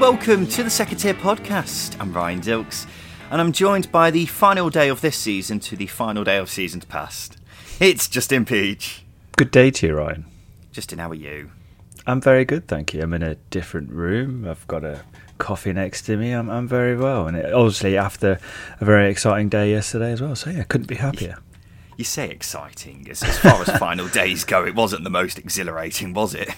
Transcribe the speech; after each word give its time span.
And 0.00 0.16
welcome 0.16 0.46
to 0.46 0.62
the 0.62 0.70
Second 0.70 0.96
Tier 0.96 1.12
Podcast. 1.12 1.94
I'm 2.00 2.14
Ryan 2.14 2.40
Dilks, 2.40 2.86
and 3.30 3.38
I'm 3.38 3.52
joined 3.52 3.92
by 3.92 4.10
the 4.10 4.24
final 4.24 4.70
day 4.70 4.88
of 4.88 5.02
this 5.02 5.16
season 5.16 5.60
to 5.60 5.76
the 5.76 5.88
final 5.88 6.24
day 6.24 6.38
of 6.38 6.48
seasons 6.48 6.86
past. 6.86 7.36
It's 7.80 8.08
Justin 8.08 8.46
Peach. 8.46 9.04
Good 9.36 9.50
day 9.50 9.70
to 9.72 9.88
you, 9.88 9.96
Ryan. 9.96 10.24
Justin, 10.72 11.00
how 11.00 11.10
are 11.10 11.14
you? 11.14 11.50
I'm 12.06 12.20
very 12.20 12.46
good, 12.46 12.66
thank 12.66 12.94
you. 12.94 13.02
I'm 13.02 13.12
in 13.12 13.22
a 13.22 13.34
different 13.50 13.90
room. 13.90 14.48
I've 14.48 14.66
got 14.68 14.84
a 14.84 15.02
coffee 15.36 15.74
next 15.74 16.02
to 16.02 16.16
me. 16.16 16.32
I'm, 16.32 16.48
I'm 16.48 16.66
very 16.66 16.96
well, 16.96 17.26
and 17.28 17.36
it, 17.36 17.52
obviously 17.52 17.98
after 17.98 18.38
a 18.80 18.84
very 18.84 19.10
exciting 19.10 19.50
day 19.50 19.70
yesterday 19.70 20.12
as 20.12 20.22
well. 20.22 20.34
So 20.34 20.48
yeah, 20.48 20.62
couldn't 20.62 20.88
be 20.88 20.96
happier. 20.96 21.38
You 21.98 22.04
say 22.04 22.30
exciting. 22.30 23.06
As, 23.10 23.22
as 23.22 23.38
far 23.38 23.60
as 23.60 23.68
final 23.78 24.08
days 24.08 24.44
go, 24.44 24.64
it 24.64 24.74
wasn't 24.74 25.04
the 25.04 25.10
most 25.10 25.38
exhilarating, 25.38 26.14
was 26.14 26.34
it? 26.34 26.48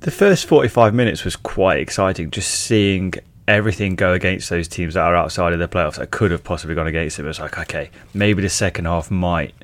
The 0.00 0.10
first 0.10 0.46
45 0.46 0.94
minutes 0.94 1.24
was 1.24 1.36
quite 1.36 1.78
exciting. 1.80 2.30
Just 2.30 2.50
seeing 2.50 3.14
everything 3.46 3.96
go 3.96 4.12
against 4.12 4.48
those 4.48 4.66
teams 4.66 4.94
that 4.94 5.02
are 5.02 5.14
outside 5.14 5.52
of 5.52 5.58
the 5.58 5.68
playoffs 5.68 5.96
that 5.96 6.10
could 6.10 6.30
have 6.30 6.42
possibly 6.42 6.74
gone 6.74 6.86
against 6.86 7.16
them. 7.16 7.26
It 7.26 7.28
was 7.28 7.40
like, 7.40 7.58
okay, 7.58 7.90
maybe 8.14 8.40
the 8.42 8.48
second 8.48 8.86
half 8.86 9.10
might, 9.10 9.54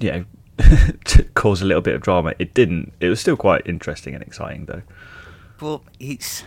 you 0.00 0.10
know, 0.10 0.24
cause 1.34 1.62
a 1.62 1.64
little 1.64 1.82
bit 1.82 1.94
of 1.94 2.00
drama. 2.00 2.34
It 2.38 2.54
didn't. 2.54 2.92
It 3.00 3.08
was 3.08 3.20
still 3.20 3.36
quite 3.36 3.66
interesting 3.66 4.14
and 4.14 4.22
exciting, 4.22 4.64
though. 4.66 4.82
Well, 5.60 5.84
it's 6.00 6.42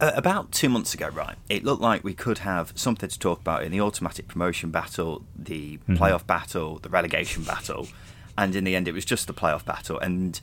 uh, 0.00 0.12
about 0.14 0.50
two 0.50 0.68
months 0.68 0.92
ago, 0.94 1.08
right? 1.08 1.36
It 1.48 1.64
looked 1.64 1.82
like 1.82 2.02
we 2.02 2.14
could 2.14 2.38
have 2.38 2.72
something 2.74 3.08
to 3.08 3.18
talk 3.18 3.40
about 3.40 3.62
in 3.62 3.70
the 3.70 3.80
automatic 3.80 4.26
promotion 4.26 4.70
battle, 4.70 5.24
the 5.36 5.78
playoff 5.88 6.26
battle, 6.26 6.78
the 6.78 6.88
relegation 6.88 7.44
battle, 7.44 7.88
and 8.36 8.56
in 8.56 8.64
the 8.64 8.74
end, 8.74 8.88
it 8.88 8.92
was 8.92 9.04
just 9.04 9.28
the 9.28 9.34
playoff 9.34 9.64
battle. 9.64 9.98
And 10.00 10.40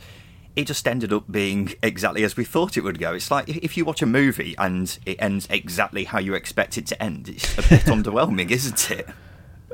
it 0.56 0.68
just 0.68 0.88
ended 0.88 1.14
up 1.14 1.32
being 1.32 1.74
exactly 1.82 2.24
as 2.24 2.36
we 2.36 2.44
thought 2.44 2.78
it 2.78 2.82
would 2.82 3.00
go. 3.00 3.14
It's 3.14 3.32
like 3.32 3.48
if 3.48 3.78
you 3.78 3.86
watch 3.86 4.02
a 4.02 4.06
movie 4.06 4.56
and 4.58 4.98
it 5.06 5.22
ends 5.22 5.48
exactly 5.50 6.06
how 6.06 6.20
you 6.20 6.34
expect 6.34 6.78
it 6.78 6.86
to 6.88 7.02
end, 7.02 7.30
it's 7.30 7.54
a 7.58 7.62
bit 7.62 7.82
underwhelming, 7.86 8.52
isn't 8.52 8.92
it? 8.92 9.08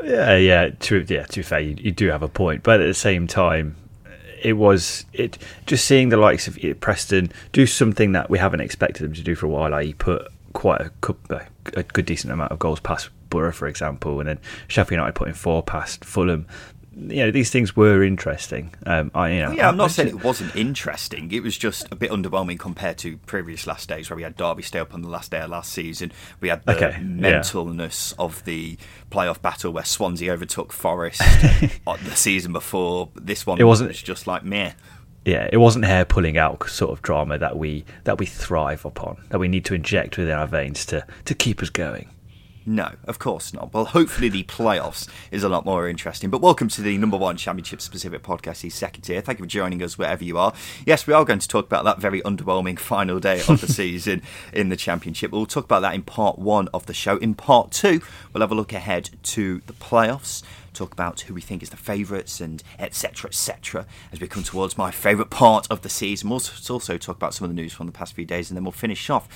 Yeah, 0.04 0.36
yeah. 0.36 0.70
To 0.70 1.06
yeah, 1.08 1.24
to 1.26 1.44
fair, 1.44 1.60
you, 1.60 1.76
you 1.80 1.92
do 1.92 2.08
have 2.10 2.24
a 2.24 2.28
point, 2.28 2.64
but 2.64 2.80
at 2.80 2.86
the 2.86 2.94
same 2.94 3.28
time, 3.28 3.76
it 4.42 4.54
was 4.54 5.06
it 5.14 5.38
just 5.66 5.86
seeing 5.86 6.10
the 6.10 6.18
likes 6.18 6.48
of 6.48 6.58
Preston 6.80 7.32
do 7.52 7.66
something 7.66 8.12
that 8.12 8.30
we 8.30 8.38
haven't 8.38 8.62
expected 8.62 9.04
them 9.04 9.14
to 9.14 9.24
do 9.24 9.36
for 9.36 9.48
a 9.48 9.50
while. 9.50 9.74
I 9.74 9.94
put 9.94 10.28
quite 10.54 10.82
a, 10.82 10.92
a 11.74 11.84
good 11.84 12.06
decent 12.06 12.32
amount 12.32 12.52
of 12.52 12.60
goals 12.60 12.80
past 12.80 13.10
Boro, 13.30 13.52
for 13.52 13.68
example, 13.68 14.20
and 14.20 14.30
then 14.30 14.40
Sheffield 14.68 14.98
United 14.98 15.16
putting 15.16 15.34
four 15.34 15.64
past 15.64 16.06
Fulham. 16.06 16.48
You 17.00 17.26
know, 17.26 17.32
these 17.32 17.52
things 17.52 17.76
were 17.76 18.02
interesting. 18.04 18.74
Um, 18.86 19.12
I, 19.14 19.30
you 19.32 19.40
know, 19.42 19.52
Yeah, 19.52 19.70
I'm 19.70 19.78
not 19.78 19.92
saying 19.92 20.10
it 20.10 20.24
wasn't 20.24 20.56
interesting. 20.56 21.32
It 21.32 21.44
was 21.44 21.56
just 21.58 21.88
a 21.92 21.96
bit 21.96 22.10
underwhelming 22.12 22.58
compared 22.58 22.98
to 23.00 23.18
previous 23.20 23.68
last 23.68 23.88
days 23.88 24.10
where 24.10 24.18
we 24.18 24.24
had 24.24 24.36
Derby 24.36 24.64
stay 24.64 24.80
up 24.80 24.94
on 24.94 25.04
the 25.04 25.10
last 25.10 25.30
day 25.32 25.40
of 25.42 25.52
last 25.52 25.72
season. 25.72 26.12
We 26.42 26.50
had 26.50 26.64
the 26.66 26.76
Okay, 26.76 26.98
yeah. 26.98 27.00
mentalness 27.42 28.14
of 28.18 28.44
the 28.46 28.78
playoff 29.12 29.42
battle 29.42 29.72
where 29.74 29.86
Swansea 29.86 30.32
overtook 30.34 30.74
Forest 30.74 31.20
the 31.86 32.16
season 32.16 32.52
before. 32.52 33.10
This 33.16 33.46
one 33.46 33.60
It 33.60 33.66
wasn't- 33.66 33.90
was 33.90 34.02
just 34.02 34.26
like 34.26 34.44
meh. 34.44 34.72
yeah, 35.26 35.48
it 35.52 35.58
wasn't 35.58 35.86
hair 35.86 36.04
pulling 36.06 36.38
out 36.38 36.68
sort 36.70 36.92
of 36.92 37.02
drama 37.04 37.38
that 37.38 37.58
we 37.58 37.86
that 38.06 38.18
we 38.18 38.26
thrive 38.26 38.86
upon, 38.86 39.18
that 39.30 39.38
we 39.40 39.48
need 39.48 39.66
to 39.66 39.74
inject 39.76 40.18
within 40.18 40.34
our 40.34 40.48
veins 40.48 40.86
to 40.88 41.06
to 41.26 41.36
keep 41.36 41.62
us 41.62 41.70
going. 41.70 42.10
No, 42.70 42.96
of 43.06 43.18
course 43.18 43.54
not. 43.54 43.74
Well, 43.74 43.86
hopefully 43.86 44.28
the 44.28 44.44
playoffs 44.44 45.08
is 45.32 45.42
a 45.42 45.48
lot 45.48 45.64
more 45.64 45.88
interesting. 45.88 46.30
But 46.30 46.42
welcome 46.42 46.68
to 46.68 46.82
the 46.82 46.98
number 46.98 47.16
one 47.16 47.38
championship 47.38 47.80
specific 47.80 48.24
podcast, 48.24 48.60
the 48.60 48.70
second 48.70 49.04
tier. 49.04 49.22
Thank 49.22 49.40
you 49.40 49.46
for 49.46 49.50
joining 49.50 49.82
us 49.82 49.98
wherever 49.98 50.22
you 50.22 50.38
are. 50.38 50.54
Yes, 50.86 51.08
we 51.08 51.14
are 51.14 51.24
going 51.24 51.40
to 51.40 51.48
talk 51.48 51.66
about 51.66 51.86
that 51.86 52.00
very 52.00 52.22
underwhelming 52.24 52.78
final 52.78 53.22
day 53.22 53.40
of 53.48 53.62
the 53.62 53.68
season 53.72 54.22
in 54.52 54.68
the 54.68 54.76
championship. 54.76 55.32
We'll 55.32 55.46
talk 55.46 55.64
about 55.64 55.80
that 55.84 55.96
in 55.96 56.02
part 56.02 56.40
one 56.40 56.68
of 56.74 56.88
the 56.88 56.94
show. 56.94 57.16
In 57.16 57.36
part 57.36 57.72
two, 57.72 58.02
we'll 58.34 58.42
have 58.42 58.52
a 58.52 58.56
look 58.56 58.74
ahead 58.74 59.12
to 59.24 59.62
the 59.66 59.72
playoffs. 59.72 60.44
Talk 60.74 60.92
about 60.92 61.22
who 61.22 61.34
we 61.34 61.40
think 61.40 61.64
is 61.64 61.70
the 61.70 61.78
favourites 61.78 62.42
and 62.42 62.62
etc. 62.80 63.30
etc. 63.30 63.86
As 64.12 64.20
we 64.20 64.28
come 64.28 64.44
towards 64.44 64.78
my 64.78 64.92
favourite 64.92 65.30
part 65.30 65.68
of 65.70 65.84
the 65.84 65.90
season, 65.90 66.28
we'll 66.28 66.36
also 66.36 66.74
also 66.74 66.98
talk 66.98 67.16
about 67.16 67.34
some 67.34 67.46
of 67.46 67.50
the 67.50 67.56
news 67.56 67.72
from 67.72 67.86
the 67.86 67.94
past 67.94 68.14
few 68.14 68.26
days, 68.26 68.50
and 68.50 68.58
then 68.58 68.66
we'll 68.66 68.74
finish 68.74 69.10
off 69.10 69.30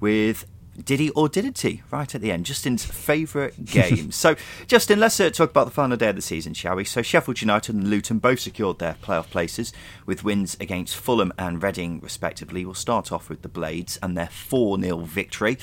with 0.00 0.46
did 0.82 1.00
he 1.00 1.10
or 1.10 1.28
didn't 1.28 1.60
he? 1.60 1.82
Right 1.90 2.14
at 2.14 2.20
the 2.20 2.32
end, 2.32 2.46
Justin's 2.46 2.84
favourite 2.84 3.64
game. 3.64 4.10
so, 4.12 4.36
Justin, 4.66 5.00
let's 5.00 5.18
uh, 5.20 5.30
talk 5.30 5.50
about 5.50 5.66
the 5.66 5.72
final 5.72 5.96
day 5.96 6.08
of 6.08 6.16
the 6.16 6.22
season, 6.22 6.54
shall 6.54 6.76
we? 6.76 6.84
So, 6.84 7.02
Sheffield 7.02 7.40
United 7.40 7.74
and 7.74 7.88
Luton 7.88 8.18
both 8.18 8.40
secured 8.40 8.78
their 8.78 8.94
playoff 8.94 9.30
places 9.30 9.72
with 10.06 10.24
wins 10.24 10.56
against 10.60 10.96
Fulham 10.96 11.32
and 11.38 11.62
Reading, 11.62 12.00
respectively. 12.00 12.64
We'll 12.64 12.74
start 12.74 13.12
off 13.12 13.28
with 13.28 13.42
the 13.42 13.48
Blades 13.48 13.98
and 14.02 14.16
their 14.16 14.28
4 14.28 14.80
0 14.80 14.98
victory. 15.00 15.58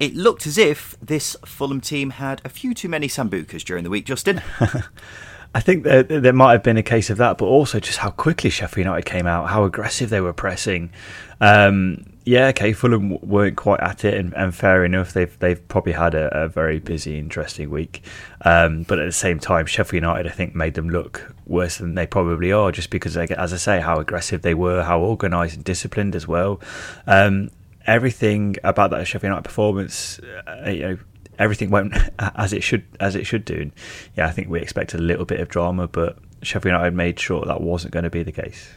It 0.00 0.16
looked 0.16 0.46
as 0.46 0.58
if 0.58 0.96
this 1.00 1.36
Fulham 1.44 1.80
team 1.80 2.10
had 2.10 2.40
a 2.44 2.48
few 2.48 2.74
too 2.74 2.88
many 2.88 3.06
Sambucas 3.06 3.62
during 3.62 3.84
the 3.84 3.90
week, 3.90 4.06
Justin. 4.06 4.42
I 5.54 5.60
think 5.60 5.84
there, 5.84 6.02
there 6.02 6.32
might 6.32 6.52
have 6.52 6.62
been 6.62 6.78
a 6.78 6.82
case 6.82 7.10
of 7.10 7.18
that, 7.18 7.38
but 7.38 7.44
also 7.44 7.78
just 7.78 7.98
how 7.98 8.10
quickly 8.10 8.50
Sheffield 8.50 8.86
United 8.86 9.04
came 9.04 9.26
out, 9.26 9.50
how 9.50 9.64
aggressive 9.64 10.10
they 10.10 10.20
were 10.20 10.32
pressing. 10.32 10.90
Um, 11.40 12.06
yeah, 12.24 12.48
okay, 12.48 12.72
Fulham 12.72 13.18
weren't 13.20 13.56
quite 13.56 13.80
at 13.80 14.04
it, 14.04 14.14
and, 14.14 14.32
and 14.34 14.54
fair 14.54 14.84
enough. 14.84 15.12
They've 15.12 15.36
they've 15.40 15.66
probably 15.68 15.92
had 15.92 16.14
a, 16.14 16.44
a 16.44 16.48
very 16.48 16.78
busy, 16.78 17.18
interesting 17.18 17.68
week. 17.70 18.02
Um, 18.42 18.84
but 18.84 18.98
at 18.98 19.06
the 19.06 19.12
same 19.12 19.38
time, 19.40 19.66
Sheffield 19.66 20.02
United, 20.02 20.26
I 20.26 20.30
think, 20.30 20.54
made 20.54 20.74
them 20.74 20.88
look 20.88 21.34
worse 21.46 21.78
than 21.78 21.94
they 21.94 22.06
probably 22.06 22.52
are, 22.52 22.70
just 22.70 22.90
because, 22.90 23.14
they, 23.14 23.26
as 23.28 23.52
I 23.52 23.56
say, 23.56 23.80
how 23.80 23.98
aggressive 23.98 24.42
they 24.42 24.54
were, 24.54 24.84
how 24.84 25.00
organised 25.00 25.56
and 25.56 25.64
disciplined 25.64 26.14
as 26.14 26.28
well. 26.28 26.60
Um, 27.06 27.50
everything 27.86 28.56
about 28.62 28.90
that 28.90 29.06
Sheffield 29.06 29.30
United 29.30 29.44
performance, 29.44 30.20
uh, 30.20 30.68
you 30.68 30.80
know, 30.80 30.98
everything 31.38 31.70
went 31.70 31.94
as 32.18 32.52
it 32.52 32.62
should 32.62 32.84
as 33.00 33.16
it 33.16 33.24
should 33.24 33.44
do. 33.44 33.54
And 33.54 33.72
yeah, 34.16 34.26
I 34.26 34.30
think 34.30 34.48
we 34.48 34.60
expected 34.60 35.00
a 35.00 35.02
little 35.02 35.24
bit 35.24 35.40
of 35.40 35.48
drama, 35.48 35.88
but 35.88 36.18
Sheffield 36.42 36.72
United 36.72 36.94
made 36.94 37.18
sure 37.18 37.44
that 37.44 37.60
wasn't 37.60 37.92
going 37.92 38.04
to 38.04 38.10
be 38.10 38.22
the 38.22 38.32
case. 38.32 38.68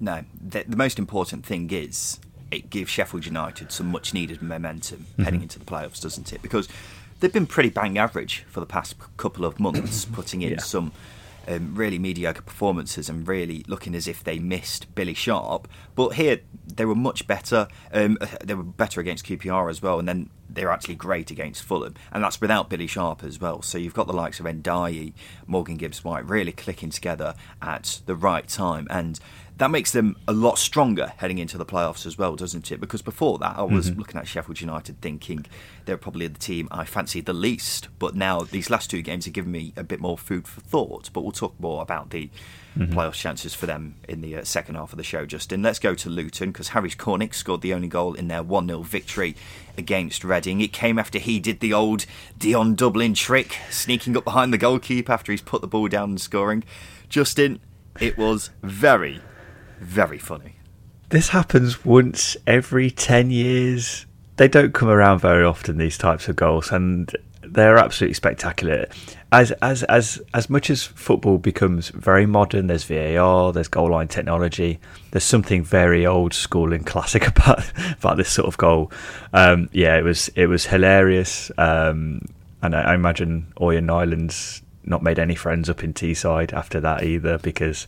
No, 0.00 0.22
the, 0.40 0.64
the 0.66 0.76
most 0.76 0.98
important 0.98 1.46
thing 1.46 1.70
is 1.70 2.18
it 2.54 2.70
gives 2.70 2.90
Sheffield 2.90 3.26
United 3.26 3.72
some 3.72 3.88
much 3.88 4.14
needed 4.14 4.40
momentum 4.42 5.06
heading 5.22 5.42
into 5.42 5.58
the 5.58 5.64
playoffs, 5.64 6.00
doesn't 6.00 6.32
it? 6.32 6.40
Because 6.42 6.68
they've 7.20 7.32
been 7.32 7.46
pretty 7.46 7.70
bang 7.70 7.98
average 7.98 8.44
for 8.48 8.60
the 8.60 8.66
past 8.66 8.94
couple 9.16 9.44
of 9.44 9.58
months, 9.60 10.04
putting 10.12 10.42
in 10.42 10.52
Yeah. 10.52 10.60
some 10.60 10.92
um, 11.46 11.74
really 11.74 11.98
mediocre 11.98 12.40
performances 12.40 13.10
and 13.10 13.28
really 13.28 13.64
looking 13.68 13.94
as 13.94 14.08
if 14.08 14.24
they 14.24 14.38
missed 14.38 14.94
Billy 14.94 15.12
Sharp. 15.12 15.68
But 15.94 16.10
here 16.14 16.40
they 16.66 16.86
were 16.86 16.94
much 16.94 17.26
better. 17.26 17.68
Um, 17.92 18.16
they 18.44 18.54
were 18.54 18.62
better 18.62 19.00
against 19.00 19.26
QPR 19.26 19.68
as 19.68 19.82
well, 19.82 19.98
and 19.98 20.08
then 20.08 20.30
they're 20.48 20.70
actually 20.70 20.94
great 20.94 21.30
against 21.30 21.62
Fulham, 21.62 21.94
and 22.12 22.22
that's 22.22 22.40
without 22.40 22.70
Billy 22.70 22.86
Sharp 22.86 23.22
as 23.24 23.40
well. 23.40 23.60
So 23.60 23.76
you've 23.76 23.92
got 23.94 24.06
the 24.06 24.12
likes 24.14 24.40
of 24.40 24.46
Ndiaye, 24.46 25.12
Morgan 25.46 25.76
Gibbs 25.76 26.02
White 26.04 26.26
really 26.26 26.52
clicking 26.52 26.90
together 26.90 27.34
at 27.60 28.00
the 28.06 28.14
right 28.14 28.46
time, 28.48 28.86
and 28.88 29.18
that 29.58 29.70
makes 29.70 29.92
them 29.92 30.16
a 30.26 30.32
lot 30.32 30.58
stronger 30.58 31.12
heading 31.18 31.38
into 31.38 31.56
the 31.56 31.64
playoffs 31.64 32.06
as 32.06 32.18
well, 32.18 32.34
doesn't 32.34 32.72
it? 32.72 32.80
Because 32.80 33.02
before 33.02 33.38
that, 33.38 33.56
I 33.56 33.62
was 33.62 33.88
mm-hmm. 33.88 34.00
looking 34.00 34.20
at 34.20 34.26
Sheffield 34.26 34.60
United 34.60 35.00
thinking 35.00 35.46
they're 35.84 35.96
probably 35.96 36.26
the 36.26 36.38
team 36.38 36.66
I 36.72 36.84
fancied 36.84 37.26
the 37.26 37.32
least. 37.32 37.88
But 38.00 38.16
now 38.16 38.40
these 38.40 38.68
last 38.68 38.90
two 38.90 39.00
games 39.00 39.26
have 39.26 39.34
given 39.34 39.52
me 39.52 39.72
a 39.76 39.84
bit 39.84 40.00
more 40.00 40.18
food 40.18 40.48
for 40.48 40.60
thought. 40.60 41.10
But 41.12 41.22
we'll 41.22 41.32
talk 41.32 41.54
more 41.60 41.82
about 41.82 42.10
the 42.10 42.30
mm-hmm. 42.76 42.92
playoff 42.92 43.12
chances 43.12 43.54
for 43.54 43.66
them 43.66 43.94
in 44.08 44.22
the 44.22 44.36
uh, 44.36 44.44
second 44.44 44.74
half 44.74 44.92
of 44.92 44.96
the 44.96 45.04
show, 45.04 45.24
Justin. 45.24 45.62
Let's 45.62 45.78
go 45.78 45.94
to 45.94 46.10
Luton 46.10 46.50
because 46.50 46.68
Harry 46.68 46.90
Cornick 46.90 47.32
scored 47.32 47.60
the 47.60 47.74
only 47.74 47.88
goal 47.88 48.14
in 48.14 48.26
their 48.26 48.42
1 48.42 48.66
0 48.66 48.82
victory 48.82 49.36
against 49.78 50.24
Reading. 50.24 50.60
It 50.60 50.72
came 50.72 50.98
after 50.98 51.20
he 51.20 51.38
did 51.38 51.60
the 51.60 51.72
old 51.72 52.06
Dion 52.36 52.74
Dublin 52.74 53.14
trick, 53.14 53.58
sneaking 53.70 54.16
up 54.16 54.24
behind 54.24 54.52
the 54.52 54.58
goalkeeper 54.58 55.12
after 55.12 55.30
he's 55.30 55.42
put 55.42 55.60
the 55.60 55.68
ball 55.68 55.86
down 55.86 56.10
and 56.10 56.20
scoring. 56.20 56.64
Justin, 57.08 57.60
it 58.00 58.18
was 58.18 58.50
very, 58.62 59.20
very 59.80 60.18
funny. 60.18 60.56
This 61.10 61.28
happens 61.28 61.84
once 61.84 62.36
every 62.46 62.90
10 62.90 63.30
years. 63.30 64.06
They 64.36 64.48
don't 64.48 64.74
come 64.74 64.88
around 64.88 65.20
very 65.20 65.44
often, 65.44 65.78
these 65.78 65.96
types 65.96 66.28
of 66.28 66.36
goals, 66.36 66.72
and 66.72 67.14
they're 67.42 67.78
absolutely 67.78 68.14
spectacular. 68.14 68.86
As 69.30 69.50
as 69.62 69.82
as 69.84 70.20
as 70.32 70.50
much 70.50 70.70
as 70.70 70.84
football 70.84 71.38
becomes 71.38 71.90
very 71.90 72.26
modern, 72.26 72.66
there's 72.66 72.84
VAR, 72.84 73.52
there's 73.52 73.68
goal 73.68 73.90
line 73.90 74.08
technology. 74.08 74.80
There's 75.10 75.24
something 75.24 75.62
very 75.62 76.06
old 76.06 76.34
school 76.34 76.72
and 76.72 76.84
classic 76.84 77.26
about 77.36 77.64
about 77.92 78.16
this 78.16 78.30
sort 78.30 78.48
of 78.48 78.56
goal. 78.56 78.90
Um, 79.32 79.68
yeah, 79.72 79.96
it 79.96 80.02
was 80.02 80.28
it 80.34 80.46
was 80.46 80.66
hilarious, 80.66 81.50
um, 81.58 82.22
and 82.62 82.74
I, 82.74 82.92
I 82.92 82.94
imagine 82.94 83.52
Ørjan 83.60 83.84
Nyland's 83.84 84.62
not 84.86 85.02
made 85.02 85.18
any 85.18 85.34
friends 85.34 85.70
up 85.70 85.82
in 85.82 85.94
Teesside 85.94 86.52
after 86.52 86.80
that 86.80 87.04
either 87.04 87.38
because 87.38 87.86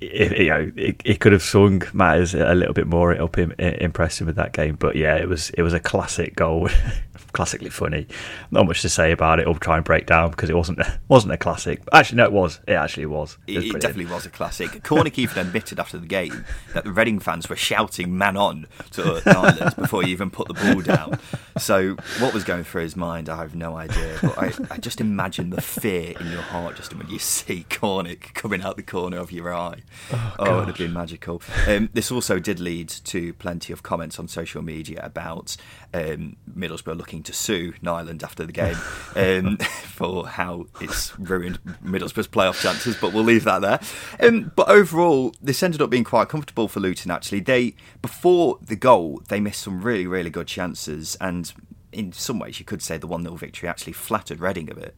it, 0.00 0.38
you 0.38 0.48
know, 0.48 0.72
it, 0.76 1.00
it, 1.04 1.20
could 1.20 1.32
have 1.32 1.42
swung 1.42 1.82
matters 1.92 2.34
a 2.34 2.54
little 2.54 2.74
bit 2.74 2.86
more. 2.86 3.12
It'll 3.12 3.30
impress 3.58 4.20
him 4.20 4.26
with 4.26 4.36
that 4.36 4.52
game, 4.52 4.76
but 4.76 4.96
yeah, 4.96 5.16
it 5.16 5.28
was 5.28 5.50
it 5.50 5.62
was 5.62 5.72
a 5.72 5.80
classic 5.80 6.36
goal 6.36 6.68
classically 7.36 7.68
funny. 7.68 8.06
Not 8.50 8.66
much 8.66 8.80
to 8.80 8.88
say 8.88 9.12
about 9.12 9.40
it 9.40 9.46
I'll 9.46 9.54
try 9.54 9.76
and 9.76 9.84
break 9.84 10.06
down 10.06 10.30
because 10.30 10.48
it 10.48 10.56
wasn't 10.56 10.80
wasn't 11.08 11.34
a 11.34 11.36
classic. 11.36 11.82
Actually, 11.92 12.16
no, 12.16 12.24
it 12.24 12.32
was. 12.32 12.60
It 12.66 12.72
actually 12.72 13.04
was. 13.04 13.36
It, 13.46 13.56
was 13.56 13.66
it 13.66 13.72
definitely 13.74 14.06
was 14.06 14.24
a 14.24 14.30
classic. 14.30 14.70
Cornick 14.82 15.18
even 15.18 15.46
admitted 15.46 15.78
after 15.78 15.98
the 15.98 16.06
game 16.06 16.46
that 16.72 16.84
the 16.84 16.92
Reading 16.92 17.18
fans 17.18 17.50
were 17.50 17.56
shouting 17.56 18.16
"man 18.16 18.38
on" 18.38 18.66
to 18.92 19.20
Nyland 19.26 19.76
before 19.76 20.02
he 20.02 20.12
even 20.12 20.30
put 20.30 20.48
the 20.48 20.54
ball 20.54 20.80
down. 20.80 21.18
So 21.58 21.96
what 22.20 22.32
was 22.32 22.42
going 22.42 22.64
through 22.64 22.82
his 22.82 22.96
mind, 22.96 23.28
I 23.28 23.36
have 23.36 23.54
no 23.54 23.76
idea. 23.76 24.18
But 24.22 24.38
I, 24.38 24.52
I 24.70 24.78
just 24.78 25.02
imagine 25.02 25.50
the 25.50 25.60
fear 25.60 26.14
in 26.18 26.30
your 26.30 26.40
heart 26.40 26.76
just 26.76 26.94
when 26.94 27.08
you 27.08 27.18
see 27.18 27.66
Cornick 27.68 28.32
coming 28.32 28.62
out 28.62 28.76
the 28.76 28.82
corner 28.82 29.18
of 29.18 29.30
your 29.30 29.52
eye. 29.52 29.82
Oh, 30.10 30.34
oh 30.38 30.44
it 30.44 30.58
would 30.60 30.68
have 30.68 30.78
been 30.78 30.94
magical. 30.94 31.42
Um, 31.66 31.90
this 31.92 32.10
also 32.10 32.38
did 32.38 32.60
lead 32.60 32.88
to 32.88 33.34
plenty 33.34 33.74
of 33.74 33.82
comments 33.82 34.18
on 34.18 34.26
social 34.26 34.62
media 34.62 35.00
about 35.02 35.56
um, 35.92 36.36
Middlesbrough 36.56 36.96
looking 36.96 37.22
to 37.26 37.32
sue 37.32 37.74
Nyland 37.82 38.22
after 38.22 38.44
the 38.46 38.52
game 38.52 38.76
um, 39.14 39.56
for 39.84 40.26
how 40.26 40.66
it's 40.80 41.18
ruined 41.18 41.58
Middlesbrough's 41.84 42.28
playoff 42.28 42.60
chances, 42.60 42.96
but 43.00 43.12
we'll 43.12 43.24
leave 43.24 43.44
that 43.44 43.60
there. 43.60 43.80
Um, 44.20 44.52
but 44.56 44.68
overall, 44.68 45.34
this 45.42 45.62
ended 45.62 45.82
up 45.82 45.90
being 45.90 46.04
quite 46.04 46.28
comfortable 46.28 46.68
for 46.68 46.80
Luton. 46.80 47.10
Actually, 47.10 47.40
they 47.40 47.74
before 48.02 48.58
the 48.62 48.76
goal 48.76 49.22
they 49.28 49.40
missed 49.40 49.62
some 49.62 49.82
really 49.82 50.06
really 50.06 50.30
good 50.30 50.46
chances, 50.46 51.16
and 51.20 51.52
in 51.92 52.12
some 52.12 52.38
ways 52.38 52.58
you 52.58 52.64
could 52.64 52.82
say 52.82 52.98
the 52.98 53.06
one 53.06 53.22
0 53.22 53.36
victory 53.36 53.68
actually 53.68 53.92
flattered 53.92 54.40
Reading 54.40 54.70
a 54.70 54.74
bit. 54.74 54.94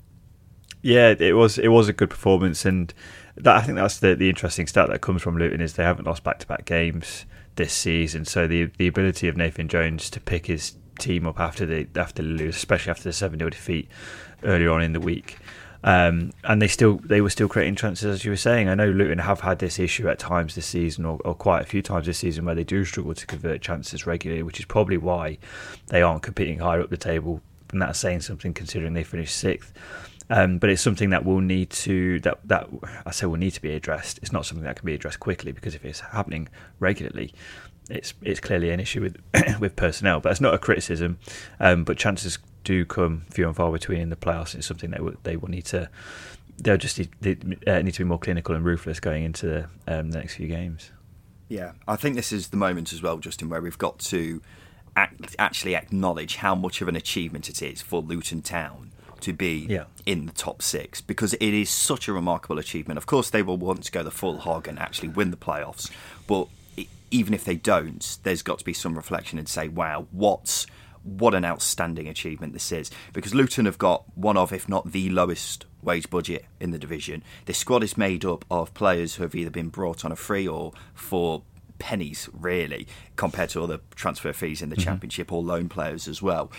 Yeah, 0.83 1.15
it 1.19 1.35
was 1.35 1.59
it 1.59 1.69
was 1.69 1.89
a 1.89 1.93
good 1.93 2.11
performance, 2.11 2.65
and 2.65 2.93
that, 3.37 3.57
I 3.57 3.63
think 3.63 3.77
that's 3.77 3.99
the 3.99 4.15
the 4.15 4.29
interesting 4.29 4.67
stat 4.67 4.89
that 4.91 5.01
comes 5.01 5.23
from 5.23 5.37
Luton 5.37 5.61
is 5.61 5.75
they 5.75 5.85
haven't 5.85 6.07
lost 6.07 6.23
back 6.23 6.39
to 6.41 6.47
back 6.47 6.65
games 6.65 7.27
this 7.57 7.73
season. 7.73 8.25
So 8.25 8.47
the 8.47 8.67
the 8.79 8.87
ability 8.87 9.29
of 9.29 9.37
Nathan 9.37 9.69
Jones 9.69 10.09
to 10.11 10.21
pick 10.21 10.47
his 10.47 10.77
team 10.99 11.27
up 11.27 11.41
after 11.41 11.67
the 11.67 11.87
after 11.97 12.23
the 12.23 12.29
lose, 12.29 12.57
especially 12.57 12.91
after 12.91 13.05
the 13.05 13.13
seven 13.13 13.39
0 13.39 13.51
defeat 13.51 13.89
earlier 14.43 14.71
on 14.71 14.83
in 14.83 14.93
the 14.93 15.01
week. 15.01 15.39
Um, 15.85 16.33
and 16.43 16.61
they 16.61 16.67
still 16.67 16.97
they 17.05 17.21
were 17.21 17.31
still 17.31 17.49
creating 17.49 17.77
chances, 17.77 18.07
as 18.07 18.25
you 18.25 18.33
were 18.33 18.37
saying. 18.37 18.69
I 18.69 18.75
know 18.75 18.91
Luton 18.91 19.19
have 19.19 19.41
had 19.41 19.61
this 19.61 19.79
issue 19.79 20.09
at 20.09 20.19
times 20.19 20.55
this 20.55 20.67
season, 20.67 21.05
or, 21.05 21.21
or, 21.25 21.35
quite 21.35 21.63
a 21.63 21.67
few 21.67 21.83
times 21.83 22.07
this 22.07 22.19
season, 22.19 22.45
where 22.45 22.55
they 22.55 22.65
do 22.65 22.85
struggle 22.85 23.15
to 23.15 23.27
convert 23.27 23.61
chances 23.61 24.07
regularly, 24.07 24.43
which 24.43 24.59
is 24.59 24.67
probably 24.67 24.97
why 24.97 25.39
they 25.87 26.03
aren't 26.03 26.23
competing 26.23 26.59
higher 26.59 26.81
up 26.81 26.91
the 26.91 26.97
table. 26.97 27.41
And 27.71 27.81
that's 27.81 27.99
saying 27.99 28.23
something 28.23 28.55
considering 28.55 28.95
they 28.95 29.05
finished 29.05 29.37
sixth. 29.37 29.73
Um, 30.31 30.59
but 30.59 30.69
it's 30.69 30.83
something 30.83 31.11
that 31.11 31.25
will 31.25 31.41
need 31.41 31.71
to 31.71 32.21
that 32.21 32.41
that 32.47 32.69
I 33.07 33.13
say 33.13 33.27
will 33.27 33.39
need 33.39 33.53
to 33.53 33.63
be 33.63 33.75
addressed. 33.75 34.19
It's 34.19 34.33
not 34.33 34.47
something 34.47 34.65
that 34.65 34.77
can 34.77 34.85
be 34.85 34.95
addressed 34.95 35.21
quickly 35.21 35.53
because 35.53 35.75
if 35.75 35.85
it's 35.85 36.01
happening 36.01 36.49
regularly, 36.81 37.33
it's 37.89 38.15
it's 38.23 38.41
clearly 38.41 38.71
an 38.71 38.81
issue 38.81 39.01
with 39.01 39.17
with 39.61 39.77
personnel. 39.77 40.21
But 40.21 40.33
it's 40.33 40.41
not 40.41 40.55
a 40.55 40.59
criticism. 40.59 41.19
Um, 41.61 41.85
but 41.85 41.97
chances 41.97 42.39
do 42.65 42.85
come 42.85 43.25
few 43.31 43.47
and 43.47 43.57
far 43.57 43.73
between 43.73 44.01
in 44.01 44.11
the 44.11 44.17
playoffs. 44.17 44.55
It's 44.55 44.67
something 44.67 44.91
they 44.91 45.01
will, 45.01 45.15
they 45.23 45.37
will 45.37 45.49
need 45.49 45.65
to. 45.67 45.89
They'll 46.59 46.77
just 46.77 46.99
need, 46.99 47.11
they, 47.21 47.37
uh, 47.67 47.83
need 47.83 47.95
to 47.95 48.01
be 48.01 48.05
more 48.05 48.19
clinical 48.19 48.55
and 48.55 48.65
ruthless 48.65 48.99
going 48.99 49.23
into 49.23 49.47
the, 49.47 49.65
um, 49.87 50.11
the 50.11 50.19
next 50.19 50.35
few 50.35 50.49
games. 50.49 50.91
Yeah, 51.49 51.73
I 51.87 51.97
think 51.97 52.17
this 52.17 52.33
is 52.33 52.49
the 52.49 52.57
moment 52.57 52.93
as 52.93 53.01
well, 53.01 53.19
Justin, 53.19 53.49
where 53.49 53.63
we've 53.63 53.79
got 53.79 54.01
to 54.01 54.43
act, 54.97 55.37
actually 55.39 55.77
acknowledge 55.77 56.37
how 56.37 56.55
much 56.55 56.83
of 56.83 56.89
an 56.89 56.97
achievement 56.97 57.49
it 57.49 57.63
is 57.63 57.81
for 57.81 58.03
Luton 58.03 58.43
Town 58.43 58.91
to 59.21 59.33
be 59.33 59.67
yeah. 59.69 59.85
in 60.05 60.27
the 60.27 60.33
top 60.33 60.63
six 60.63 61.01
because 61.01 61.35
it 61.35 61.43
is 61.55 61.71
such 61.71 62.07
a 62.07 62.13
remarkable 62.13 62.59
achievement. 62.59 62.99
Of 62.99 63.07
course, 63.07 63.31
they 63.31 63.43
will 63.43 63.57
want 63.57 63.85
to 63.85 63.93
go 63.93 64.03
the 64.03 64.11
full 64.11 64.39
hog 64.39 64.69
and 64.69 64.79
actually 64.79 65.09
win 65.09 65.31
the 65.31 65.37
playoffs, 65.37 65.91
but 66.27 66.49
even 67.11 67.35
if 67.35 67.45
they 67.45 67.57
don't, 67.57 68.19
there's 68.23 68.43
got 68.43 68.59
to 68.59 68.65
be 68.65 68.73
some 68.73 68.97
reflection 68.97 69.39
and 69.39 69.49
say, 69.49 69.69
wow, 69.69 70.07
what's 70.11 70.67
what 71.03 71.35
an 71.35 71.45
outstanding 71.45 72.09
achievement 72.09 72.53
this 72.53 72.71
is. 72.73 72.91
Because 73.13 73.35
Luton 73.35 73.65
have 73.65 73.79
got 73.79 74.05
one 74.17 74.37
of, 74.37 74.53
if 74.53 74.69
not 74.69 74.93
the 74.93 75.09
lowest 75.11 75.65
wage 75.83 76.11
budget 76.11 76.45
in 76.61 76.71
the 76.71 76.79
division. 76.79 77.23
This 77.47 77.59
squad 77.59 77.83
is 77.83 77.97
made 77.97 78.25
up 78.25 78.45
of 78.51 78.75
players 78.75 79.15
who 79.15 79.23
have 79.23 79.35
either 79.35 79.51
been 79.51 79.69
brought 79.69 80.05
on 80.05 80.13
a 80.13 80.17
free 80.17 80.47
or 80.47 80.73
for 80.95 81.43
pennies, 81.79 82.29
really, 82.33 82.87
compared 83.17 83.51
to 83.51 83.63
other 83.63 83.79
transfer 83.95 84.33
fees 84.33 84.61
in 84.61 84.69
the 84.69 84.77
mm-hmm. 84.77 84.85
Championship 84.85 85.33
or 85.33 85.43
loan 85.43 85.69
players 85.69 86.09
as 86.09 86.21
well 86.21 86.51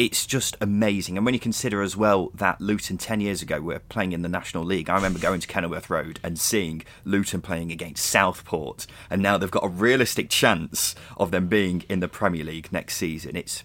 it's 0.00 0.24
just 0.24 0.56
amazing. 0.62 1.18
And 1.18 1.26
when 1.26 1.34
you 1.34 1.40
consider 1.40 1.82
as 1.82 1.94
well 1.94 2.30
that 2.32 2.58
Luton 2.58 2.96
10 2.96 3.20
years 3.20 3.42
ago 3.42 3.60
were 3.60 3.80
playing 3.80 4.12
in 4.12 4.22
the 4.22 4.30
National 4.30 4.64
League, 4.64 4.88
I 4.88 4.94
remember 4.94 5.18
going 5.18 5.40
to 5.40 5.46
Kenilworth 5.46 5.90
Road 5.90 6.18
and 6.22 6.38
seeing 6.38 6.84
Luton 7.04 7.42
playing 7.42 7.70
against 7.70 8.06
Southport, 8.06 8.86
and 9.10 9.20
now 9.20 9.36
they've 9.36 9.50
got 9.50 9.62
a 9.62 9.68
realistic 9.68 10.30
chance 10.30 10.94
of 11.18 11.32
them 11.32 11.48
being 11.48 11.84
in 11.90 12.00
the 12.00 12.08
Premier 12.08 12.44
League 12.44 12.72
next 12.72 12.96
season. 12.96 13.36
It's 13.36 13.62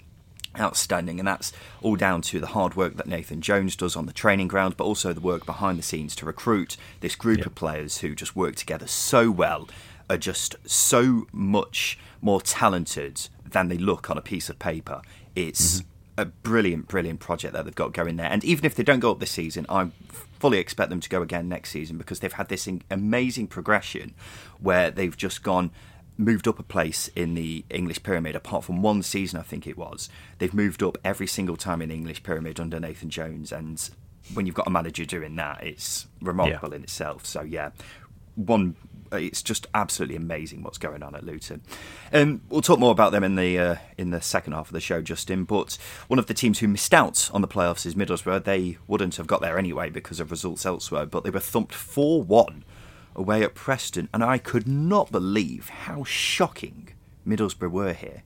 outstanding, 0.59 1.19
and 1.19 1.27
that's 1.27 1.53
all 1.81 1.95
down 1.95 2.21
to 2.23 2.41
the 2.41 2.47
hard 2.47 2.75
work 2.75 2.97
that 2.97 3.07
Nathan 3.07 3.39
Jones 3.39 3.77
does 3.77 3.95
on 3.95 4.05
the 4.05 4.11
training 4.11 4.49
ground, 4.49 4.75
but 4.75 4.83
also 4.83 5.13
the 5.13 5.21
work 5.21 5.45
behind 5.45 5.79
the 5.79 5.83
scenes 5.83 6.17
to 6.17 6.25
recruit 6.25 6.75
this 6.99 7.15
group 7.15 7.37
yep. 7.37 7.47
of 7.47 7.55
players 7.55 7.99
who 7.99 8.13
just 8.13 8.35
work 8.35 8.55
together 8.55 8.87
so 8.87 9.31
well, 9.31 9.69
are 10.09 10.17
just 10.17 10.57
so 10.65 11.27
much 11.31 11.97
more 12.19 12.41
talented 12.41 13.29
than 13.49 13.69
they 13.69 13.77
look 13.77 14.09
on 14.09 14.17
a 14.17 14.21
piece 14.21 14.49
of 14.49 14.59
paper. 14.59 15.01
It's 15.33 15.77
mm-hmm 15.77 15.89
a 16.17 16.25
brilliant, 16.25 16.87
brilliant 16.87 17.19
project 17.19 17.53
that 17.53 17.65
they've 17.65 17.75
got 17.75 17.93
going 17.93 18.15
there. 18.15 18.31
And 18.31 18.43
even 18.43 18.65
if 18.65 18.75
they 18.75 18.83
don't 18.83 18.99
go 18.99 19.11
up 19.11 19.19
this 19.19 19.31
season, 19.31 19.65
I 19.67 19.89
fully 20.39 20.59
expect 20.59 20.89
them 20.89 21.01
to 21.01 21.09
go 21.09 21.21
again 21.21 21.49
next 21.49 21.71
season 21.71 21.97
because 21.97 22.19
they've 22.19 22.31
had 22.31 22.49
this 22.49 22.69
amazing 22.89 23.47
progression 23.47 24.13
where 24.59 24.91
they've 24.91 25.15
just 25.15 25.43
gone 25.43 25.71
moved 26.17 26.47
up 26.47 26.59
a 26.59 26.63
place 26.63 27.09
in 27.09 27.33
the 27.33 27.65
English 27.69 28.01
pyramid. 28.03 28.35
Apart 28.35 28.63
from 28.63 28.81
one 28.81 29.03
season, 29.03 29.39
I 29.39 29.43
think 29.43 29.67
it 29.67 29.77
was, 29.77 30.09
they've 30.39 30.53
moved 30.53 30.81
up 30.81 30.97
every 31.03 31.27
single 31.27 31.57
time 31.57 31.81
in 31.81 31.89
the 31.89 31.95
English 31.95 32.23
pyramid 32.23 32.59
under 32.59 32.79
Nathan 32.79 33.09
Jones. 33.09 33.51
And 33.51 33.89
when 34.33 34.45
you've 34.45 34.55
got 34.55 34.67
a 34.67 34.71
manager 34.71 35.05
doing 35.05 35.35
that, 35.35 35.63
it's 35.63 36.07
remarkable 36.21 36.69
yeah. 36.69 36.77
in 36.77 36.83
itself. 36.83 37.25
So 37.25 37.41
yeah, 37.41 37.71
one 38.35 38.75
it's 39.11 39.41
just 39.41 39.67
absolutely 39.73 40.15
amazing 40.15 40.63
what's 40.63 40.77
going 40.77 41.03
on 41.03 41.15
at 41.15 41.23
Luton. 41.23 41.61
Um, 42.11 42.41
we'll 42.49 42.61
talk 42.61 42.79
more 42.79 42.91
about 42.91 43.11
them 43.11 43.23
in 43.23 43.35
the 43.35 43.57
uh, 43.57 43.75
in 43.97 44.09
the 44.09 44.21
second 44.21 44.53
half 44.53 44.67
of 44.67 44.73
the 44.73 44.79
show, 44.79 45.01
Justin. 45.01 45.43
But 45.43 45.77
one 46.07 46.19
of 46.19 46.27
the 46.27 46.33
teams 46.33 46.59
who 46.59 46.67
missed 46.67 46.93
out 46.93 47.29
on 47.33 47.41
the 47.41 47.47
playoffs 47.47 47.85
is 47.85 47.95
Middlesbrough. 47.95 48.43
They 48.43 48.77
wouldn't 48.87 49.15
have 49.17 49.27
got 49.27 49.41
there 49.41 49.57
anyway 49.57 49.89
because 49.89 50.19
of 50.19 50.31
results 50.31 50.65
elsewhere, 50.65 51.05
but 51.05 51.23
they 51.23 51.29
were 51.29 51.39
thumped 51.39 51.73
four 51.73 52.21
one 52.21 52.63
away 53.15 53.43
at 53.43 53.55
Preston, 53.55 54.09
and 54.13 54.23
I 54.23 54.37
could 54.37 54.67
not 54.67 55.11
believe 55.11 55.69
how 55.69 56.03
shocking 56.03 56.89
Middlesbrough 57.27 57.71
were 57.71 57.93
here. 57.93 58.23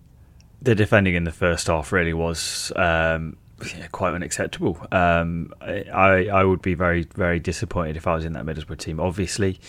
The 0.62 0.76
defending 0.76 1.16
in 1.16 1.24
the 1.24 1.32
first 1.32 1.68
half 1.68 1.92
really 1.92 2.14
was 2.14 2.72
um, 2.76 3.38
yeah, 3.66 3.88
quite 3.88 4.14
unacceptable. 4.14 4.78
Um, 4.92 5.54
I 5.62 6.30
I 6.32 6.44
would 6.44 6.62
be 6.62 6.74
very 6.74 7.04
very 7.16 7.40
disappointed 7.40 7.98
if 7.98 8.08
I 8.08 8.16
was 8.16 8.26
in 8.26 8.34
that 8.34 8.46
Middlesbrough 8.46 8.78
team. 8.78 9.00
Obviously, 9.00 9.60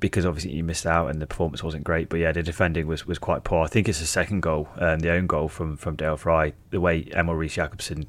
because 0.00 0.26
obviously 0.26 0.52
you 0.52 0.64
missed 0.64 0.86
out 0.86 1.08
and 1.08 1.20
the 1.20 1.26
performance 1.26 1.62
wasn't 1.62 1.84
great. 1.84 2.08
But 2.08 2.20
yeah, 2.20 2.32
the 2.32 2.42
defending 2.42 2.86
was, 2.86 3.06
was 3.06 3.18
quite 3.18 3.44
poor. 3.44 3.64
I 3.64 3.68
think 3.68 3.88
it's 3.88 4.00
the 4.00 4.06
second 4.06 4.40
goal, 4.40 4.68
um, 4.78 4.98
the 5.00 5.12
own 5.12 5.26
goal 5.26 5.48
from 5.48 5.76
from 5.76 5.96
Dael 5.96 6.16
Fry. 6.16 6.52
The 6.70 6.80
way 6.80 7.08
Emil 7.14 7.34
Riis 7.34 7.52
Jakobsen 7.52 8.06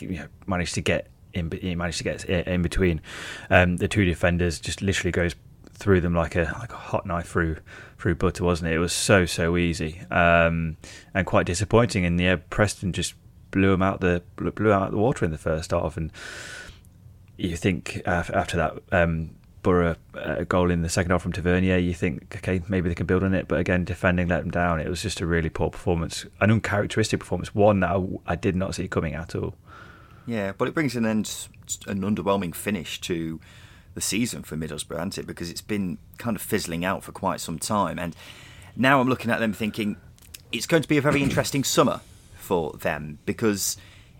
you 0.00 0.08
know, 0.08 0.26
managed 0.46 0.74
to 0.74 0.80
get 0.80 1.08
in, 1.32 1.50
he 1.50 1.74
managed 1.74 1.98
to 1.98 2.04
get 2.04 2.24
in 2.24 2.62
between 2.62 3.00
um, 3.50 3.76
the 3.76 3.88
two 3.88 4.04
defenders, 4.04 4.60
just 4.60 4.82
literally 4.82 5.12
goes 5.12 5.34
through 5.72 6.00
them 6.00 6.14
like 6.14 6.36
a 6.36 6.54
like 6.60 6.72
a 6.72 6.76
hot 6.76 7.04
knife 7.04 7.28
through 7.28 7.56
through 7.98 8.14
butter, 8.14 8.44
wasn't 8.44 8.70
it? 8.70 8.74
It 8.74 8.78
was 8.78 8.92
so 8.92 9.26
so 9.26 9.56
easy 9.56 10.00
um, 10.10 10.76
and 11.12 11.26
quite 11.26 11.46
disappointing. 11.46 12.04
And 12.04 12.20
yeah, 12.20 12.36
Preston 12.50 12.92
just 12.92 13.14
blew 13.54 13.70
them 13.70 13.82
out 13.82 14.00
the 14.00 14.20
blew 14.34 14.72
out 14.72 14.90
the 14.90 14.98
water 14.98 15.24
in 15.24 15.30
the 15.30 15.38
first 15.38 15.70
half. 15.70 15.96
And 15.96 16.10
you 17.36 17.56
think 17.56 18.02
after 18.04 18.56
that 18.56 18.74
um, 18.92 19.30
Boro 19.62 19.96
uh, 20.14 20.42
goal 20.44 20.70
in 20.70 20.82
the 20.82 20.88
second 20.88 21.12
half 21.12 21.22
from 21.22 21.32
Tavernier, 21.32 21.78
you 21.78 21.94
think 21.94 22.36
okay 22.36 22.60
maybe 22.68 22.88
they 22.88 22.94
can 22.94 23.06
build 23.06 23.22
on 23.22 23.32
it. 23.32 23.46
But 23.48 23.60
again, 23.60 23.84
defending 23.84 24.28
let 24.28 24.40
them 24.40 24.50
down. 24.50 24.80
It 24.80 24.88
was 24.88 25.00
just 25.00 25.20
a 25.20 25.26
really 25.26 25.48
poor 25.48 25.70
performance, 25.70 26.26
an 26.40 26.50
uncharacteristic 26.50 27.20
performance, 27.20 27.54
one 27.54 27.80
that 27.80 27.90
I, 27.90 28.02
I 28.26 28.34
did 28.34 28.56
not 28.56 28.74
see 28.74 28.88
coming 28.88 29.14
at 29.14 29.34
all. 29.36 29.54
Yeah, 30.26 30.52
but 30.52 30.68
it 30.68 30.74
brings 30.74 30.96
an 30.96 31.06
end, 31.06 31.48
an 31.86 32.00
underwhelming 32.00 32.54
finish 32.54 33.00
to 33.02 33.40
the 33.94 34.00
season 34.00 34.42
for 34.42 34.56
Middlesbrough, 34.56 34.96
hasn't 34.96 35.18
it? 35.18 35.26
Because 35.26 35.48
it's 35.48 35.60
been 35.60 35.98
kind 36.18 36.34
of 36.34 36.42
fizzling 36.42 36.84
out 36.84 37.04
for 37.04 37.12
quite 37.12 37.40
some 37.40 37.58
time. 37.58 37.98
And 37.98 38.16
now 38.74 39.00
I'm 39.00 39.08
looking 39.08 39.30
at 39.30 39.38
them 39.38 39.52
thinking 39.52 39.96
it's 40.50 40.66
going 40.66 40.82
to 40.82 40.88
be 40.88 40.98
a 40.98 41.02
very 41.02 41.22
interesting 41.22 41.62
summer 41.62 42.00
for 42.44 42.72
them 42.74 43.18
because 43.26 43.76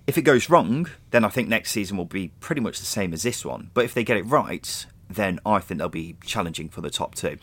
if 0.06 0.18
it 0.18 0.22
goes 0.22 0.50
wrong, 0.50 0.88
then 1.10 1.24
I 1.24 1.28
think 1.28 1.48
next 1.48 1.70
season 1.70 1.96
will 1.96 2.04
be 2.04 2.28
pretty 2.40 2.60
much 2.60 2.78
the 2.78 2.86
same 2.86 3.12
as 3.12 3.22
this 3.22 3.44
one. 3.44 3.70
But 3.74 3.84
if 3.84 3.94
they 3.94 4.04
get 4.04 4.16
it 4.16 4.26
right, 4.26 4.86
then 5.08 5.40
I 5.46 5.60
think 5.60 5.78
they'll 5.78 5.88
be 5.88 6.16
challenging 6.24 6.68
for 6.68 6.80
the 6.80 6.90
top 6.90 7.14
two. 7.14 7.38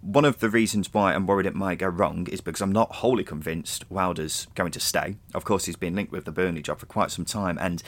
One 0.00 0.24
of 0.24 0.40
the 0.40 0.50
reasons 0.50 0.92
why 0.92 1.14
I'm 1.14 1.26
worried 1.26 1.46
it 1.46 1.54
might 1.54 1.78
go 1.78 1.88
wrong 1.88 2.26
is 2.30 2.40
because 2.40 2.60
I'm 2.60 2.72
not 2.72 2.96
wholly 2.96 3.24
convinced 3.24 3.90
Wilder's 3.90 4.46
going 4.54 4.72
to 4.72 4.80
stay. 4.80 5.16
Of 5.32 5.44
course, 5.44 5.64
he's 5.64 5.76
been 5.76 5.94
linked 5.94 6.12
with 6.12 6.26
the 6.26 6.32
Burnley 6.32 6.62
job 6.62 6.78
for 6.78 6.86
quite 6.86 7.10
some 7.10 7.24
time, 7.24 7.56
and 7.60 7.82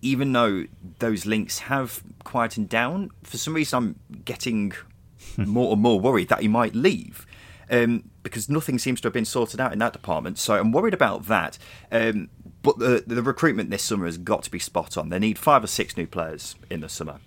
even 0.00 0.32
though 0.32 0.64
those 0.98 1.26
links 1.26 1.60
have 1.60 2.02
quietened 2.24 2.68
down, 2.68 3.10
for 3.24 3.38
some 3.38 3.54
reason 3.54 3.76
I'm 3.76 4.20
getting 4.24 4.72
more 5.36 5.72
and 5.72 5.82
more 5.82 5.98
worried 5.98 6.28
that 6.28 6.40
he 6.40 6.48
might 6.48 6.74
leave. 6.74 7.26
Um, 7.70 8.10
because 8.22 8.48
nothing 8.48 8.78
seems 8.78 9.00
to 9.00 9.06
have 9.06 9.12
been 9.12 9.24
sorted 9.24 9.60
out 9.60 9.72
in 9.72 9.78
that 9.80 9.92
department. 9.92 10.38
So 10.38 10.54
I'm 10.54 10.72
worried 10.72 10.94
about 10.94 11.26
that. 11.26 11.58
Um, 11.90 12.28
but 12.62 12.78
the, 12.78 13.02
the 13.06 13.22
recruitment 13.22 13.70
this 13.70 13.82
summer 13.82 14.06
has 14.06 14.18
got 14.18 14.44
to 14.44 14.50
be 14.50 14.58
spot 14.58 14.96
on. 14.96 15.08
They 15.08 15.18
need 15.18 15.38
five 15.38 15.64
or 15.64 15.68
six 15.68 15.96
new 15.96 16.06
players 16.06 16.54
in 16.70 16.80
the 16.80 16.88
summer. 16.88 17.18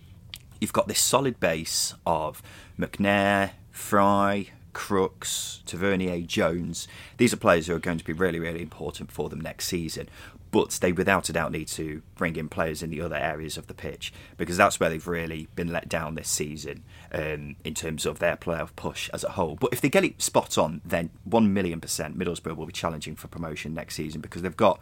You've 0.61 0.73
got 0.73 0.87
this 0.87 0.99
solid 0.99 1.39
base 1.39 1.93
of 2.05 2.41
McNair, 2.79 3.51
Fry, 3.71 4.47
Crooks, 4.71 5.61
Tavernier, 5.65 6.21
Jones. 6.21 6.87
These 7.17 7.33
are 7.33 7.37
players 7.37 7.67
who 7.67 7.75
are 7.75 7.79
going 7.79 7.97
to 7.97 8.05
be 8.05 8.13
really, 8.13 8.39
really 8.39 8.61
important 8.61 9.11
for 9.11 9.29
them 9.29 9.41
next 9.41 9.65
season 9.65 10.07
but 10.55 10.71
they 10.79 10.93
without 10.93 11.27
a 11.27 11.33
doubt 11.33 11.51
need 11.51 11.67
to 11.67 12.01
bring 12.15 12.37
in 12.37 12.47
players 12.47 12.81
in 12.81 12.89
the 12.89 13.01
other 13.01 13.17
areas 13.17 13.57
of 13.57 13.67
the 13.67 13.73
pitch 13.73 14.13
because 14.37 14.55
that's 14.55 14.79
where 14.79 14.89
they've 14.89 15.05
really 15.05 15.49
been 15.53 15.67
let 15.67 15.89
down 15.89 16.15
this 16.15 16.29
season 16.29 16.81
um, 17.11 17.57
in 17.65 17.73
terms 17.73 18.05
of 18.05 18.19
their 18.19 18.37
playoff 18.37 18.73
push 18.77 19.09
as 19.13 19.25
a 19.25 19.31
whole. 19.31 19.57
But 19.59 19.73
if 19.73 19.81
they 19.81 19.89
get 19.89 20.05
it 20.05 20.21
spot 20.21 20.57
on, 20.57 20.79
then 20.85 21.09
one 21.25 21.53
million 21.53 21.81
percent 21.81 22.17
Middlesbrough 22.17 22.55
will 22.55 22.67
be 22.67 22.71
challenging 22.71 23.17
for 23.17 23.27
promotion 23.27 23.73
next 23.73 23.95
season 23.95 24.21
because 24.21 24.43
they've 24.43 24.55
got, 24.55 24.79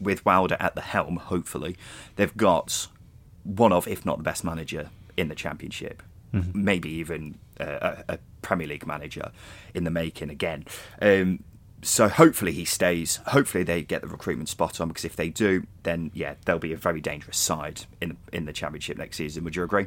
with 0.00 0.24
Wilder 0.24 0.56
at 0.60 0.76
the 0.76 0.80
helm, 0.80 1.16
hopefully, 1.16 1.76
they've 2.14 2.36
got 2.36 2.86
one 3.42 3.72
of, 3.72 3.88
if 3.88 4.06
not 4.06 4.18
the 4.18 4.22
best 4.22 4.44
manager 4.44 4.90
in 5.16 5.26
the 5.26 5.34
Championship. 5.34 6.04
Mm-hmm. 6.32 6.64
Maybe 6.64 6.90
even 6.90 7.38
uh, 7.58 7.64
a, 8.08 8.12
a, 8.12 8.18
Premier 8.42 8.68
League 8.68 8.86
manager 8.86 9.32
in 9.74 9.82
the 9.82 9.90
making 9.90 10.30
again. 10.30 10.66
Um, 11.02 11.42
so 11.86 12.08
hopefully 12.08 12.52
he 12.52 12.64
stays. 12.64 13.20
Hopefully 13.28 13.64
they 13.64 13.82
get 13.82 14.02
the 14.02 14.08
recruitment 14.08 14.48
spot 14.48 14.80
on 14.80 14.88
because 14.88 15.04
if 15.04 15.16
they 15.16 15.28
do, 15.28 15.66
then 15.84 16.10
yeah, 16.14 16.34
they'll 16.44 16.58
be 16.58 16.72
a 16.72 16.76
very 16.76 17.00
dangerous 17.00 17.38
side 17.38 17.82
in 18.00 18.16
in 18.32 18.44
the 18.44 18.52
championship 18.52 18.96
next 18.98 19.16
season. 19.16 19.44
Would 19.44 19.56
you 19.56 19.62
agree? 19.62 19.86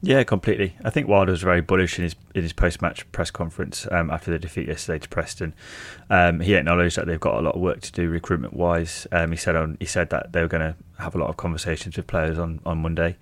Yeah, 0.00 0.22
completely. 0.22 0.76
I 0.84 0.90
think 0.90 1.08
Wilder 1.08 1.32
was 1.32 1.42
very 1.42 1.60
bullish 1.60 1.98
in 1.98 2.04
his 2.04 2.14
in 2.34 2.42
his 2.42 2.52
post 2.52 2.80
match 2.80 3.10
press 3.10 3.30
conference 3.30 3.86
um, 3.90 4.10
after 4.10 4.30
the 4.30 4.38
defeat 4.38 4.68
yesterday 4.68 5.00
to 5.00 5.08
Preston. 5.08 5.54
Um, 6.08 6.40
he 6.40 6.54
acknowledged 6.54 6.96
that 6.96 7.06
they've 7.06 7.18
got 7.18 7.34
a 7.34 7.42
lot 7.42 7.56
of 7.56 7.60
work 7.60 7.80
to 7.82 7.92
do 7.92 8.08
recruitment 8.08 8.54
wise. 8.54 9.06
Um, 9.10 9.32
he 9.32 9.36
said 9.36 9.56
on 9.56 9.76
he 9.80 9.86
said 9.86 10.10
that 10.10 10.32
they 10.32 10.40
were 10.40 10.48
going 10.48 10.72
to 10.72 10.76
have 10.98 11.14
a 11.14 11.18
lot 11.18 11.28
of 11.28 11.36
conversations 11.36 11.96
with 11.96 12.06
players 12.06 12.38
on 12.38 12.60
on 12.64 12.78
Monday 12.78 13.16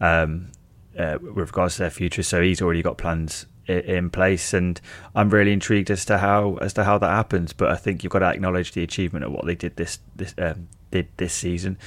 um, 0.00 0.52
uh, 0.96 1.18
with 1.20 1.48
regards 1.48 1.74
to 1.74 1.82
their 1.82 1.90
future. 1.90 2.22
So 2.22 2.40
he's 2.40 2.62
already 2.62 2.82
got 2.82 2.98
plans 2.98 3.46
in 3.66 4.10
place, 4.10 4.52
and 4.52 4.80
I'm 5.14 5.30
really 5.30 5.52
intrigued 5.52 5.90
as 5.90 6.04
to 6.06 6.18
how 6.18 6.56
as 6.56 6.72
to 6.74 6.84
how 6.84 6.98
that 6.98 7.10
happens. 7.10 7.52
But 7.52 7.70
I 7.70 7.76
think 7.76 8.02
you've 8.02 8.12
got 8.12 8.20
to 8.20 8.26
acknowledge 8.26 8.72
the 8.72 8.82
achievement 8.82 9.24
of 9.24 9.32
what 9.32 9.46
they 9.46 9.54
did 9.54 9.76
this 9.76 9.98
this 10.16 10.34
um, 10.38 10.68
did 10.90 11.08
this 11.16 11.34
season. 11.34 11.78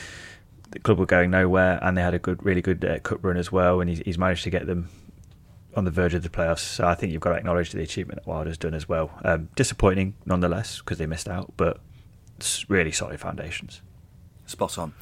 The 0.72 0.79
club 0.79 1.00
were 1.00 1.05
going 1.05 1.32
nowhere, 1.32 1.79
and 1.82 1.98
they 1.98 2.01
had 2.01 2.13
a 2.13 2.20
good, 2.20 2.44
really 2.44 2.62
good 2.62 2.84
uh, 2.84 3.00
cup 3.00 3.24
run 3.24 3.38
as 3.38 3.51
well, 3.51 3.79
and 3.82 3.89
he's, 3.89 4.00
he's, 4.00 4.17
managed 4.17 4.44
to 4.44 4.50
get 4.50 4.65
them 4.65 4.89
on 5.75 5.86
the 5.86 5.91
verge 5.91 6.13
of 6.13 6.24
the 6.24 6.29
playoffs. 6.29 6.60
So 6.60 6.88
I 6.88 6.96
think 6.96 7.13
you've 7.13 7.22
got 7.22 7.32
to 7.32 7.36
acknowledge 7.36 7.72
the 7.72 7.82
achievement 7.82 8.20
that 8.20 8.27
Wilder's 8.27 8.58
done 8.58 8.74
as 8.74 8.89
well. 8.89 9.12
Um, 9.24 9.50
disappointing 9.55 10.15
nonetheless 10.25 10.79
because 10.79 10.98
they 10.98 11.05
missed 11.05 11.29
out, 11.29 11.53
but 11.55 11.79
it's 12.38 12.70
really 12.70 12.91
solid 12.91 13.20
foundations. 13.20 13.82
Spot 14.48 14.77
on. 14.77 14.94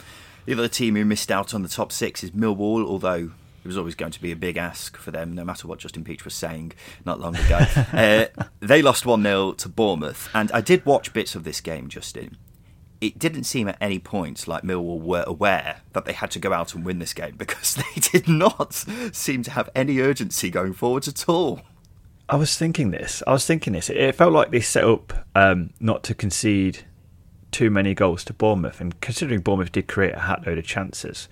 The 0.45 0.53
other 0.53 0.67
team 0.67 0.95
who 0.95 1.05
missed 1.05 1.31
out 1.31 1.53
on 1.53 1.63
the 1.63 1.69
top 1.69 1.91
six 1.91 2.23
is 2.23 2.31
Millwall, 2.31 2.85
although 2.85 3.31
it 3.63 3.67
was 3.67 3.77
always 3.77 3.95
going 3.95 4.11
to 4.11 4.21
be 4.21 4.31
a 4.31 4.35
big 4.35 4.57
ask 4.57 4.97
for 4.97 5.11
them, 5.11 5.33
no 5.33 5.45
matter 5.45 5.67
what 5.67 5.79
Justin 5.79 6.03
Peach 6.03 6.25
was 6.25 6.33
saying 6.33 6.73
not 7.05 7.21
long 7.21 7.35
ago. 7.35 7.57
uh, 7.93 8.25
they 8.59 8.81
lost 8.81 9.05
1 9.05 9.23
0 9.23 9.53
to 9.53 9.69
Bournemouth, 9.69 10.29
and 10.33 10.51
I 10.51 10.59
did 10.59 10.85
watch 10.85 11.13
bits 11.13 11.33
of 11.33 11.45
this 11.45 11.61
game, 11.61 11.87
Justin. 11.87 12.37
It 12.99 13.17
didn't 13.17 13.45
seem 13.45 13.67
at 13.69 13.77
any 13.79 13.99
point 13.99 14.47
like 14.47 14.63
Millwall 14.63 15.01
were 15.01 15.23
aware 15.25 15.81
that 15.93 16.05
they 16.05 16.13
had 16.13 16.31
to 16.31 16.39
go 16.39 16.51
out 16.53 16.73
and 16.73 16.85
win 16.85 16.99
this 16.99 17.13
game 17.13 17.35
because 17.37 17.75
they 17.75 18.01
did 18.01 18.27
not 18.27 18.73
seem 19.13 19.43
to 19.43 19.51
have 19.51 19.69
any 19.73 19.99
urgency 19.99 20.49
going 20.49 20.73
forwards 20.73 21.07
at 21.07 21.29
all. 21.29 21.61
I 22.27 22.35
was 22.35 22.57
thinking 22.57 22.91
this. 22.91 23.23
I 23.27 23.31
was 23.31 23.45
thinking 23.45 23.73
this. 23.73 23.89
It 23.89 24.15
felt 24.15 24.33
like 24.33 24.51
they 24.51 24.61
set 24.61 24.83
up 24.83 25.25
um, 25.35 25.71
not 25.79 26.03
to 26.03 26.13
concede 26.13 26.79
too 27.51 27.69
many 27.69 27.93
goals 27.93 28.25
to 28.25 28.33
Bournemouth, 28.33 28.81
and 28.81 28.99
considering 28.99 29.39
Bournemouth 29.41 29.71
did 29.71 29.87
create 29.87 30.15
a 30.15 30.19
hat 30.19 30.45
load 30.45 30.57
of 30.57 30.65
chances, 30.65 31.29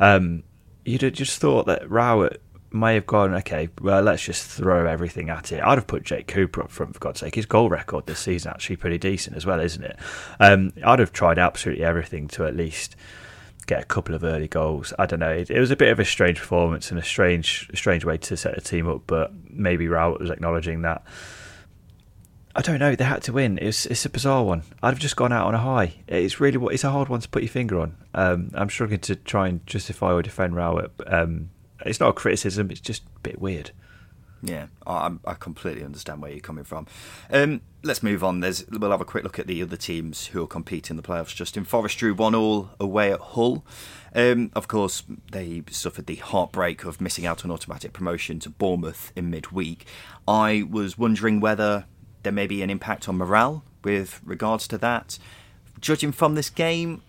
um, 0.00 0.42
you'd 0.88 1.02
have 1.02 1.12
just 1.12 1.38
thought 1.38 1.66
that 1.66 1.88
Rowett 1.90 2.40
may 2.70 2.94
have 2.94 3.06
gone, 3.06 3.34
okay, 3.34 3.68
well, 3.80 4.02
let's 4.02 4.22
just 4.22 4.44
throw 4.44 4.86
everything 4.86 5.30
at 5.30 5.52
it. 5.52 5.62
I'd 5.62 5.78
have 5.78 5.86
put 5.86 6.02
Jake 6.02 6.26
Cooper 6.26 6.62
up 6.62 6.70
front, 6.70 6.94
for 6.94 7.00
God's 7.00 7.20
sake. 7.20 7.34
His 7.34 7.46
goal 7.46 7.68
record 7.68 8.06
this 8.06 8.18
season 8.18 8.50
actually 8.50 8.76
pretty 8.76 8.98
decent 8.98 9.36
as 9.36 9.46
well, 9.46 9.60
isn't 9.60 9.84
it? 9.84 9.98
Um, 10.40 10.72
I'd 10.84 10.98
have 10.98 11.12
tried 11.12 11.38
absolutely 11.38 11.84
everything 11.84 12.28
to 12.28 12.46
at 12.46 12.56
least 12.56 12.96
get 13.66 13.82
a 13.82 13.86
couple 13.86 14.14
of 14.14 14.24
early 14.24 14.48
goals. 14.48 14.92
I 14.98 15.06
don't 15.06 15.20
know. 15.20 15.30
It, 15.30 15.50
it, 15.50 15.60
was 15.60 15.70
a 15.70 15.76
bit 15.76 15.90
of 15.90 16.00
a 16.00 16.04
strange 16.04 16.38
performance 16.38 16.90
and 16.90 16.98
a 16.98 17.04
strange, 17.04 17.70
strange 17.74 18.04
way 18.04 18.16
to 18.18 18.36
set 18.36 18.56
a 18.56 18.60
team 18.60 18.88
up, 18.88 19.02
but 19.06 19.32
maybe 19.48 19.88
Rowett 19.88 20.20
was 20.20 20.30
acknowledging 20.30 20.82
that 20.82 21.04
I 22.58 22.60
don't 22.60 22.80
know. 22.80 22.96
They 22.96 23.04
had 23.04 23.22
to 23.22 23.32
win. 23.32 23.56
It's 23.62 23.86
it's 23.86 24.04
a 24.04 24.10
bizarre 24.10 24.42
one. 24.42 24.64
I'd 24.82 24.90
have 24.90 24.98
just 24.98 25.14
gone 25.14 25.32
out 25.32 25.46
on 25.46 25.54
a 25.54 25.58
high. 25.58 25.94
It's 26.08 26.40
really 26.40 26.58
what 26.58 26.74
it's 26.74 26.82
a 26.82 26.90
hard 26.90 27.08
one 27.08 27.20
to 27.20 27.28
put 27.28 27.44
your 27.44 27.50
finger 27.50 27.78
on. 27.78 27.96
Um, 28.14 28.50
I'm 28.52 28.68
struggling 28.68 28.98
to 28.98 29.14
try 29.14 29.46
and 29.46 29.64
justify 29.64 30.12
or 30.12 30.22
defend 30.22 30.56
Rowett. 30.56 30.90
Um, 31.06 31.50
it's 31.86 32.00
not 32.00 32.08
a 32.08 32.12
criticism. 32.12 32.72
It's 32.72 32.80
just 32.80 33.04
a 33.14 33.20
bit 33.20 33.40
weird. 33.40 33.70
Yeah, 34.42 34.66
I, 34.84 35.12
I 35.24 35.34
completely 35.34 35.84
understand 35.84 36.20
where 36.20 36.32
you're 36.32 36.40
coming 36.40 36.64
from. 36.64 36.88
Um, 37.30 37.60
let's 37.84 38.02
move 38.02 38.24
on. 38.24 38.40
There's 38.40 38.66
we'll 38.68 38.90
have 38.90 39.00
a 39.00 39.04
quick 39.04 39.22
look 39.22 39.38
at 39.38 39.46
the 39.46 39.62
other 39.62 39.76
teams 39.76 40.26
who 40.26 40.40
will 40.40 40.48
compete 40.48 40.90
in 40.90 40.96
the 40.96 41.02
playoffs. 41.02 41.36
Justin 41.36 41.62
Forest 41.62 41.98
drew 41.98 42.12
one 42.12 42.34
all 42.34 42.70
away 42.80 43.12
at 43.12 43.20
Hull. 43.20 43.64
Um, 44.16 44.50
of 44.56 44.66
course, 44.66 45.04
they 45.30 45.62
suffered 45.70 46.06
the 46.06 46.16
heartbreak 46.16 46.84
of 46.84 47.00
missing 47.00 47.24
out 47.24 47.44
on 47.44 47.52
automatic 47.52 47.92
promotion 47.92 48.40
to 48.40 48.50
Bournemouth 48.50 49.12
in 49.14 49.30
midweek. 49.30 49.86
I 50.26 50.66
was 50.68 50.98
wondering 50.98 51.38
whether 51.38 51.84
there 52.28 52.32
may 52.34 52.46
be 52.46 52.60
an 52.60 52.68
impact 52.68 53.08
on 53.08 53.16
morale 53.16 53.64
with 53.82 54.20
regards 54.22 54.68
to 54.68 54.76
that. 54.76 55.18
Judging 55.80 56.12
from 56.12 56.34
this 56.34 56.50
game, 56.50 57.00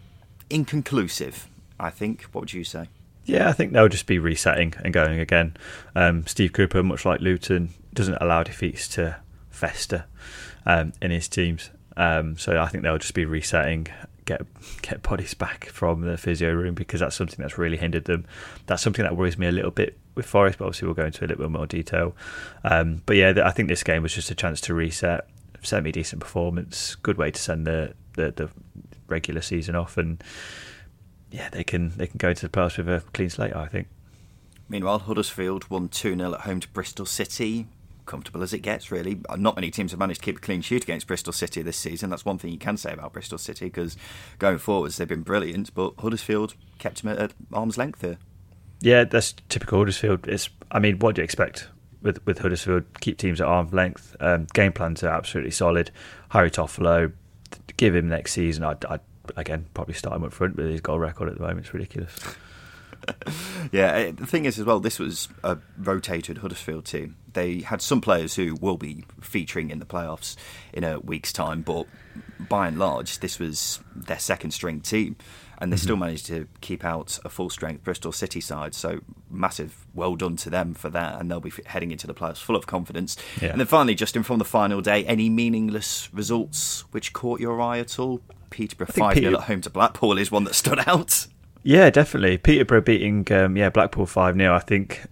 inconclusive, 0.50 1.50
I 1.78 1.90
think. 1.90 2.22
What 2.32 2.44
would 2.44 2.54
you 2.54 2.64
say? 2.64 2.88
Yeah, 3.26 3.50
I 3.50 3.52
think 3.52 3.74
they'll 3.74 3.90
just 3.90 4.06
be 4.06 4.18
resetting 4.18 4.76
and 4.82 4.94
going 4.94 5.20
again. 5.20 5.58
Um, 5.94 6.26
Steve 6.26 6.54
Cooper, 6.54 6.82
much 6.84 7.04
like 7.04 7.20
Luton, 7.20 7.72
doesn't 7.94 8.16
allow 8.22 8.44
defeats 8.44 8.88
to 8.90 9.18
fester 9.50 10.06
um, 10.66 10.94
in 11.02 11.12
his 11.12 11.28
teams. 11.28 11.70
Um, 11.98 12.38
so 12.38 12.58
I 12.58 12.70
think 12.70 12.86
they'll 12.86 12.98
just 12.98 13.14
be 13.14 13.26
resetting, 13.26 13.88
get 14.24 14.44
get 14.82 15.02
bodies 15.04 15.34
back 15.34 15.66
from 15.66 16.00
the 16.00 16.18
physio 16.18 16.54
room 16.54 16.76
because 16.76 17.02
that's 17.02 17.18
something 17.18 17.42
that's 17.42 17.58
really 17.58 17.76
hindered 17.76 18.06
them. 18.06 18.26
That's 18.68 18.82
something 18.82 19.04
that 19.04 19.18
worries 19.18 19.38
me 19.38 19.48
a 19.48 19.52
little 19.52 19.72
bit 19.72 19.98
with 20.20 20.26
Forest, 20.26 20.60
but 20.60 20.66
obviously 20.66 20.88
we'll 20.88 20.96
go 20.96 21.06
into 21.06 21.24
a 21.24 21.28
little 21.28 21.44
bit 21.44 21.52
more 21.52 21.66
detail. 21.66 22.16
Um, 22.64 23.02
but 23.06 23.16
yeah, 23.16 23.34
I 23.44 23.52
think 23.52 23.70
this 23.70 23.84
game 23.84 24.04
was 24.04 24.14
just 24.14 24.30
a 24.30 24.36
chance 24.36 24.62
to 24.62 24.74
reset, 24.74 25.28
semi 25.64 25.92
decent 25.92 26.22
performance, 26.22 26.96
good 26.96 27.18
way 27.18 27.32
to 27.32 27.42
send 27.42 27.66
the, 27.66 27.94
the, 28.14 28.32
the 28.32 28.50
regular 29.08 29.42
season 29.42 29.76
off, 29.76 29.98
and 29.98 30.24
yeah, 31.32 31.50
they 31.50 31.64
can 31.64 31.96
they 31.98 32.08
can 32.08 32.18
go 32.18 32.30
into 32.30 32.48
the 32.48 32.50
playoffs 32.50 32.78
with 32.78 32.90
a 32.90 33.02
clean 33.14 33.30
slate. 33.30 33.56
I 33.56 33.68
think. 33.68 33.88
Meanwhile, 34.68 35.00
Huddersfield 35.00 35.70
won 35.70 35.88
2 35.88 36.16
0 36.16 36.34
at 36.34 36.42
home 36.42 36.60
to 36.60 36.68
Bristol 36.70 37.06
City 37.06 37.68
comfortable 38.10 38.42
as 38.42 38.54
it 38.54 38.60
gets, 38.60 38.92
really. 38.92 39.22
Not 39.38 39.56
many 39.56 39.70
teams 39.70 39.92
have 39.92 40.00
managed 40.00 40.22
to 40.22 40.26
keep 40.26 40.38
a 40.38 40.42
clean 40.42 40.62
sheet 40.62 40.84
against 40.84 41.08
Bristol 41.08 41.32
City 41.32 41.62
this 41.62 41.78
season. 41.78 42.10
That's 42.10 42.26
one 42.26 42.40
thing 42.40 42.52
you 42.52 42.58
can 42.58 42.76
say 42.76 42.92
about 42.92 43.14
Bristol 43.14 43.38
City 43.38 43.66
because 43.66 43.96
going 44.40 44.58
forwards 44.58 44.98
they've 44.98 45.08
been 45.08 45.22
brilliant, 45.22 45.74
but 45.76 45.94
Huddersfield 46.00 46.56
kept 46.80 47.04
them 47.04 47.18
at, 47.18 47.34
arm's 47.54 47.78
length 47.78 48.02
here. 48.02 48.18
Yeah, 48.82 49.04
that's 49.04 49.34
typical 49.50 49.80
Huddersfield. 49.80 50.28
It's, 50.28 50.50
I 50.72 50.80
mean, 50.80 51.00
what 51.00 51.16
do 51.16 51.22
you 51.22 51.24
expect? 51.24 51.68
with 52.02 52.26
with 52.26 52.40
Huddersfield. 52.40 52.86
Keep 53.02 53.18
teams 53.18 53.42
at 53.42 53.48
arm's 53.48 53.74
length. 53.74 54.16
Um, 54.20 54.48
game 54.54 54.72
plans 54.72 55.04
are 55.04 55.10
absolutely 55.10 55.52
solid. 55.52 55.92
Harry 56.30 56.52
Toffolo, 56.52 57.12
give 57.78 57.96
him 57.96 58.10
next 58.10 58.34
season. 58.34 58.64
I'd, 58.64 58.84
I'd 58.86 59.02
again 59.36 59.66
probably 59.74 59.94
start 59.94 60.16
him 60.16 60.24
up 60.24 60.34
front 60.34 60.56
with 60.56 60.68
his 60.68 60.82
goal 60.82 61.00
record 61.00 61.30
at 61.30 61.36
the 61.36 61.42
moment. 61.42 61.60
It's 61.66 61.74
ridiculous. 61.74 62.16
yeah, 63.72 63.92
eh, 63.92 64.12
the 64.12 64.26
thing 64.26 64.46
is 64.46 64.60
as 64.60 64.66
well, 64.66 64.80
this 64.80 65.00
was 65.00 65.30
a 65.44 65.58
rotated 65.78 66.40
Huddersfield 66.40 66.86
team. 66.86 67.16
They 67.32 67.62
had 67.62 67.82
some 67.82 68.02
players 68.02 68.36
who 68.36 68.56
will 68.56 68.78
be 68.78 69.06
featuring 69.22 69.70
in 69.70 69.80
the 69.80 69.86
playoffs 69.86 70.36
in 70.74 70.84
a 70.84 71.00
week's 71.00 71.32
time, 71.32 71.62
but 71.62 71.88
by 72.50 72.68
and 72.68 72.78
large, 72.78 73.20
this 73.20 73.40
was 73.40 73.80
their 73.96 74.20
second 74.20 74.52
string 74.52 74.82
team, 74.82 75.16
and 75.60 75.72
they 75.72 75.76
mm-hmm. 75.76 75.84
still 75.84 75.96
managed 75.98 76.26
to 76.28 76.48
keep 76.62 76.86
out 76.86 77.20
a 77.26 77.30
full 77.30 77.50
strength 77.50 77.84
Bristol 77.84 78.12
City 78.12 78.42
side. 78.42 78.74
So 78.74 79.02
massive, 79.30 79.86
well 79.94 80.16
done 80.16 80.36
to 80.38 80.50
them 80.50 80.74
for 80.74 80.90
that, 80.90 81.20
and 81.20 81.30
they'll 81.30 81.40
be 81.40 81.52
heading 81.66 81.92
into 81.92 82.08
the 82.08 82.14
playoffs 82.14 82.38
full 82.38 82.56
of 82.56 82.66
confidence. 82.66 83.18
Yeah. 83.42 83.50
And 83.50 83.60
then 83.60 83.68
finally, 83.68 83.96
Justin, 83.96 84.24
from 84.24 84.40
the 84.40 84.46
final 84.46 84.82
day, 84.82 85.06
any 85.06 85.30
meaningless 85.30 86.14
results 86.14 86.86
which 86.92 87.14
caught 87.14 87.40
your 87.40 87.62
eye 87.62 87.80
at 87.80 88.00
all? 88.00 88.22
Peterborough 88.50 88.88
five 88.88 89.18
0 89.18 89.36
at 89.36 89.44
home 89.44 89.62
to 89.62 89.70
Blackpool 89.70 90.18
is 90.18 90.32
one 90.32 90.44
that 90.46 90.56
stood 90.56 90.80
out. 90.88 91.28
Yeah, 91.62 91.90
definitely. 91.90 92.38
Peterborough 92.38 92.82
beating 92.82 93.32
um, 93.32 93.58
yeah 93.58 93.70
Blackpool 93.70 94.06
five 94.06 94.36
0 94.36 94.56
I 94.56 94.60
think 94.60 95.04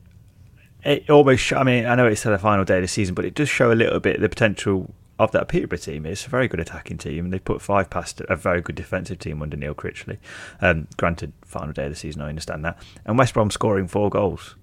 it 0.84 1.10
almost. 1.10 1.52
I 1.54 1.64
mean, 1.64 1.86
I 1.86 1.96
know 1.96 2.08
it's 2.08 2.24
the 2.24 2.38
final 2.38 2.64
day 2.64 2.78
of 2.78 2.82
the 2.82 2.88
season, 2.88 3.14
but 3.14 3.26
it 3.26 3.36
does 3.36 3.50
show 3.50 3.72
a 3.72 3.76
little 3.76 4.00
bit 4.00 4.20
the 4.22 4.30
potential 4.30 4.94
of 5.20 5.32
that 5.32 5.48
Peterborough 5.48 5.78
team. 5.78 6.06
It's 6.06 6.26
a 6.26 6.30
very 6.30 6.48
good 6.48 6.60
attacking 6.60 6.98
team, 6.98 7.26
and 7.26 7.34
they 7.34 7.40
put 7.40 7.62
five 7.62 7.90
past 7.90 8.22
a 8.30 8.36
very 8.36 8.62
good 8.62 8.76
defensive 8.76 9.20
team 9.20 9.42
under 9.42 9.58
Neil 9.58 9.74
Critchley. 9.74 10.18
Um, 10.62 10.88
granted, 10.98 11.34
final 11.44 11.74
day 11.74 11.86
of 11.86 11.92
the 11.92 11.96
season, 11.96 12.22
I 12.22 12.30
understand 12.30 12.64
that. 12.66 12.82
And 13.06 13.18
West 13.18 13.34
Brom 13.34 13.52
scoring 13.52 13.88
four 13.88 14.10
goals. 14.10 14.56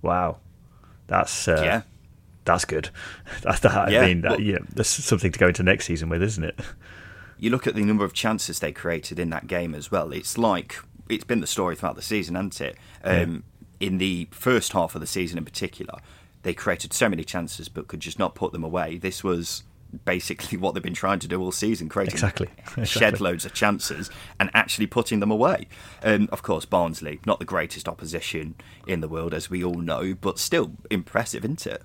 Wow, 0.00 0.38
that's 1.06 1.48
uh, 1.48 1.60
yeah. 1.62 1.82
That's 2.44 2.64
good. 2.64 2.88
That's 3.42 3.60
that. 3.60 3.90
Yeah. 3.90 4.00
I 4.00 4.06
mean, 4.06 4.22
that, 4.22 4.40
yeah, 4.42 4.58
that's 4.74 4.88
something 4.88 5.32
to 5.32 5.38
go 5.38 5.48
into 5.48 5.62
next 5.62 5.84
season 5.84 6.08
with, 6.08 6.22
isn't 6.22 6.44
it? 6.44 6.58
You 7.38 7.50
look 7.50 7.66
at 7.66 7.74
the 7.74 7.84
number 7.84 8.04
of 8.04 8.12
chances 8.14 8.58
they 8.58 8.72
created 8.72 9.18
in 9.18 9.30
that 9.30 9.46
game 9.46 9.74
as 9.74 9.90
well. 9.90 10.12
It's 10.12 10.38
like 10.38 10.76
it's 11.08 11.24
been 11.24 11.40
the 11.40 11.46
story 11.46 11.76
throughout 11.76 11.96
the 11.96 12.02
season, 12.02 12.34
hasn't 12.34 12.60
it? 12.60 12.76
Um, 13.04 13.44
yeah. 13.80 13.86
In 13.88 13.98
the 13.98 14.28
first 14.32 14.72
half 14.72 14.94
of 14.94 15.00
the 15.00 15.06
season, 15.06 15.38
in 15.38 15.44
particular, 15.44 16.00
they 16.42 16.52
created 16.54 16.92
so 16.92 17.08
many 17.08 17.22
chances 17.22 17.68
but 17.68 17.86
could 17.86 18.00
just 18.00 18.18
not 18.18 18.34
put 18.34 18.52
them 18.52 18.64
away. 18.64 18.98
This 18.98 19.22
was 19.22 19.62
basically 20.04 20.58
what 20.58 20.74
they've 20.74 20.82
been 20.82 20.94
trying 20.94 21.18
to 21.20 21.28
do 21.28 21.40
all 21.40 21.52
season, 21.52 21.88
creating 21.88 22.14
exactly. 22.14 22.48
exactly. 22.58 22.86
shed 22.86 23.20
loads 23.20 23.44
of 23.44 23.54
chances 23.54 24.10
and 24.38 24.50
actually 24.54 24.86
putting 24.86 25.20
them 25.20 25.30
away. 25.30 25.68
Um, 26.02 26.28
of 26.32 26.42
course, 26.42 26.64
Barnsley, 26.64 27.20
not 27.26 27.38
the 27.38 27.44
greatest 27.44 27.88
opposition 27.88 28.54
in 28.86 29.00
the 29.00 29.08
world, 29.08 29.34
as 29.34 29.50
we 29.50 29.62
all 29.64 29.74
know, 29.74 30.14
but 30.14 30.38
still 30.38 30.72
impressive, 30.90 31.44
isn't 31.44 31.66
it? 31.66 31.82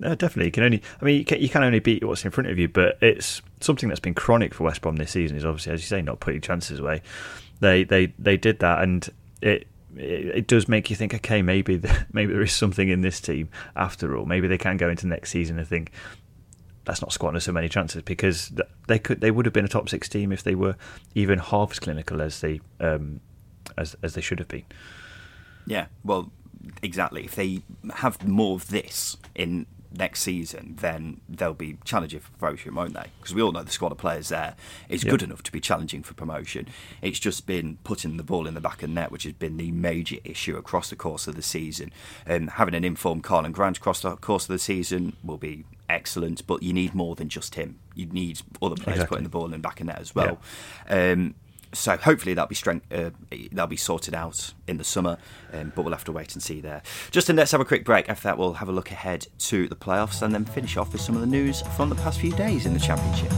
No, 0.00 0.14
definitely. 0.14 0.46
You 0.46 0.52
can 0.52 0.64
only, 0.64 0.82
I 1.00 1.04
mean, 1.04 1.18
you 1.18 1.24
can, 1.24 1.40
you 1.40 1.48
can 1.48 1.62
only 1.62 1.78
beat 1.78 2.04
what's 2.04 2.24
in 2.24 2.32
front 2.32 2.50
of 2.50 2.58
you, 2.58 2.68
but 2.68 2.98
it's 3.00 3.40
something 3.60 3.88
that's 3.88 4.00
been 4.00 4.14
chronic 4.14 4.52
for 4.52 4.64
West 4.64 4.82
Brom 4.82 4.96
this 4.96 5.12
season. 5.12 5.36
Is 5.36 5.44
obviously, 5.44 5.72
as 5.72 5.80
you 5.80 5.86
say, 5.86 6.02
not 6.02 6.18
putting 6.18 6.40
chances 6.40 6.80
away 6.80 7.00
they 7.60 7.84
they 7.84 8.06
they 8.18 8.36
did 8.36 8.60
that, 8.60 8.82
and 8.82 9.08
it 9.40 9.66
it, 9.96 10.26
it 10.36 10.46
does 10.46 10.68
make 10.68 10.90
you 10.90 10.96
think, 10.96 11.14
okay, 11.14 11.42
maybe 11.42 11.76
the, 11.76 12.06
maybe 12.12 12.32
there 12.32 12.42
is 12.42 12.52
something 12.52 12.88
in 12.88 13.00
this 13.00 13.20
team 13.20 13.48
after 13.76 14.16
all. 14.16 14.26
Maybe 14.26 14.48
they 14.48 14.58
can 14.58 14.76
go 14.76 14.88
into 14.88 15.06
next 15.06 15.30
season 15.30 15.58
and 15.58 15.66
think 15.66 15.90
let's 16.86 17.00
not 17.00 17.12
squander 17.12 17.40
so 17.40 17.52
many 17.52 17.68
chances 17.68 18.02
because 18.02 18.52
they 18.88 18.98
could 18.98 19.20
they 19.20 19.30
would 19.30 19.46
have 19.46 19.52
been 19.52 19.64
a 19.64 19.68
top 19.68 19.88
six 19.88 20.08
team 20.08 20.32
if 20.32 20.42
they 20.42 20.54
were 20.54 20.76
even 21.14 21.38
half 21.38 21.72
as 21.72 21.78
clinical 21.78 22.20
as 22.20 22.40
they 22.40 22.60
um, 22.80 23.20
as 23.76 23.96
as 24.02 24.14
they 24.14 24.20
should 24.20 24.38
have 24.38 24.48
been. 24.48 24.64
Yeah, 25.66 25.86
well, 26.04 26.30
exactly. 26.82 27.24
If 27.24 27.34
they 27.34 27.62
have 27.94 28.26
more 28.26 28.56
of 28.56 28.68
this 28.68 29.16
in 29.34 29.66
next 29.96 30.22
season, 30.22 30.76
then 30.80 31.20
they'll 31.28 31.54
be 31.54 31.78
challenging 31.84 32.20
for 32.20 32.32
promotion, 32.32 32.74
won't 32.74 32.94
they? 32.94 33.06
Because 33.18 33.34
we 33.34 33.42
all 33.42 33.52
know 33.52 33.62
the 33.62 33.70
squad 33.70 33.92
of 33.92 33.98
players 33.98 34.28
there 34.28 34.56
is 34.88 35.04
yep. 35.04 35.10
good 35.10 35.22
enough 35.22 35.42
to 35.44 35.52
be 35.52 35.60
challenging 35.60 36.02
for 36.02 36.14
promotion. 36.14 36.68
It's 37.00 37.18
just 37.18 37.46
been 37.46 37.78
putting 37.84 38.16
the 38.16 38.22
ball 38.22 38.46
in 38.46 38.54
the 38.54 38.60
back 38.60 38.82
of 38.82 38.88
the 38.88 38.88
net, 38.88 39.10
which 39.10 39.22
has 39.24 39.34
been 39.34 39.56
the 39.56 39.70
major 39.70 40.16
issue 40.24 40.56
across 40.56 40.90
the 40.90 40.96
course 40.96 41.26
of 41.26 41.36
the 41.36 41.42
season. 41.42 41.92
And 42.26 42.50
having 42.50 42.74
an 42.74 42.84
informed 42.84 43.24
Karlan 43.24 43.52
Grant 43.52 43.78
across 43.78 44.00
the 44.00 44.16
course 44.16 44.44
of 44.44 44.52
the 44.52 44.58
season 44.58 45.16
will 45.22 45.38
be 45.38 45.64
excellent, 45.88 46.46
but 46.46 46.62
you 46.62 46.72
need 46.72 46.94
more 46.94 47.14
than 47.14 47.28
just 47.28 47.54
him. 47.54 47.78
You 47.94 48.06
need 48.06 48.40
other 48.62 48.76
players 48.76 48.96
exactly. 48.96 49.06
putting 49.06 49.24
the 49.24 49.30
ball 49.30 49.44
in 49.46 49.50
the 49.50 49.58
back 49.58 49.80
of 49.80 49.86
the 49.86 49.92
net 49.92 50.00
as 50.00 50.14
well. 50.14 50.38
Yeah. 50.88 51.12
Um, 51.12 51.34
so 51.72 51.96
hopefully 51.96 52.34
that'll 52.34 52.48
be 52.48 52.54
strength, 52.54 52.86
uh, 52.92 53.10
that'll 53.52 53.66
be 53.66 53.76
sorted 53.76 54.14
out 54.14 54.54
in 54.68 54.78
the 54.78 54.84
summer, 54.84 55.18
um, 55.52 55.72
but 55.74 55.82
we'll 55.82 55.92
have 55.92 56.04
to 56.04 56.12
wait 56.12 56.32
and 56.34 56.42
see 56.42 56.60
there. 56.60 56.82
Justin, 57.10 57.36
let's 57.36 57.50
have 57.50 57.60
a 57.60 57.64
quick 57.64 57.84
break. 57.84 58.08
After 58.08 58.28
that, 58.28 58.38
we'll 58.38 58.54
have 58.54 58.68
a 58.68 58.72
look 58.72 58.90
ahead 58.90 59.26
to 59.38 59.68
the 59.68 59.76
playoffs 59.76 60.22
and 60.22 60.32
then 60.32 60.44
finish 60.44 60.76
off 60.76 60.92
with 60.92 61.02
some 61.02 61.16
of 61.16 61.20
the 61.20 61.26
news 61.26 61.62
from 61.76 61.88
the 61.88 61.96
past 61.96 62.20
few 62.20 62.32
days 62.32 62.66
in 62.66 62.74
the 62.74 62.80
championship. 62.80 63.32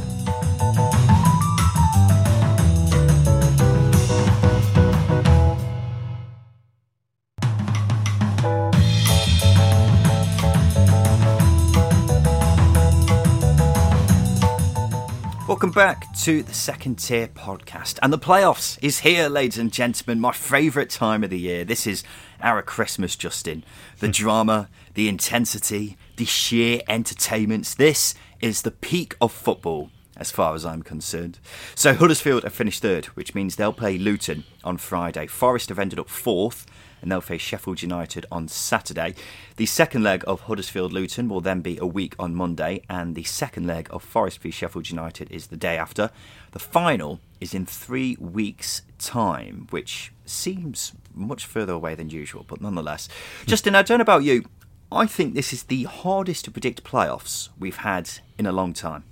Welcome 15.57 15.71
back 15.71 16.14
to 16.19 16.42
the 16.42 16.53
second 16.53 16.97
tier 16.97 17.29
podcast. 17.29 17.99
And 18.03 18.12
the 18.12 18.19
playoffs 18.19 18.79
is 18.83 18.99
here, 18.99 19.31
ladies 19.31 19.57
and 19.57 19.73
gentlemen. 19.73 20.21
My 20.21 20.33
favourite 20.33 20.90
time 20.90 21.25
of 21.25 21.31
the 21.31 21.38
year. 21.38 21.64
This 21.64 21.87
is 21.87 22.05
our 22.42 22.61
Christmas, 22.61 23.16
Justin. 23.16 23.64
The 24.01 24.09
drama, 24.23 24.69
the 24.92 25.09
intensity, 25.09 25.97
the 26.16 26.27
sheer 26.27 26.83
entertainments. 26.90 27.75
This 27.75 28.14
is 28.38 28.61
the 28.61 28.71
peak 28.71 29.16
of 29.19 29.33
football, 29.33 29.88
as 30.14 30.31
far 30.31 30.55
as 30.55 30.66
I'm 30.66 30.83
concerned. 30.83 31.38
So 31.75 31.95
Huddersfield 31.95 32.42
have 32.42 32.53
finished 32.53 32.83
third, 32.83 33.07
which 33.07 33.35
means 33.35 33.57
they'll 33.57 33.73
play 33.73 33.97
Luton 33.97 34.45
on 34.62 34.77
Friday. 34.77 35.27
Forest 35.27 35.71
have 35.71 35.79
ended 35.79 35.99
up 35.99 36.11
fourth 36.11 36.66
and 37.07 37.12
they'll 37.12 37.21
face 37.21 37.40
Sheffield 37.40 37.83
United 37.83 38.27
on 38.33 38.49
Saturday. 38.49 39.14
The 39.59 39.66
second 39.66 40.03
leg 40.03 40.25
of 40.27 40.40
Huddersfield 40.40 40.92
Luton 40.92 41.29
will 41.29 41.40
then 41.40 41.61
be 41.61 41.79
a 41.79 41.87
week 41.87 42.16
on 42.19 42.35
Monday, 42.35 42.83
and 42.90 43.14
the 43.14 43.23
second 43.23 43.64
leg 43.64 43.87
of 43.92 44.03
Forest 44.03 44.40
v 44.40 44.51
Sheffield 44.51 44.90
United 44.90 45.31
is 45.31 45.47
the 45.47 45.57
day 45.57 45.79
after. 45.79 46.11
The 46.51 46.59
final 46.59 47.21
is 47.40 47.55
in 47.55 47.64
three 47.64 48.16
weeks' 48.19 48.83
time, 48.99 49.69
which 49.71 50.11
seems 50.25 50.95
much 51.14 51.47
further 51.47 51.75
away 51.75 51.95
than 51.95 52.11
usual, 52.11 52.45
but 52.49 52.61
nonetheless. 52.61 53.07
Hmm. 53.42 53.51
Justin, 53.51 53.77
I 53.77 53.83
don't 53.83 53.99
know 53.99 54.03
about 54.03 54.25
you. 54.25 54.45
I 54.90 55.07
think 55.07 55.35
this 55.35 55.53
is 55.53 55.62
the 55.62 55.85
hardest 55.85 56.45
to 56.47 56.51
predict 56.51 56.83
playoffs 56.83 57.51
we've 57.57 57.77
had 57.77 58.11
in 58.37 58.47
a 58.47 58.53
long 58.53 58.73
time. 58.73 59.05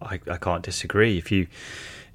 I, 0.00 0.18
I 0.30 0.38
can't 0.38 0.62
disagree. 0.62 1.18
If 1.18 1.30
you 1.30 1.46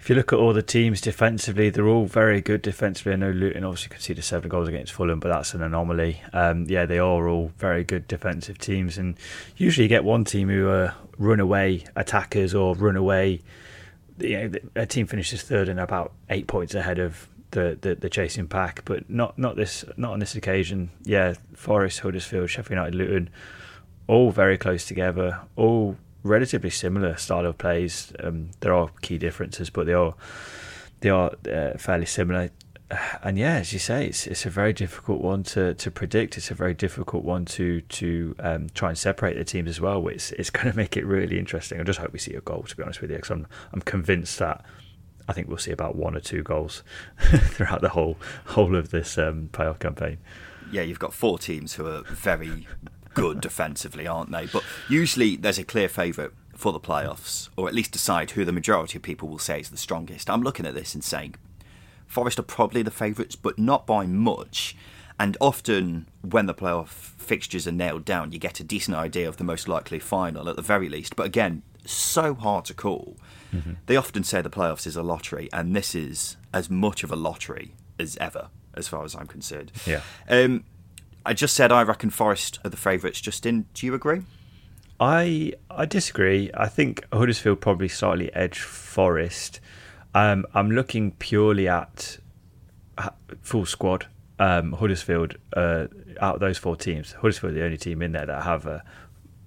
if 0.01 0.09
you 0.09 0.15
look 0.15 0.33
at 0.33 0.39
all 0.39 0.51
the 0.51 0.63
teams 0.63 0.99
defensively, 0.99 1.69
they're 1.69 1.87
all 1.87 2.07
very 2.07 2.41
good 2.41 2.63
defensively. 2.63 3.13
I 3.13 3.17
know 3.17 3.29
Luton 3.29 3.63
obviously 3.63 3.89
conceded 3.89 4.23
seven 4.23 4.49
goals 4.49 4.67
against 4.67 4.93
Fulham, 4.93 5.19
but 5.19 5.29
that's 5.29 5.53
an 5.53 5.61
anomaly. 5.61 6.19
Um, 6.33 6.65
yeah, 6.67 6.87
they 6.87 6.97
are 6.97 7.27
all 7.27 7.51
very 7.59 7.83
good 7.83 8.07
defensive 8.07 8.57
teams, 8.57 8.97
and 8.97 9.15
usually 9.57 9.83
you 9.83 9.89
get 9.89 10.03
one 10.03 10.25
team 10.25 10.49
who 10.49 10.67
are 10.69 10.95
runaway 11.19 11.85
attackers 11.95 12.55
or 12.55 12.73
runaway. 12.75 13.41
You 14.17 14.49
know, 14.49 14.59
a 14.75 14.87
team 14.87 15.05
finishes 15.05 15.43
third 15.43 15.69
and 15.69 15.79
about 15.79 16.13
eight 16.31 16.47
points 16.47 16.73
ahead 16.73 16.97
of 16.97 17.27
the, 17.51 17.77
the, 17.79 17.93
the 17.93 18.09
chasing 18.09 18.47
pack, 18.47 18.81
but 18.85 19.07
not 19.07 19.37
not 19.37 19.55
this 19.55 19.85
not 19.97 20.13
on 20.13 20.19
this 20.19 20.33
occasion. 20.33 20.89
Yeah, 21.03 21.35
Forest, 21.53 21.99
Huddersfield, 21.99 22.49
Sheffield 22.49 22.71
United, 22.71 22.95
Luton, 22.95 23.29
all 24.07 24.31
very 24.31 24.57
close 24.57 24.83
together, 24.83 25.41
all 25.55 25.95
relatively 26.23 26.69
similar 26.69 27.15
style 27.17 27.45
of 27.45 27.57
plays. 27.57 28.13
Um, 28.19 28.51
there 28.59 28.73
are 28.73 28.89
key 29.01 29.17
differences, 29.17 29.69
but 29.69 29.85
they 29.85 29.93
are 29.93 30.13
they 31.01 31.09
are 31.09 31.31
uh, 31.51 31.77
fairly 31.77 32.05
similar. 32.05 32.49
And 33.23 33.37
yeah, 33.37 33.55
as 33.55 33.71
you 33.71 33.79
say, 33.79 34.07
it's 34.07 34.27
it's 34.27 34.45
a 34.45 34.49
very 34.49 34.73
difficult 34.73 35.21
one 35.21 35.43
to, 35.43 35.73
to 35.75 35.89
predict. 35.89 36.37
It's 36.37 36.51
a 36.51 36.55
very 36.55 36.73
difficult 36.73 37.23
one 37.23 37.45
to 37.45 37.79
to 37.79 38.35
um, 38.39 38.67
try 38.73 38.89
and 38.89 38.97
separate 38.97 39.37
the 39.37 39.45
teams 39.45 39.69
as 39.69 39.79
well. 39.79 40.05
It's 40.09 40.33
it's 40.33 40.49
going 40.49 40.69
to 40.69 40.75
make 40.75 40.97
it 40.97 41.05
really 41.05 41.39
interesting. 41.39 41.79
I 41.79 41.83
just 41.83 41.99
hope 41.99 42.11
we 42.11 42.19
see 42.19 42.33
a 42.33 42.41
goal. 42.41 42.63
To 42.63 42.75
be 42.75 42.83
honest 42.83 42.99
with 42.99 43.11
you, 43.11 43.15
because 43.15 43.31
I'm 43.31 43.47
I'm 43.71 43.81
convinced 43.81 44.39
that 44.39 44.65
I 45.29 45.33
think 45.33 45.47
we'll 45.47 45.57
see 45.57 45.71
about 45.71 45.95
one 45.95 46.17
or 46.17 46.19
two 46.19 46.43
goals 46.43 46.83
throughout 47.19 47.79
the 47.79 47.89
whole 47.89 48.17
whole 48.47 48.75
of 48.75 48.89
this 48.89 49.17
um, 49.17 49.49
playoff 49.53 49.79
campaign. 49.79 50.17
Yeah, 50.71 50.81
you've 50.81 50.99
got 50.99 51.13
four 51.13 51.39
teams 51.39 51.73
who 51.73 51.87
are 51.87 52.01
very 52.03 52.67
good 53.13 53.41
defensively, 53.41 54.07
aren't 54.07 54.31
they? 54.31 54.47
But 54.47 54.63
usually 54.89 55.35
there's 55.35 55.59
a 55.59 55.63
clear 55.63 55.89
favourite 55.89 56.31
for 56.55 56.71
the 56.71 56.79
playoffs, 56.79 57.49
or 57.57 57.67
at 57.67 57.73
least 57.73 57.91
decide 57.91 58.31
who 58.31 58.45
the 58.45 58.51
majority 58.51 58.97
of 58.97 59.03
people 59.03 59.27
will 59.27 59.39
say 59.39 59.59
is 59.59 59.69
the 59.69 59.77
strongest. 59.77 60.29
I'm 60.29 60.43
looking 60.43 60.65
at 60.65 60.75
this 60.75 60.93
and 60.93 61.03
saying 61.03 61.35
Forest 62.11 62.39
are 62.39 62.43
probably 62.43 62.81
the 62.81 62.91
favourites, 62.91 63.37
but 63.37 63.57
not 63.57 63.87
by 63.87 64.05
much. 64.05 64.75
And 65.17 65.37
often, 65.39 66.09
when 66.21 66.45
the 66.45 66.53
playoff 66.53 66.89
fixtures 66.89 67.65
are 67.69 67.71
nailed 67.71 68.03
down, 68.03 68.33
you 68.33 68.37
get 68.37 68.59
a 68.59 68.65
decent 68.65 68.97
idea 68.97 69.29
of 69.29 69.37
the 69.37 69.45
most 69.45 69.69
likely 69.69 69.97
final 69.97 70.49
at 70.49 70.57
the 70.57 70.61
very 70.61 70.89
least. 70.89 71.15
But 71.15 71.25
again, 71.25 71.61
so 71.85 72.33
hard 72.33 72.65
to 72.65 72.73
call. 72.73 73.15
Mm-hmm. 73.53 73.73
They 73.85 73.95
often 73.95 74.25
say 74.25 74.41
the 74.41 74.49
playoffs 74.49 74.85
is 74.85 74.97
a 74.97 75.03
lottery, 75.03 75.47
and 75.53 75.73
this 75.73 75.95
is 75.95 76.35
as 76.53 76.69
much 76.69 77.05
of 77.05 77.13
a 77.13 77.15
lottery 77.15 77.75
as 77.97 78.17
ever, 78.17 78.49
as 78.73 78.89
far 78.89 79.05
as 79.05 79.15
I'm 79.15 79.27
concerned. 79.27 79.71
Yeah. 79.87 80.01
Um, 80.27 80.65
I 81.25 81.33
just 81.33 81.55
said 81.55 81.71
I 81.71 81.83
reckon 81.83 82.09
Forest 82.09 82.59
are 82.63 82.69
the 82.69 82.77
favourites. 82.77 83.21
Justin, 83.21 83.65
do 83.73 83.85
you 83.85 83.93
agree? 83.93 84.21
I 84.99 85.53
I 85.69 85.85
disagree. 85.85 86.51
I 86.53 86.67
think 86.67 87.05
Huddersfield 87.11 87.61
probably 87.61 87.87
slightly 87.87 88.33
edge 88.33 88.59
Forest. 88.59 89.59
Um, 90.13 90.45
I'm 90.53 90.71
looking 90.71 91.11
purely 91.11 91.67
at 91.67 92.17
full 93.41 93.65
squad. 93.65 94.07
Um, 94.39 94.73
Huddersfield, 94.73 95.35
uh, 95.55 95.87
out 96.19 96.35
of 96.35 96.39
those 96.39 96.57
four 96.57 96.75
teams, 96.75 97.13
Huddersfield 97.13 97.53
are 97.53 97.55
the 97.55 97.63
only 97.63 97.77
team 97.77 98.01
in 98.01 98.11
there 98.11 98.25
that 98.25 98.43
have 98.43 98.65
a, 98.65 98.83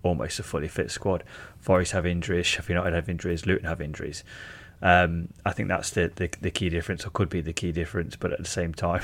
almost 0.02 0.38
a 0.38 0.42
fully 0.42 0.68
fit 0.68 0.90
squad. 0.90 1.24
Forest 1.58 1.92
have 1.92 2.06
injuries, 2.06 2.46
Sheffield 2.46 2.78
United 2.78 2.94
have 2.94 3.08
injuries, 3.08 3.44
Luton 3.44 3.66
have 3.66 3.80
injuries. 3.80 4.22
Um, 4.82 5.28
I 5.44 5.52
think 5.52 5.68
that's 5.68 5.90
the, 5.90 6.12
the, 6.14 6.30
the 6.40 6.50
key 6.50 6.68
difference, 6.68 7.04
or 7.04 7.10
could 7.10 7.28
be 7.28 7.40
the 7.40 7.52
key 7.52 7.72
difference. 7.72 8.16
But 8.16 8.32
at 8.32 8.38
the 8.38 8.44
same 8.48 8.72
time, 8.72 9.02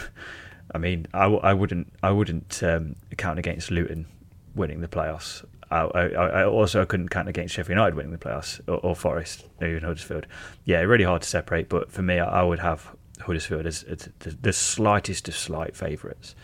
I 0.75 0.79
mean, 0.79 1.07
I, 1.13 1.25
I 1.25 1.53
wouldn't 1.53 1.93
I 2.03 2.11
wouldn't 2.11 2.63
um, 2.63 2.97
count 3.17 3.39
against 3.39 3.71
Luton 3.71 4.07
winning 4.55 4.81
the 4.81 4.89
playoffs. 4.89 5.45
I, 5.71 5.83
I, 5.83 6.07
I, 6.09 6.45
also 6.45 6.85
couldn't 6.85 7.11
count 7.11 7.29
against 7.29 7.55
Sheffield 7.55 7.77
United 7.77 7.95
winning 7.95 8.11
the 8.11 8.19
playoffs 8.19 8.61
or, 8.67 8.79
or 8.79 8.97
Forest, 8.97 9.47
or 9.61 9.69
even 9.69 9.85
Huddersfield. 9.85 10.27
Yeah, 10.65 10.81
really 10.81 11.05
hard 11.05 11.23
to 11.23 11.29
separate. 11.29 11.69
But 11.69 11.93
for 11.93 12.03
me, 12.03 12.19
I, 12.19 12.43
would 12.43 12.59
have 12.59 12.89
Huddersfield 13.21 13.67
as, 13.67 13.85
as 13.85 14.09
the, 14.19 14.31
the, 14.31 14.53
slightest 14.53 15.29
of 15.29 15.37
slight 15.37 15.77
favourites. 15.77 16.35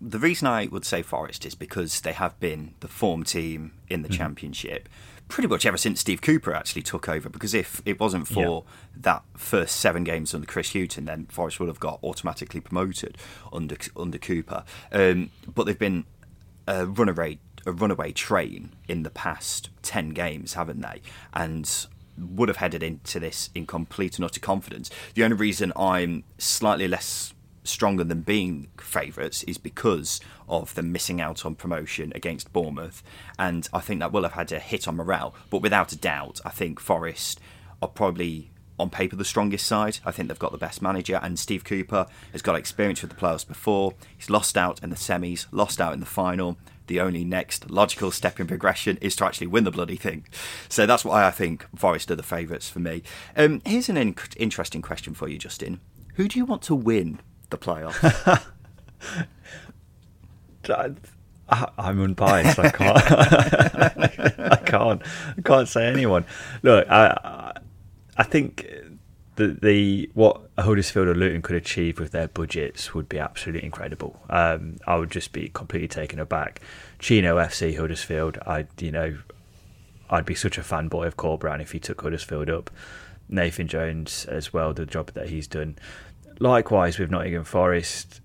the 0.00 0.18
reason 0.18 0.48
I 0.48 0.66
would 0.66 0.86
say 0.86 1.02
Forest 1.02 1.44
is 1.44 1.54
because 1.54 2.00
they 2.00 2.12
have 2.12 2.40
been 2.40 2.72
the 2.80 2.88
form 2.88 3.22
team 3.22 3.72
in 3.90 4.00
the 4.00 4.08
mm. 4.08 4.16
Championship 4.16 4.88
pretty 5.28 5.48
much 5.48 5.66
ever 5.66 5.76
since 5.76 6.00
Steve 6.00 6.22
Cooper 6.22 6.54
actually 6.54 6.82
took 6.82 7.08
over. 7.08 7.28
Because 7.28 7.54
if 7.54 7.82
it 7.84 7.98
wasn't 7.98 8.28
for 8.28 8.64
yeah. 8.66 9.00
that 9.02 9.22
first 9.36 9.76
seven 9.76 10.04
games 10.04 10.34
under 10.34 10.46
Chris 10.46 10.72
Hughton, 10.72 11.04
then 11.04 11.26
Forest 11.26 11.60
would 11.60 11.68
have 11.68 11.80
got 11.80 11.98
automatically 12.02 12.60
promoted 12.60 13.18
under 13.52 13.76
under 13.96 14.18
Cooper. 14.18 14.64
Um, 14.92 15.30
but 15.52 15.66
they've 15.66 15.78
been 15.78 16.04
a 16.66 16.86
runaway 16.86 17.38
a 17.64 17.72
runaway 17.72 18.12
train 18.12 18.70
in 18.88 19.02
the 19.02 19.10
past 19.10 19.70
ten 19.82 20.10
games, 20.10 20.54
haven't 20.54 20.80
they? 20.80 21.02
And 21.34 21.86
would 22.18 22.48
have 22.48 22.56
headed 22.58 22.82
into 22.82 23.20
this 23.20 23.50
in 23.54 23.66
complete 23.66 24.16
and 24.16 24.24
utter 24.24 24.40
confidence. 24.40 24.90
The 25.14 25.24
only 25.24 25.36
reason 25.36 25.72
I'm 25.76 26.24
slightly 26.38 26.88
less 26.88 27.34
stronger 27.66 28.04
than 28.04 28.20
being 28.22 28.68
favourites 28.78 29.42
is 29.44 29.58
because 29.58 30.20
of 30.48 30.74
them 30.74 30.92
missing 30.92 31.20
out 31.20 31.44
on 31.44 31.54
promotion 31.54 32.12
against 32.14 32.52
Bournemouth, 32.52 33.02
and 33.38 33.68
I 33.72 33.80
think 33.80 34.00
that 34.00 34.12
will 34.12 34.22
have 34.22 34.32
had 34.32 34.52
a 34.52 34.58
hit 34.58 34.86
on 34.88 34.96
morale. 34.96 35.34
But 35.50 35.62
without 35.62 35.92
a 35.92 35.96
doubt, 35.96 36.40
I 36.44 36.50
think 36.50 36.80
Forest 36.80 37.40
are 37.82 37.88
probably 37.88 38.50
on 38.78 38.90
paper 38.90 39.16
the 39.16 39.24
strongest 39.24 39.66
side. 39.66 39.98
I 40.04 40.10
think 40.10 40.28
they've 40.28 40.38
got 40.38 40.52
the 40.52 40.58
best 40.58 40.82
manager, 40.82 41.18
and 41.22 41.38
Steve 41.38 41.64
Cooper 41.64 42.06
has 42.32 42.42
got 42.42 42.56
experience 42.56 43.02
with 43.02 43.10
the 43.10 43.16
playoffs 43.16 43.46
before. 43.46 43.94
He's 44.16 44.30
lost 44.30 44.56
out 44.56 44.82
in 44.82 44.90
the 44.90 44.96
semis, 44.96 45.46
lost 45.50 45.80
out 45.80 45.92
in 45.92 46.00
the 46.00 46.06
final. 46.06 46.56
The 46.86 47.00
only 47.00 47.24
next 47.24 47.68
logical 47.70 48.10
step 48.10 48.38
in 48.38 48.46
progression 48.46 48.96
is 49.00 49.16
to 49.16 49.24
actually 49.24 49.48
win 49.48 49.64
the 49.64 49.70
bloody 49.70 49.96
thing. 49.96 50.26
So 50.68 50.86
that's 50.86 51.04
why 51.04 51.26
I 51.26 51.30
think 51.30 51.66
Forest 51.74 52.10
are 52.10 52.16
the 52.16 52.22
favourites 52.22 52.68
for 52.68 52.78
me. 52.78 53.02
Um, 53.36 53.60
here's 53.64 53.88
an 53.88 53.96
in- 53.96 54.14
interesting 54.36 54.82
question 54.82 55.14
for 55.14 55.28
you, 55.28 55.38
Justin. 55.38 55.80
Who 56.14 56.28
do 56.28 56.38
you 56.38 56.44
want 56.44 56.62
to 56.62 56.74
win 56.74 57.20
the 57.50 57.58
playoffs? 57.58 58.42
I'm 61.48 62.00
unbiased. 62.02 62.58
I 62.58 62.70
can't. 62.70 62.96
I 64.52 64.56
can't. 64.64 65.02
I 65.38 65.40
can't 65.42 65.68
say 65.68 65.86
anyone. 65.86 66.24
Look, 66.62 66.88
I, 66.90 67.52
I 68.16 68.22
think 68.24 68.66
the 69.36 69.48
the 69.48 70.10
what 70.14 70.40
Huddersfield 70.58 71.08
or 71.08 71.14
Luton 71.14 71.42
could 71.42 71.56
achieve 71.56 72.00
with 72.00 72.10
their 72.10 72.28
budgets 72.28 72.94
would 72.94 73.08
be 73.08 73.18
absolutely 73.18 73.64
incredible. 73.64 74.20
Um, 74.28 74.76
I 74.86 74.96
would 74.96 75.10
just 75.10 75.32
be 75.32 75.48
completely 75.48 75.88
taken 75.88 76.18
aback. 76.18 76.60
Chino 76.98 77.36
FC 77.36 77.76
Huddersfield, 77.76 78.38
I 78.46 78.66
you 78.80 78.90
know, 78.90 79.16
I'd 80.10 80.26
be 80.26 80.34
such 80.34 80.58
a 80.58 80.62
fanboy 80.62 81.06
of 81.06 81.16
Corberán 81.16 81.60
if 81.60 81.72
he 81.72 81.78
took 81.78 82.00
Huddersfield 82.02 82.50
up. 82.50 82.70
Nathan 83.28 83.66
Jones 83.66 84.24
as 84.26 84.52
well, 84.52 84.72
the 84.72 84.86
job 84.86 85.12
that 85.12 85.28
he's 85.28 85.46
done. 85.46 85.76
Likewise 86.38 86.98
with 86.98 87.10
Nottingham 87.10 87.44
Forest, 87.44 88.20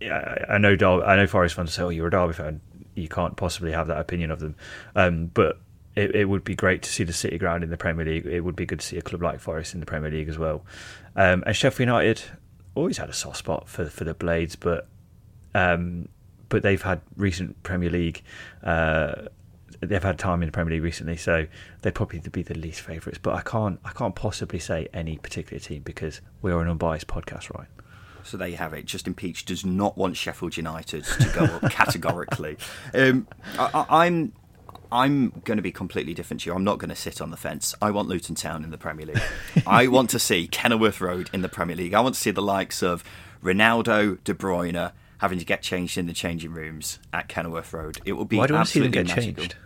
yeah, 0.00 0.44
I 0.48 0.58
know 0.58 0.76
Dar- 0.76 1.04
I 1.04 1.16
know 1.16 1.26
Forest 1.26 1.54
fans 1.54 1.72
say, 1.72 1.82
"Oh, 1.82 1.88
you're 1.88 2.08
a 2.08 2.10
Derby 2.10 2.34
fan. 2.34 2.60
You 2.94 3.08
can't 3.08 3.36
possibly 3.36 3.72
have 3.72 3.88
that 3.88 3.98
opinion 3.98 4.30
of 4.30 4.40
them." 4.40 4.54
Um, 4.94 5.26
but 5.26 5.60
it, 5.96 6.14
it, 6.14 6.24
would 6.26 6.44
be 6.44 6.54
great 6.54 6.82
to 6.82 6.90
see 6.90 7.02
the 7.02 7.12
City 7.12 7.38
Ground 7.38 7.64
in 7.64 7.70
the 7.70 7.76
Premier 7.76 8.04
League. 8.04 8.26
It 8.26 8.40
would 8.40 8.54
be 8.54 8.66
good 8.66 8.80
to 8.80 8.86
see 8.86 8.98
a 8.98 9.02
club 9.02 9.22
like 9.22 9.40
Forest 9.40 9.74
in 9.74 9.80
the 9.80 9.86
Premier 9.86 10.10
League 10.10 10.28
as 10.28 10.38
well. 10.38 10.64
Um, 11.16 11.42
and 11.46 11.56
Sheffield 11.56 11.88
United 11.88 12.22
always 12.74 12.98
had 12.98 13.08
a 13.08 13.12
soft 13.12 13.38
spot 13.38 13.68
for 13.68 13.86
for 13.86 14.04
the 14.04 14.14
Blades, 14.14 14.54
but 14.54 14.86
um, 15.54 16.08
but 16.48 16.62
they've 16.62 16.82
had 16.82 17.00
recent 17.16 17.62
Premier 17.62 17.90
League. 17.90 18.22
Uh, 18.62 19.26
they've 19.80 20.02
had 20.02 20.18
time 20.18 20.42
in 20.42 20.48
the 20.48 20.52
Premier 20.52 20.74
League 20.74 20.82
recently, 20.82 21.16
so 21.16 21.46
they'd 21.82 21.94
probably 21.94 22.20
be 22.20 22.42
the 22.42 22.54
least 22.54 22.80
favourites. 22.80 23.18
But 23.22 23.34
I 23.34 23.42
can't 23.42 23.78
I 23.84 23.90
can't 23.90 24.14
possibly 24.14 24.58
say 24.58 24.88
any 24.92 25.18
particular 25.18 25.60
team 25.60 25.82
because 25.82 26.20
we're 26.42 26.60
an 26.60 26.68
unbiased 26.68 27.06
podcast, 27.06 27.56
right? 27.56 27.68
So 28.24 28.36
there 28.36 28.48
you 28.48 28.56
have 28.56 28.74
it. 28.74 28.84
Justin 28.84 29.14
Peach 29.14 29.44
does 29.44 29.64
not 29.64 29.96
want 29.96 30.16
Sheffield 30.16 30.56
United 30.56 31.04
to 31.04 31.30
go 31.34 31.44
up 31.44 31.62
categorically. 31.70 32.58
Um, 32.92 33.26
I, 33.58 34.06
am 34.06 34.32
I'm 34.92 35.30
going 35.44 35.56
to 35.56 35.62
be 35.62 35.72
completely 35.72 36.12
different 36.12 36.42
to 36.42 36.50
you. 36.50 36.54
I'm 36.54 36.64
not 36.64 36.78
going 36.78 36.90
to 36.90 36.96
sit 36.96 37.22
on 37.22 37.30
the 37.30 37.38
fence. 37.38 37.74
I 37.80 37.90
want 37.90 38.08
Luton 38.08 38.34
Town 38.34 38.64
in 38.64 38.70
the 38.70 38.76
Premier 38.76 39.06
League. 39.06 39.22
I 39.66 39.86
want 39.86 40.10
to 40.10 40.18
see 40.18 40.46
Kenilworth 40.46 41.00
Road 41.00 41.30
in 41.32 41.40
the 41.40 41.48
Premier 41.48 41.76
League. 41.76 41.94
I 41.94 42.00
want 42.00 42.16
to 42.16 42.20
see 42.20 42.30
the 42.30 42.42
likes 42.42 42.82
of 42.82 43.02
Ronaldo, 43.42 44.22
De 44.24 44.34
Bruyne 44.34 44.92
having 45.18 45.38
to 45.38 45.44
get 45.44 45.62
changed 45.62 45.98
in 45.98 46.06
the 46.06 46.12
changing 46.12 46.52
rooms 46.52 46.98
at 47.12 47.28
Kenilworth 47.28 47.72
Road. 47.72 48.00
It 48.04 48.12
will 48.12 48.24
be 48.24 48.36
Why 48.36 48.46
do 48.46 48.56
I 48.56 48.64
see 48.64 48.80
them 48.80 48.90
get 48.90 49.06
magical. 49.06 49.44
changed? 49.44 49.56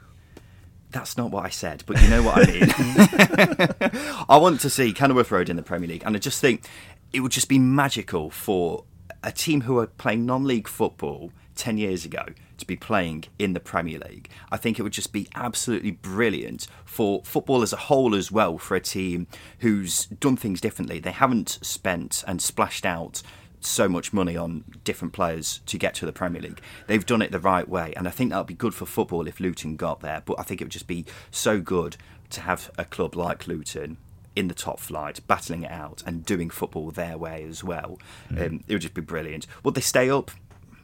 That's 0.92 1.16
not 1.16 1.30
what 1.30 1.44
I 1.44 1.48
said, 1.48 1.82
but 1.86 2.00
you 2.02 2.08
know 2.08 2.22
what 2.22 2.38
I 2.38 2.50
mean. 2.50 4.24
I 4.28 4.36
want 4.36 4.60
to 4.60 4.70
see 4.70 4.92
Kenilworth 4.92 5.30
Road 5.30 5.48
in 5.48 5.56
the 5.56 5.62
Premier 5.62 5.88
League, 5.88 6.02
and 6.04 6.14
I 6.14 6.18
just 6.18 6.40
think 6.40 6.64
it 7.12 7.20
would 7.20 7.32
just 7.32 7.48
be 7.48 7.58
magical 7.58 8.30
for 8.30 8.84
a 9.22 9.32
team 9.32 9.62
who 9.62 9.78
are 9.78 9.86
playing 9.86 10.26
non-league 10.26 10.68
football 10.68 11.32
10 11.56 11.78
years 11.78 12.04
ago 12.04 12.24
to 12.58 12.66
be 12.66 12.76
playing 12.76 13.24
in 13.38 13.52
the 13.52 13.60
Premier 13.60 13.98
League. 13.98 14.28
I 14.50 14.56
think 14.56 14.78
it 14.78 14.82
would 14.82 14.92
just 14.92 15.12
be 15.12 15.28
absolutely 15.34 15.90
brilliant 15.90 16.66
for 16.84 17.22
football 17.24 17.62
as 17.62 17.72
a 17.72 17.76
whole 17.76 18.14
as 18.14 18.30
well 18.30 18.58
for 18.58 18.76
a 18.76 18.80
team 18.80 19.26
who's 19.58 20.06
done 20.06 20.36
things 20.36 20.60
differently. 20.60 20.98
They 20.98 21.10
haven't 21.10 21.58
spent 21.62 22.24
and 22.26 22.40
splashed 22.40 22.86
out 22.86 23.22
so 23.64 23.88
much 23.88 24.12
money 24.12 24.36
on 24.36 24.64
different 24.84 25.12
players 25.12 25.60
to 25.66 25.78
get 25.78 25.94
to 25.94 26.06
the 26.06 26.12
Premier 26.12 26.42
League. 26.42 26.60
They've 26.86 27.04
done 27.04 27.22
it 27.22 27.30
the 27.30 27.38
right 27.38 27.68
way, 27.68 27.92
and 27.96 28.06
I 28.06 28.10
think 28.10 28.30
that 28.30 28.38
would 28.38 28.46
be 28.46 28.54
good 28.54 28.74
for 28.74 28.86
football 28.86 29.26
if 29.26 29.40
Luton 29.40 29.76
got 29.76 30.00
there. 30.00 30.22
But 30.24 30.38
I 30.38 30.42
think 30.42 30.60
it 30.60 30.64
would 30.64 30.72
just 30.72 30.86
be 30.86 31.04
so 31.30 31.60
good 31.60 31.96
to 32.30 32.40
have 32.42 32.70
a 32.78 32.84
club 32.84 33.14
like 33.14 33.46
Luton 33.46 33.98
in 34.34 34.48
the 34.48 34.54
top 34.54 34.80
flight, 34.80 35.20
battling 35.26 35.62
it 35.62 35.70
out 35.70 36.02
and 36.06 36.24
doing 36.24 36.50
football 36.50 36.90
their 36.90 37.18
way 37.18 37.44
as 37.44 37.62
well. 37.62 37.98
Mm. 38.30 38.46
Um, 38.46 38.64
it 38.66 38.72
would 38.74 38.82
just 38.82 38.94
be 38.94 39.02
brilliant. 39.02 39.46
Would 39.62 39.74
they 39.74 39.80
stay 39.80 40.08
up? 40.10 40.30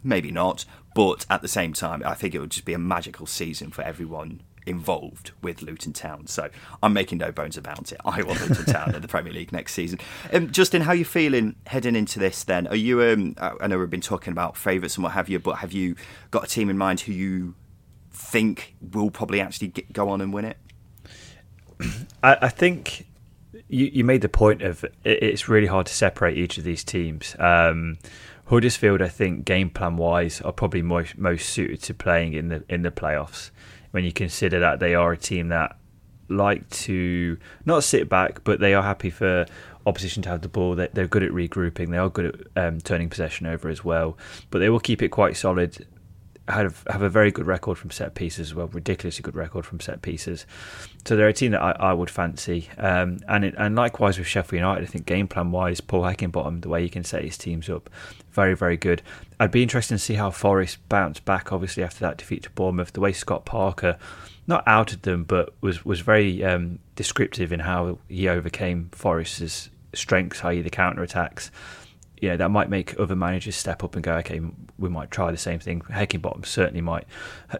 Maybe 0.04 0.30
not, 0.30 0.64
but 0.94 1.26
at 1.28 1.42
the 1.42 1.48
same 1.48 1.72
time, 1.72 2.02
I 2.04 2.14
think 2.14 2.34
it 2.34 2.40
would 2.40 2.50
just 2.50 2.64
be 2.64 2.72
a 2.72 2.78
magical 2.78 3.26
season 3.26 3.70
for 3.70 3.82
everyone 3.82 4.42
involved 4.68 5.32
with 5.42 5.62
Luton 5.62 5.92
Town. 5.92 6.26
So 6.26 6.50
I'm 6.82 6.92
making 6.92 7.18
no 7.18 7.32
bones 7.32 7.56
about 7.56 7.90
it. 7.92 8.00
I 8.04 8.22
want 8.22 8.40
Luton 8.40 8.66
Town 8.66 8.94
in 8.94 9.02
the 9.02 9.08
Premier 9.08 9.32
League 9.32 9.52
next 9.52 9.74
season. 9.74 9.98
Um, 10.32 10.50
Justin, 10.50 10.82
how 10.82 10.92
are 10.92 10.96
you 10.96 11.04
feeling 11.04 11.56
heading 11.66 11.96
into 11.96 12.18
this 12.18 12.44
then? 12.44 12.66
Are 12.66 12.76
you, 12.76 13.02
um, 13.02 13.34
I 13.38 13.66
know 13.66 13.78
we've 13.78 13.90
been 13.90 14.00
talking 14.00 14.32
about 14.32 14.56
favourites 14.56 14.96
and 14.96 15.04
what 15.04 15.12
have 15.12 15.28
you, 15.28 15.38
but 15.38 15.56
have 15.56 15.72
you 15.72 15.96
got 16.30 16.44
a 16.44 16.46
team 16.46 16.68
in 16.68 16.78
mind 16.78 17.00
who 17.00 17.12
you 17.12 17.54
think 18.10 18.74
will 18.92 19.10
probably 19.10 19.40
actually 19.40 19.68
get, 19.68 19.92
go 19.92 20.08
on 20.10 20.20
and 20.20 20.32
win 20.32 20.44
it? 20.44 20.58
I, 22.22 22.36
I 22.42 22.48
think 22.48 23.06
you, 23.68 23.86
you 23.86 24.04
made 24.04 24.20
the 24.20 24.28
point 24.28 24.62
of 24.62 24.84
it's 25.04 25.48
really 25.48 25.66
hard 25.66 25.86
to 25.86 25.94
separate 25.94 26.36
each 26.36 26.58
of 26.58 26.64
these 26.64 26.84
teams. 26.84 27.34
Um, 27.38 27.98
Huddersfield, 28.46 29.02
I 29.02 29.08
think, 29.08 29.44
game 29.44 29.68
plan 29.68 29.96
wise, 29.98 30.40
are 30.40 30.52
probably 30.52 30.80
most 30.80 31.50
suited 31.50 31.82
to 31.82 31.94
playing 31.94 32.32
in 32.32 32.48
the 32.48 32.64
in 32.68 32.82
the 32.82 32.90
playoffs. 32.90 33.50
When 33.90 34.04
you 34.04 34.12
consider 34.12 34.60
that 34.60 34.80
they 34.80 34.94
are 34.94 35.12
a 35.12 35.16
team 35.16 35.48
that 35.48 35.76
like 36.28 36.68
to 36.70 37.38
not 37.64 37.84
sit 37.84 38.08
back, 38.08 38.44
but 38.44 38.60
they 38.60 38.74
are 38.74 38.82
happy 38.82 39.10
for 39.10 39.46
opposition 39.86 40.22
to 40.22 40.28
have 40.28 40.42
the 40.42 40.48
ball. 40.48 40.74
They're, 40.74 41.06
good 41.06 41.22
at 41.22 41.30
regrouping. 41.30 41.90
They 41.90 41.96
are 41.96 42.10
good 42.10 42.46
at 42.56 42.64
um, 42.64 42.80
turning 42.80 43.08
possession 43.08 43.46
over 43.46 43.68
as 43.68 43.82
well. 43.82 44.18
But 44.50 44.58
they 44.58 44.68
will 44.68 44.80
keep 44.80 45.02
it 45.02 45.08
quite 45.08 45.36
solid 45.36 45.86
have 46.48 46.84
have 46.88 47.02
a 47.02 47.08
very 47.08 47.30
good 47.30 47.46
record 47.46 47.76
from 47.78 47.90
set 47.90 48.14
pieces 48.14 48.48
as 48.48 48.54
well, 48.54 48.68
ridiculously 48.68 49.22
good 49.22 49.34
record 49.34 49.66
from 49.66 49.80
set 49.80 50.02
pieces. 50.02 50.46
So 51.04 51.16
they're 51.16 51.28
a 51.28 51.32
team 51.32 51.52
that 51.52 51.62
I, 51.62 51.72
I 51.72 51.92
would 51.92 52.10
fancy. 52.10 52.68
Um, 52.78 53.18
and 53.28 53.44
it, 53.44 53.54
and 53.58 53.76
likewise 53.76 54.18
with 54.18 54.26
Sheffield 54.26 54.60
United, 54.60 54.84
I 54.84 54.86
think 54.86 55.06
game 55.06 55.28
plan 55.28 55.50
wise, 55.50 55.80
Paul 55.80 56.02
Heckingbottom, 56.02 56.62
the 56.62 56.68
way 56.68 56.82
he 56.82 56.88
can 56.88 57.04
set 57.04 57.24
his 57.24 57.38
teams 57.38 57.68
up, 57.68 57.90
very 58.38 58.54
very 58.54 58.76
good. 58.76 59.02
I'd 59.40 59.50
be 59.50 59.64
interested 59.64 59.94
to 59.94 59.98
see 59.98 60.14
how 60.14 60.30
Forest 60.30 60.78
bounce 60.88 61.18
back. 61.18 61.52
Obviously 61.52 61.82
after 61.82 61.98
that 62.00 62.18
defeat 62.18 62.44
to 62.44 62.50
Bournemouth, 62.50 62.92
the 62.92 63.00
way 63.00 63.12
Scott 63.12 63.44
Parker 63.44 63.98
not 64.46 64.62
outed 64.64 65.02
them, 65.02 65.24
but 65.24 65.54
was 65.60 65.84
was 65.84 65.98
very 65.98 66.44
um, 66.44 66.78
descriptive 66.94 67.52
in 67.52 67.58
how 67.58 67.98
he 68.08 68.28
overcame 68.28 68.90
Forest's 68.92 69.70
strengths, 69.92 70.44
i.e. 70.44 70.62
the 70.62 70.70
counter 70.70 71.02
attacks. 71.02 71.50
You 72.20 72.28
know 72.28 72.36
that 72.36 72.50
might 72.50 72.70
make 72.70 72.98
other 73.00 73.16
managers 73.16 73.56
step 73.56 73.82
up 73.82 73.96
and 73.96 74.04
go, 74.04 74.14
okay, 74.18 74.40
we 74.78 74.88
might 74.88 75.10
try 75.10 75.32
the 75.32 75.36
same 75.36 75.58
thing. 75.58 75.80
Heckingbottom 75.80 76.46
certainly 76.46 76.80
might. 76.80 77.06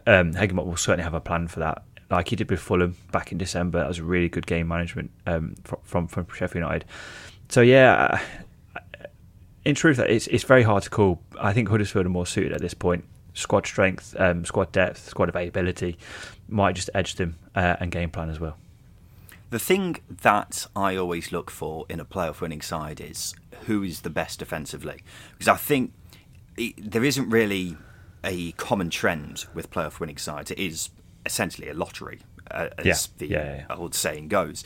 Um, 0.07 0.33
Heckingbottom 0.33 0.65
will 0.65 0.77
certainly 0.77 1.03
have 1.03 1.13
a 1.13 1.19
plan 1.19 1.49
for 1.49 1.59
that, 1.59 1.83
like 2.09 2.29
he 2.29 2.37
did 2.37 2.49
with 2.49 2.61
Fulham 2.61 2.95
back 3.11 3.33
in 3.33 3.37
December. 3.37 3.79
That 3.79 3.89
was 3.89 3.99
a 3.99 4.03
really 4.05 4.29
good 4.29 4.47
game 4.47 4.69
management 4.69 5.11
um, 5.27 5.55
from, 5.83 6.07
from 6.07 6.25
Sheffield 6.33 6.63
United. 6.63 6.85
So 7.49 7.61
yeah, 7.61 8.21
in 9.69 9.75
truth, 9.75 9.99
it's 9.99 10.27
it's 10.27 10.43
very 10.43 10.63
hard 10.63 10.83
to 10.83 10.89
call. 10.89 11.21
I 11.39 11.53
think 11.53 11.69
Huddersfield 11.69 12.05
are 12.05 12.09
more 12.09 12.25
suited 12.25 12.51
at 12.53 12.61
this 12.61 12.73
point. 12.73 13.05
Squad 13.33 13.65
strength, 13.65 14.15
um, 14.19 14.43
squad 14.43 14.71
depth, 14.71 15.07
squad 15.07 15.29
availability 15.29 15.97
might 16.47 16.75
just 16.75 16.89
edge 16.93 17.15
them 17.15 17.37
uh, 17.55 17.77
and 17.79 17.91
game 17.91 18.09
plan 18.09 18.29
as 18.29 18.39
well. 18.39 18.57
The 19.51 19.59
thing 19.59 19.97
that 20.09 20.67
I 20.75 20.95
always 20.95 21.31
look 21.31 21.49
for 21.49 21.85
in 21.89 21.99
a 21.99 22.05
playoff 22.05 22.41
winning 22.41 22.61
side 22.61 22.99
is 22.99 23.33
who 23.65 23.83
is 23.83 24.01
the 24.01 24.09
best 24.09 24.39
defensively. 24.39 25.01
Because 25.31 25.47
I 25.47 25.55
think 25.55 25.93
it, 26.57 26.91
there 26.91 27.03
isn't 27.03 27.29
really 27.29 27.77
a 28.23 28.51
common 28.53 28.89
trend 28.89 29.45
with 29.53 29.71
playoff 29.71 29.99
winning 29.99 30.17
sides. 30.17 30.51
It 30.51 30.59
is 30.59 30.89
essentially 31.25 31.69
a 31.69 31.73
lottery, 31.73 32.19
uh, 32.51 32.69
as 32.77 32.85
yeah. 32.85 32.95
the 33.17 33.27
yeah, 33.27 33.55
yeah. 33.69 33.75
old 33.75 33.95
saying 33.95 34.27
goes. 34.27 34.63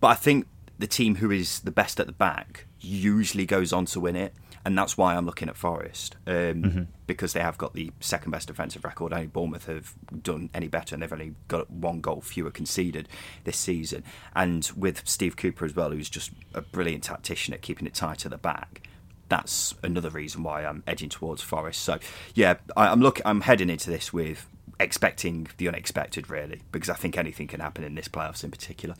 But 0.00 0.08
I 0.08 0.14
think 0.14 0.46
the 0.78 0.86
team 0.86 1.16
who 1.16 1.30
is 1.30 1.60
the 1.60 1.70
best 1.70 1.98
at 2.00 2.06
the 2.06 2.12
back 2.12 2.66
usually 2.80 3.46
goes 3.46 3.72
on 3.72 3.84
to 3.86 4.00
win 4.00 4.16
it 4.16 4.34
and 4.64 4.76
that's 4.76 4.96
why 4.96 5.16
I'm 5.16 5.24
looking 5.24 5.48
at 5.48 5.56
Forest 5.56 6.16
um, 6.26 6.34
mm-hmm. 6.34 6.82
because 7.06 7.32
they 7.32 7.40
have 7.40 7.56
got 7.56 7.72
the 7.72 7.90
second 8.00 8.30
best 8.30 8.48
defensive 8.48 8.84
record. 8.84 9.12
Only 9.12 9.26
Bournemouth 9.26 9.66
have 9.66 9.94
done 10.22 10.50
any 10.52 10.68
better, 10.68 10.94
and 10.94 11.02
they've 11.02 11.12
only 11.12 11.34
got 11.48 11.70
one 11.70 12.00
goal 12.00 12.20
fewer 12.20 12.50
conceded 12.50 13.08
this 13.44 13.56
season. 13.56 14.04
And 14.34 14.70
with 14.76 15.08
Steve 15.08 15.36
Cooper 15.36 15.64
as 15.64 15.74
well, 15.74 15.90
who's 15.90 16.10
just 16.10 16.30
a 16.54 16.60
brilliant 16.60 17.04
tactician 17.04 17.54
at 17.54 17.62
keeping 17.62 17.86
it 17.86 17.94
tight 17.94 18.24
at 18.26 18.30
the 18.30 18.38
back. 18.38 18.82
That's 19.30 19.74
another 19.82 20.10
reason 20.10 20.42
why 20.42 20.66
I'm 20.66 20.82
edging 20.86 21.08
towards 21.08 21.40
Forest. 21.40 21.80
So, 21.82 21.98
yeah, 22.34 22.56
I, 22.76 22.88
I'm 22.88 23.00
look. 23.00 23.20
I'm 23.24 23.42
heading 23.42 23.70
into 23.70 23.88
this 23.88 24.12
with 24.12 24.46
expecting 24.78 25.48
the 25.56 25.68
unexpected, 25.68 26.28
really, 26.28 26.60
because 26.70 26.90
I 26.90 26.94
think 26.94 27.16
anything 27.16 27.46
can 27.46 27.60
happen 27.60 27.84
in 27.84 27.94
this 27.94 28.08
playoffs 28.08 28.44
in 28.44 28.50
particular. 28.50 28.94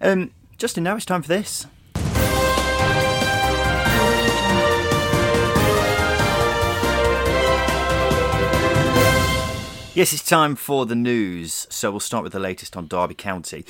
Um, 0.00 0.32
Justin, 0.56 0.82
now 0.82 0.96
it's 0.96 1.04
time 1.04 1.22
for 1.22 1.28
this. 1.28 1.66
Yes, 9.98 10.12
it's 10.12 10.24
time 10.24 10.54
for 10.54 10.86
the 10.86 10.94
news. 10.94 11.66
So 11.70 11.90
we'll 11.90 11.98
start 11.98 12.22
with 12.22 12.32
the 12.32 12.38
latest 12.38 12.76
on 12.76 12.86
Derby 12.86 13.16
County. 13.16 13.64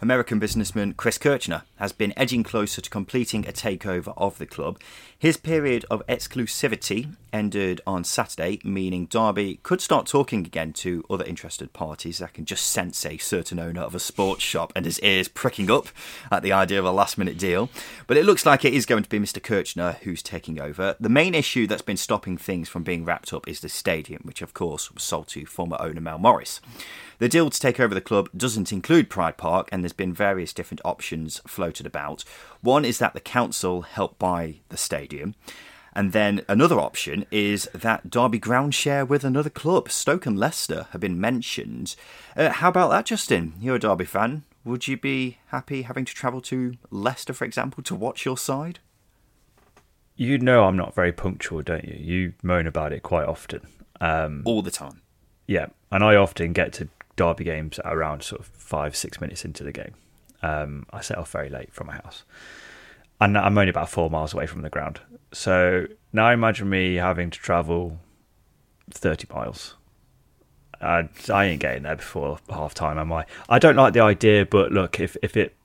American 0.00 0.38
businessman 0.38 0.94
Chris 0.94 1.18
Kirchner 1.18 1.64
has 1.76 1.92
been 1.92 2.12
edging 2.16 2.44
closer 2.44 2.80
to 2.80 2.88
completing 2.88 3.44
a 3.46 3.52
takeover 3.52 4.14
of 4.16 4.38
the 4.38 4.46
club. 4.46 4.80
His 5.18 5.36
period 5.36 5.84
of 5.90 6.06
exclusivity 6.06 7.16
ended 7.32 7.80
on 7.84 8.04
Saturday, 8.04 8.60
meaning 8.62 9.06
Derby 9.06 9.58
could 9.64 9.80
start 9.80 10.06
talking 10.06 10.46
again 10.46 10.72
to 10.74 11.04
other 11.10 11.24
interested 11.24 11.72
parties. 11.72 12.22
I 12.22 12.28
can 12.28 12.44
just 12.44 12.70
sense 12.70 13.04
a 13.04 13.18
certain 13.18 13.58
owner 13.58 13.80
of 13.80 13.96
a 13.96 13.98
sports 13.98 14.44
shop 14.44 14.72
and 14.76 14.86
his 14.86 15.00
ears 15.00 15.26
pricking 15.26 15.68
up 15.68 15.88
at 16.30 16.44
the 16.44 16.52
idea 16.52 16.78
of 16.78 16.84
a 16.84 16.92
last 16.92 17.18
minute 17.18 17.36
deal. 17.36 17.68
But 18.06 18.16
it 18.16 18.24
looks 18.24 18.46
like 18.46 18.64
it 18.64 18.74
is 18.74 18.86
going 18.86 19.02
to 19.02 19.08
be 19.08 19.18
Mr. 19.18 19.42
Kirchner 19.42 19.96
who's 20.02 20.22
taking 20.22 20.60
over. 20.60 20.94
The 21.00 21.08
main 21.08 21.34
issue 21.34 21.66
that's 21.66 21.82
been 21.82 21.96
stopping 21.96 22.38
things 22.38 22.68
from 22.68 22.84
being 22.84 23.04
wrapped 23.04 23.32
up 23.32 23.48
is 23.48 23.60
the 23.60 23.68
stadium, 23.68 24.22
which 24.22 24.42
of 24.42 24.54
course 24.54 24.92
was 24.92 25.02
sold 25.02 25.26
to 25.28 25.44
former 25.44 25.76
owner 25.80 26.00
Mel 26.00 26.18
Morris. 26.18 26.60
The 27.18 27.28
deal 27.28 27.50
to 27.50 27.60
take 27.60 27.80
over 27.80 27.96
the 27.96 28.00
club 28.00 28.30
doesn't 28.36 28.72
include 28.72 29.10
Pride 29.10 29.36
Park, 29.36 29.68
and 29.72 29.84
there's 29.88 29.94
been 29.94 30.12
various 30.12 30.52
different 30.52 30.82
options 30.84 31.40
floated 31.46 31.86
about. 31.86 32.22
One 32.60 32.84
is 32.84 32.98
that 32.98 33.14
the 33.14 33.20
council 33.20 33.80
help 33.80 34.18
buy 34.18 34.56
the 34.68 34.76
stadium. 34.76 35.34
And 35.94 36.12
then 36.12 36.42
another 36.46 36.78
option 36.78 37.24
is 37.30 37.70
that 37.72 38.10
Derby 38.10 38.38
ground 38.38 38.74
share 38.74 39.06
with 39.06 39.24
another 39.24 39.48
club. 39.48 39.90
Stoke 39.90 40.26
and 40.26 40.38
Leicester 40.38 40.88
have 40.90 41.00
been 41.00 41.18
mentioned. 41.18 41.96
Uh, 42.36 42.50
how 42.50 42.68
about 42.68 42.90
that, 42.90 43.06
Justin? 43.06 43.54
You're 43.58 43.76
a 43.76 43.78
Derby 43.78 44.04
fan. 44.04 44.44
Would 44.62 44.86
you 44.86 44.98
be 44.98 45.38
happy 45.46 45.82
having 45.82 46.04
to 46.04 46.14
travel 46.14 46.42
to 46.42 46.74
Leicester, 46.90 47.32
for 47.32 47.46
example, 47.46 47.82
to 47.84 47.94
watch 47.94 48.26
your 48.26 48.36
side? 48.36 48.80
You 50.16 50.36
know 50.36 50.64
I'm 50.64 50.76
not 50.76 50.94
very 50.94 51.12
punctual, 51.12 51.62
don't 51.62 51.84
you? 51.84 51.96
You 51.98 52.32
moan 52.42 52.66
about 52.66 52.92
it 52.92 53.02
quite 53.02 53.26
often. 53.26 53.62
Um, 54.02 54.42
All 54.44 54.60
the 54.60 54.70
time. 54.70 55.00
Yeah, 55.46 55.68
and 55.90 56.04
I 56.04 56.16
often 56.16 56.52
get 56.52 56.74
to 56.74 56.90
Derby 57.18 57.44
games 57.44 57.78
around 57.84 58.22
sort 58.22 58.40
of 58.40 58.46
five, 58.46 58.96
six 58.96 59.20
minutes 59.20 59.44
into 59.44 59.62
the 59.62 59.72
game. 59.72 59.94
Um, 60.42 60.86
I 60.90 61.02
set 61.02 61.18
off 61.18 61.30
very 61.30 61.50
late 61.50 61.72
from 61.74 61.88
my 61.88 61.94
house. 61.94 62.24
And 63.20 63.36
I'm 63.36 63.58
only 63.58 63.70
about 63.70 63.90
four 63.90 64.08
miles 64.08 64.32
away 64.32 64.46
from 64.46 64.62
the 64.62 64.70
ground. 64.70 65.00
So 65.32 65.86
now 66.12 66.30
imagine 66.30 66.70
me 66.70 66.94
having 66.94 67.30
to 67.30 67.38
travel 67.38 67.98
30 68.90 69.26
miles. 69.34 69.74
I, 70.80 71.08
I 71.32 71.46
ain't 71.46 71.60
getting 71.60 71.82
there 71.82 71.96
before 71.96 72.38
half 72.48 72.72
time, 72.72 72.98
am 72.98 73.12
I? 73.12 73.26
I 73.48 73.58
don't 73.58 73.76
like 73.76 73.92
the 73.92 74.00
idea, 74.00 74.46
but 74.46 74.70
look, 74.70 75.00
if, 75.00 75.16
if 75.22 75.36
it 75.36 75.56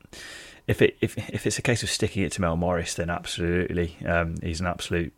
if 0.68 0.82
it 0.82 0.98
if 1.02 1.18
if 1.18 1.46
it's 1.46 1.60
a 1.60 1.62
case 1.62 1.84
of 1.84 1.90
sticking 1.90 2.24
it 2.24 2.32
to 2.34 2.42
Mel 2.42 2.56
Morris, 2.56 2.96
then 2.96 3.10
absolutely, 3.10 3.98
um, 4.06 4.36
he's 4.42 4.62
an 4.62 4.68
absolute 4.68 5.14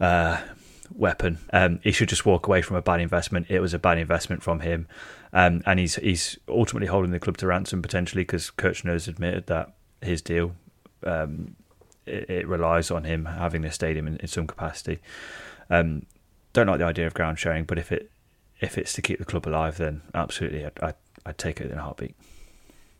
uh, 0.00 0.40
weapon. 0.94 1.38
Um, 1.52 1.80
he 1.82 1.92
should 1.92 2.08
just 2.08 2.24
walk 2.26 2.46
away 2.46 2.62
from 2.62 2.76
a 2.76 2.82
bad 2.82 3.00
investment. 3.00 3.46
It 3.50 3.60
was 3.60 3.74
a 3.74 3.78
bad 3.78 3.98
investment 3.98 4.42
from 4.42 4.60
him. 4.60 4.88
Um, 5.32 5.62
and 5.66 5.78
he's 5.78 5.94
he's 5.96 6.38
ultimately 6.48 6.88
holding 6.88 7.12
the 7.12 7.20
club 7.20 7.36
to 7.38 7.46
ransom 7.46 7.82
potentially 7.82 8.22
because 8.22 8.50
Kirchner 8.50 8.92
has 8.92 9.06
admitted 9.06 9.46
that 9.46 9.74
his 10.02 10.22
deal 10.22 10.56
um, 11.04 11.56
it, 12.06 12.28
it, 12.28 12.48
relies 12.48 12.90
on 12.90 13.04
him 13.04 13.26
having 13.26 13.62
the 13.62 13.70
stadium 13.70 14.08
in, 14.08 14.16
in 14.16 14.26
some 14.26 14.46
capacity. 14.46 14.98
Um, 15.68 16.06
don't 16.52 16.66
like 16.66 16.78
the 16.78 16.84
idea 16.84 17.06
of 17.06 17.14
ground 17.14 17.38
sharing, 17.38 17.64
but 17.64 17.78
if 17.78 17.92
it 17.92 18.10
if 18.60 18.76
it's 18.76 18.92
to 18.94 19.02
keep 19.02 19.18
the 19.18 19.24
club 19.24 19.46
alive, 19.46 19.78
then 19.78 20.02
absolutely, 20.14 20.64
I'd, 20.66 20.78
I'd, 20.82 20.94
I'd 21.24 21.38
take 21.38 21.60
it 21.60 21.70
in 21.70 21.78
a 21.78 21.82
heartbeat. 21.82 22.14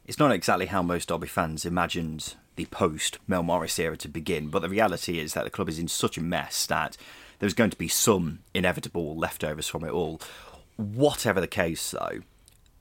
It's 0.06 0.18
not 0.18 0.32
exactly 0.32 0.66
how 0.66 0.82
most 0.82 1.08
Derby 1.08 1.26
fans 1.26 1.66
imagined 1.66 2.34
the 2.56 2.64
post 2.66 3.18
Mel 3.26 3.42
Morris 3.42 3.78
era 3.78 3.96
to 3.98 4.08
begin, 4.08 4.48
but 4.48 4.60
the 4.60 4.68
reality 4.68 5.18
is 5.18 5.34
that 5.34 5.44
the 5.44 5.50
club 5.50 5.68
is 5.68 5.78
in 5.78 5.88
such 5.88 6.16
a 6.16 6.22
mess 6.22 6.66
that 6.66 6.96
there's 7.38 7.54
going 7.54 7.70
to 7.70 7.76
be 7.76 7.88
some 7.88 8.40
inevitable 8.54 9.16
leftovers 9.16 9.68
from 9.68 9.84
it 9.84 9.90
all. 9.90 10.20
Whatever 10.80 11.42
the 11.42 11.46
case, 11.46 11.90
though, 11.90 12.20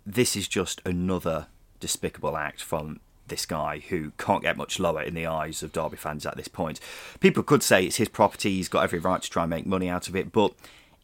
this 0.06 0.38
is 0.38 0.48
just 0.48 0.82
another 0.86 1.48
despicable 1.82 2.38
act 2.38 2.62
from 2.64 3.02
this 3.28 3.46
guy 3.46 3.80
who 3.90 4.12
can't 4.18 4.42
get 4.42 4.56
much 4.56 4.80
lower 4.80 5.02
in 5.02 5.14
the 5.14 5.28
eyes 5.28 5.62
of 5.62 5.74
Derby 5.74 5.98
fans 5.98 6.26
at 6.26 6.38
this 6.38 6.48
point. 6.48 6.80
People 7.20 7.44
could 7.44 7.62
say 7.62 7.86
it's 7.86 7.98
his 7.98 8.08
property, 8.08 8.56
he's 8.56 8.70
got 8.70 8.86
every 8.86 9.00
right 9.00 9.22
to 9.22 9.30
try 9.30 9.44
and 9.44 9.50
make 9.50 9.66
money 9.66 9.90
out 9.90 10.08
of 10.08 10.16
it, 10.16 10.32
but 10.32 10.54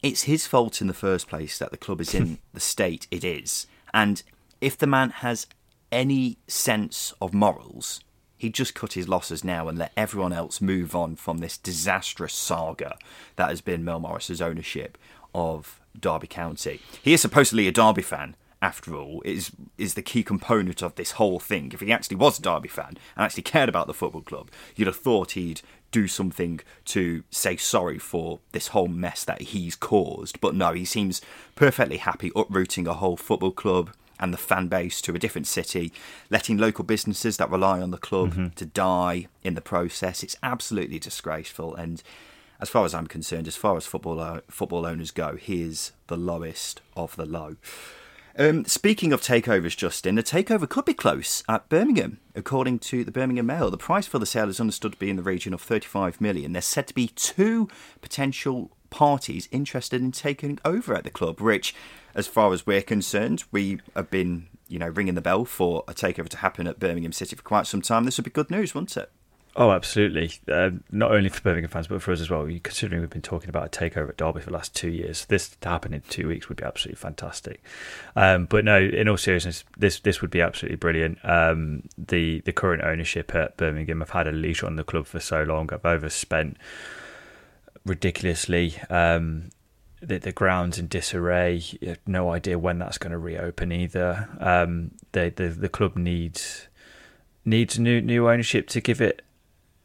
it's 0.02 0.22
his 0.22 0.46
fault 0.46 0.80
in 0.80 0.86
the 0.86 0.94
first 0.94 1.28
place 1.28 1.58
that 1.58 1.70
the 1.70 1.76
club 1.76 2.00
is 2.00 2.14
in 2.14 2.38
the 2.54 2.60
state 2.60 3.06
it 3.10 3.24
is. 3.24 3.66
And 3.92 4.22
if 4.62 4.78
the 4.78 4.86
man 4.86 5.10
has 5.10 5.46
any 5.92 6.38
sense 6.48 7.12
of 7.20 7.34
morals, 7.34 8.00
he'd 8.38 8.54
just 8.54 8.74
cut 8.74 8.94
his 8.94 9.06
losses 9.06 9.44
now 9.44 9.68
and 9.68 9.76
let 9.76 9.92
everyone 9.98 10.32
else 10.32 10.62
move 10.62 10.96
on 10.96 11.14
from 11.16 11.38
this 11.38 11.58
disastrous 11.58 12.32
saga 12.32 12.96
that 13.36 13.50
has 13.50 13.60
been 13.60 13.84
Mel 13.84 14.00
Morris's 14.00 14.40
ownership 14.40 14.96
of 15.34 15.80
Derby 16.00 16.26
County. 16.26 16.80
He 17.02 17.12
is 17.12 17.20
supposedly 17.20 17.68
a 17.68 17.72
Derby 17.72 18.02
fan, 18.02 18.36
after 18.62 18.94
all, 18.94 19.22
is 19.24 19.52
is 19.78 19.94
the 19.94 20.02
key 20.02 20.22
component 20.22 20.82
of 20.82 20.94
this 20.94 21.12
whole 21.12 21.38
thing. 21.38 21.70
If 21.72 21.80
he 21.80 21.92
actually 21.92 22.16
was 22.16 22.38
a 22.38 22.42
Derby 22.42 22.68
fan 22.68 22.96
and 23.16 23.24
actually 23.24 23.42
cared 23.42 23.68
about 23.68 23.86
the 23.86 23.94
football 23.94 24.22
club, 24.22 24.50
you'd 24.74 24.86
have 24.86 24.96
thought 24.96 25.32
he'd 25.32 25.60
do 25.90 26.08
something 26.08 26.60
to 26.84 27.22
say 27.30 27.56
sorry 27.56 27.98
for 27.98 28.40
this 28.52 28.68
whole 28.68 28.88
mess 28.88 29.24
that 29.24 29.42
he's 29.42 29.76
caused. 29.76 30.40
But 30.40 30.54
no, 30.54 30.72
he 30.72 30.84
seems 30.84 31.20
perfectly 31.54 31.98
happy 31.98 32.32
uprooting 32.34 32.86
a 32.86 32.94
whole 32.94 33.16
football 33.16 33.52
club 33.52 33.92
and 34.18 34.32
the 34.32 34.38
fan 34.38 34.68
base 34.68 35.00
to 35.02 35.14
a 35.14 35.18
different 35.18 35.46
city, 35.46 35.92
letting 36.30 36.56
local 36.56 36.84
businesses 36.84 37.36
that 37.36 37.50
rely 37.50 37.80
on 37.80 37.90
the 37.90 37.98
club 37.98 38.32
mm-hmm. 38.32 38.48
to 38.48 38.66
die 38.66 39.26
in 39.42 39.54
the 39.54 39.60
process. 39.60 40.22
It's 40.22 40.36
absolutely 40.42 40.98
disgraceful 40.98 41.74
and 41.74 42.02
as 42.60 42.68
far 42.68 42.84
as 42.84 42.94
I'm 42.94 43.06
concerned, 43.06 43.46
as 43.46 43.56
far 43.56 43.76
as 43.76 43.86
football 43.86 44.40
football 44.48 44.86
owners 44.86 45.10
go, 45.10 45.36
he 45.36 45.62
is 45.62 45.92
the 46.06 46.16
lowest 46.16 46.80
of 46.96 47.16
the 47.16 47.26
low. 47.26 47.56
Um, 48.38 48.66
speaking 48.66 49.14
of 49.14 49.22
takeovers, 49.22 49.76
Justin, 49.76 50.16
the 50.16 50.22
takeover 50.22 50.68
could 50.68 50.84
be 50.84 50.92
close 50.92 51.42
at 51.48 51.70
Birmingham. 51.70 52.20
According 52.34 52.80
to 52.80 53.02
the 53.02 53.10
Birmingham 53.10 53.46
Mail, 53.46 53.70
the 53.70 53.78
price 53.78 54.06
for 54.06 54.18
the 54.18 54.26
sale 54.26 54.50
is 54.50 54.60
understood 54.60 54.92
to 54.92 54.98
be 54.98 55.08
in 55.08 55.16
the 55.16 55.22
region 55.22 55.54
of 55.54 55.62
35 55.62 56.20
million. 56.20 56.52
There's 56.52 56.66
said 56.66 56.86
to 56.88 56.94
be 56.94 57.08
two 57.08 57.68
potential 58.02 58.70
parties 58.90 59.48
interested 59.50 60.02
in 60.02 60.12
taking 60.12 60.58
over 60.66 60.94
at 60.94 61.04
the 61.04 61.10
club, 61.10 61.40
which, 61.40 61.74
as 62.14 62.26
far 62.26 62.52
as 62.52 62.66
we're 62.66 62.82
concerned, 62.82 63.44
we 63.52 63.80
have 63.94 64.10
been, 64.10 64.48
you 64.68 64.78
know, 64.78 64.88
ringing 64.88 65.14
the 65.14 65.22
bell 65.22 65.46
for 65.46 65.82
a 65.88 65.94
takeover 65.94 66.28
to 66.28 66.38
happen 66.38 66.66
at 66.66 66.78
Birmingham 66.78 67.12
City 67.12 67.36
for 67.36 67.42
quite 67.42 67.66
some 67.66 67.80
time. 67.80 68.04
This 68.04 68.18
would 68.18 68.24
be 68.24 68.30
good 68.30 68.50
news, 68.50 68.74
wouldn't 68.74 68.98
it? 68.98 69.10
Oh, 69.58 69.70
absolutely. 69.70 70.32
Uh, 70.46 70.70
not 70.92 71.12
only 71.12 71.30
for 71.30 71.40
Birmingham 71.40 71.70
fans, 71.70 71.86
but 71.86 72.02
for 72.02 72.12
us 72.12 72.20
as 72.20 72.28
well. 72.28 72.46
Considering 72.62 73.00
we've 73.00 73.08
been 73.08 73.22
talking 73.22 73.48
about 73.48 73.64
a 73.64 73.70
takeover 73.70 74.10
at 74.10 74.18
Derby 74.18 74.40
for 74.40 74.50
the 74.50 74.52
last 74.52 74.74
two 74.74 74.90
years, 74.90 75.24
this 75.24 75.48
to 75.48 75.68
happen 75.68 75.94
in 75.94 76.02
two 76.02 76.28
weeks 76.28 76.50
would 76.50 76.58
be 76.58 76.64
absolutely 76.64 76.98
fantastic. 77.00 77.62
Um, 78.14 78.44
but 78.44 78.66
no, 78.66 78.78
in 78.78 79.08
all 79.08 79.16
seriousness, 79.16 79.64
this 79.78 80.00
this 80.00 80.20
would 80.20 80.30
be 80.30 80.42
absolutely 80.42 80.76
brilliant. 80.76 81.18
Um, 81.24 81.84
the 81.96 82.40
the 82.40 82.52
current 82.52 82.82
ownership 82.82 83.34
at 83.34 83.56
Birmingham 83.56 84.00
have 84.00 84.10
had 84.10 84.28
a 84.28 84.32
leash 84.32 84.62
on 84.62 84.76
the 84.76 84.84
club 84.84 85.06
for 85.06 85.20
so 85.20 85.42
long. 85.42 85.70
I've 85.72 85.86
overspent 85.86 86.58
ridiculously. 87.86 88.76
Um, 88.90 89.48
the, 90.02 90.18
the 90.18 90.32
ground's 90.32 90.78
in 90.78 90.88
disarray. 90.88 91.62
no 92.06 92.30
idea 92.30 92.58
when 92.58 92.78
that's 92.78 92.98
going 92.98 93.12
to 93.12 93.18
reopen 93.18 93.72
either. 93.72 94.28
Um, 94.38 94.90
the, 95.12 95.32
the 95.34 95.48
the 95.48 95.70
club 95.70 95.96
needs 95.96 96.68
needs 97.46 97.78
new 97.78 98.02
new 98.02 98.28
ownership 98.28 98.68
to 98.68 98.82
give 98.82 99.00
it 99.00 99.22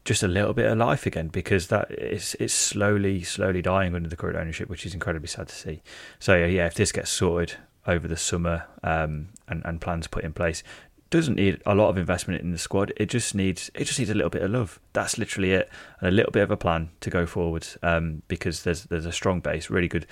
just 0.04 0.22
a 0.22 0.28
little 0.28 0.52
bit 0.52 0.66
of 0.66 0.78
life 0.78 1.06
again 1.06 1.28
because 1.28 1.68
that 1.68 1.90
is 1.90 2.36
it's 2.40 2.52
slowly 2.52 3.22
slowly 3.22 3.62
dying 3.62 3.94
under 3.94 4.08
the 4.08 4.16
current 4.16 4.36
ownership, 4.36 4.68
which 4.68 4.84
is 4.86 4.94
incredibly 4.94 5.28
sad 5.28 5.48
to 5.48 5.54
see. 5.54 5.82
So 6.18 6.36
yeah, 6.36 6.66
if 6.66 6.74
this 6.74 6.92
gets 6.92 7.10
sorted 7.10 7.56
over 7.86 8.06
the 8.08 8.16
summer 8.16 8.64
um, 8.82 9.28
and 9.48 9.62
and 9.64 9.80
plans 9.80 10.06
put 10.06 10.24
in 10.24 10.32
place, 10.32 10.62
doesn't 11.10 11.36
need 11.36 11.60
a 11.66 11.74
lot 11.74 11.90
of 11.90 11.98
investment 11.98 12.40
in 12.40 12.50
the 12.50 12.58
squad. 12.58 12.92
It 12.96 13.06
just 13.06 13.34
needs 13.34 13.70
it 13.74 13.84
just 13.84 13.98
needs 13.98 14.10
a 14.10 14.14
little 14.14 14.30
bit 14.30 14.42
of 14.42 14.50
love. 14.50 14.80
That's 14.92 15.18
literally 15.18 15.52
it, 15.52 15.70
and 16.00 16.08
a 16.08 16.10
little 16.10 16.32
bit 16.32 16.42
of 16.42 16.50
a 16.50 16.56
plan 16.56 16.90
to 17.00 17.10
go 17.10 17.26
forward. 17.26 17.66
Um, 17.82 18.22
because 18.26 18.64
there's 18.64 18.84
there's 18.84 19.06
a 19.06 19.12
strong 19.12 19.40
base, 19.40 19.70
really 19.70 19.88
good, 19.88 20.06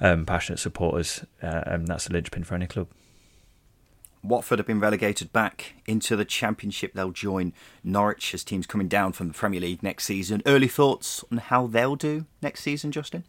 um, 0.00 0.26
passionate 0.26 0.58
supporters, 0.58 1.24
uh, 1.42 1.62
and 1.66 1.86
that's 1.86 2.08
a 2.08 2.12
linchpin 2.12 2.42
for 2.42 2.54
any 2.54 2.66
club. 2.66 2.88
Watford 4.28 4.58
have 4.58 4.66
been 4.66 4.80
relegated 4.80 5.32
back 5.32 5.74
into 5.86 6.16
the 6.16 6.24
Championship. 6.24 6.92
They'll 6.94 7.10
join 7.10 7.52
Norwich 7.84 8.34
as 8.34 8.44
teams 8.44 8.66
coming 8.66 8.88
down 8.88 9.12
from 9.12 9.28
the 9.28 9.34
Premier 9.34 9.60
League 9.60 9.82
next 9.82 10.04
season. 10.04 10.42
Early 10.46 10.68
thoughts 10.68 11.24
on 11.30 11.38
how 11.38 11.66
they'll 11.66 11.96
do 11.96 12.26
next 12.42 12.60
season, 12.62 12.92
Justin? 12.92 13.24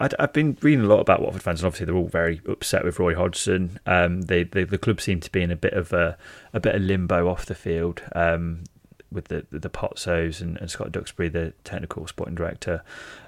i 0.00 0.08
have 0.20 0.32
been 0.32 0.56
reading 0.62 0.84
a 0.84 0.88
lot 0.88 1.00
about 1.00 1.20
Watford 1.20 1.42
fans, 1.42 1.60
and 1.60 1.66
obviously 1.66 1.86
they're 1.86 1.96
all 1.96 2.08
very 2.08 2.40
upset 2.48 2.84
with 2.84 3.00
Roy 3.00 3.14
Hodgson. 3.14 3.80
Um, 3.84 4.22
they, 4.22 4.44
they, 4.44 4.64
the 4.64 4.78
club 4.78 5.00
seem 5.00 5.20
to 5.20 5.30
be 5.30 5.42
in 5.42 5.50
a 5.50 5.56
bit 5.56 5.72
of 5.72 5.92
a, 5.92 6.16
a 6.52 6.60
bit 6.60 6.76
of 6.76 6.82
limbo 6.82 7.28
off 7.28 7.46
the 7.46 7.54
field 7.54 8.02
um, 8.14 8.64
with 9.10 9.24
the 9.26 9.46
the 9.50 9.70
Pozzos 9.70 10.40
and, 10.40 10.56
and, 10.58 10.70
Scott 10.70 10.92
Duxbury, 10.92 11.28
the 11.28 11.52
technical 11.64 12.06
sporting 12.06 12.36
director. 12.36 12.82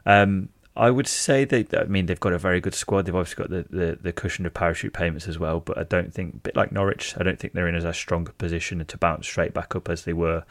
Um, 0.06 0.50
I 0.76 0.90
would 0.90 1.09
say 1.09 1.44
they. 1.44 1.66
I 1.76 1.85
mean, 1.85 2.06
they've 2.06 2.20
got 2.20 2.33
a 2.33 2.38
very 2.38 2.61
good 2.61 2.74
squad. 2.74 3.06
They've 3.06 3.14
obviously 3.14 3.42
got 3.42 3.50
the, 3.50 3.66
the, 3.76 3.98
the 4.00 4.12
cushion 4.12 4.46
of 4.46 4.54
parachute 4.54 4.92
payments 4.92 5.26
as 5.26 5.38
well. 5.38 5.61
But 5.61 5.78
I 5.78 5.83
don't 5.83 6.14
think, 6.14 6.42
bit 6.42 6.54
like 6.54 6.70
Norwich, 6.70 7.14
I 7.18 7.24
don't 7.24 7.38
think 7.38 7.54
they're 7.54 7.68
in 7.68 7.74
as 7.74 7.85
a 7.85 7.92
strong 7.92 8.28
a 8.28 8.33
position 8.33 8.85
to 8.85 8.98
bounce 8.98 9.26
straight 9.26 9.52
back 9.52 9.74
up 9.74 9.88
as 9.88 10.04
they 10.04 10.12
were 10.12 10.44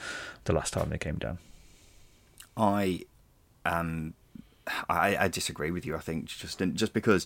the 0.44 0.54
last 0.54 0.74
time 0.74 0.90
they 0.90 0.98
came 0.98 1.18
down. 1.18 1.38
I 2.58 3.02
um, 3.66 4.14
I, 4.90 5.18
I 5.18 5.28
disagree 5.28 5.72
with 5.72 5.86
you. 5.86 5.96
I 5.96 6.00
think 6.00 6.26
just 6.26 6.62
just 6.74 6.94
because 6.94 7.26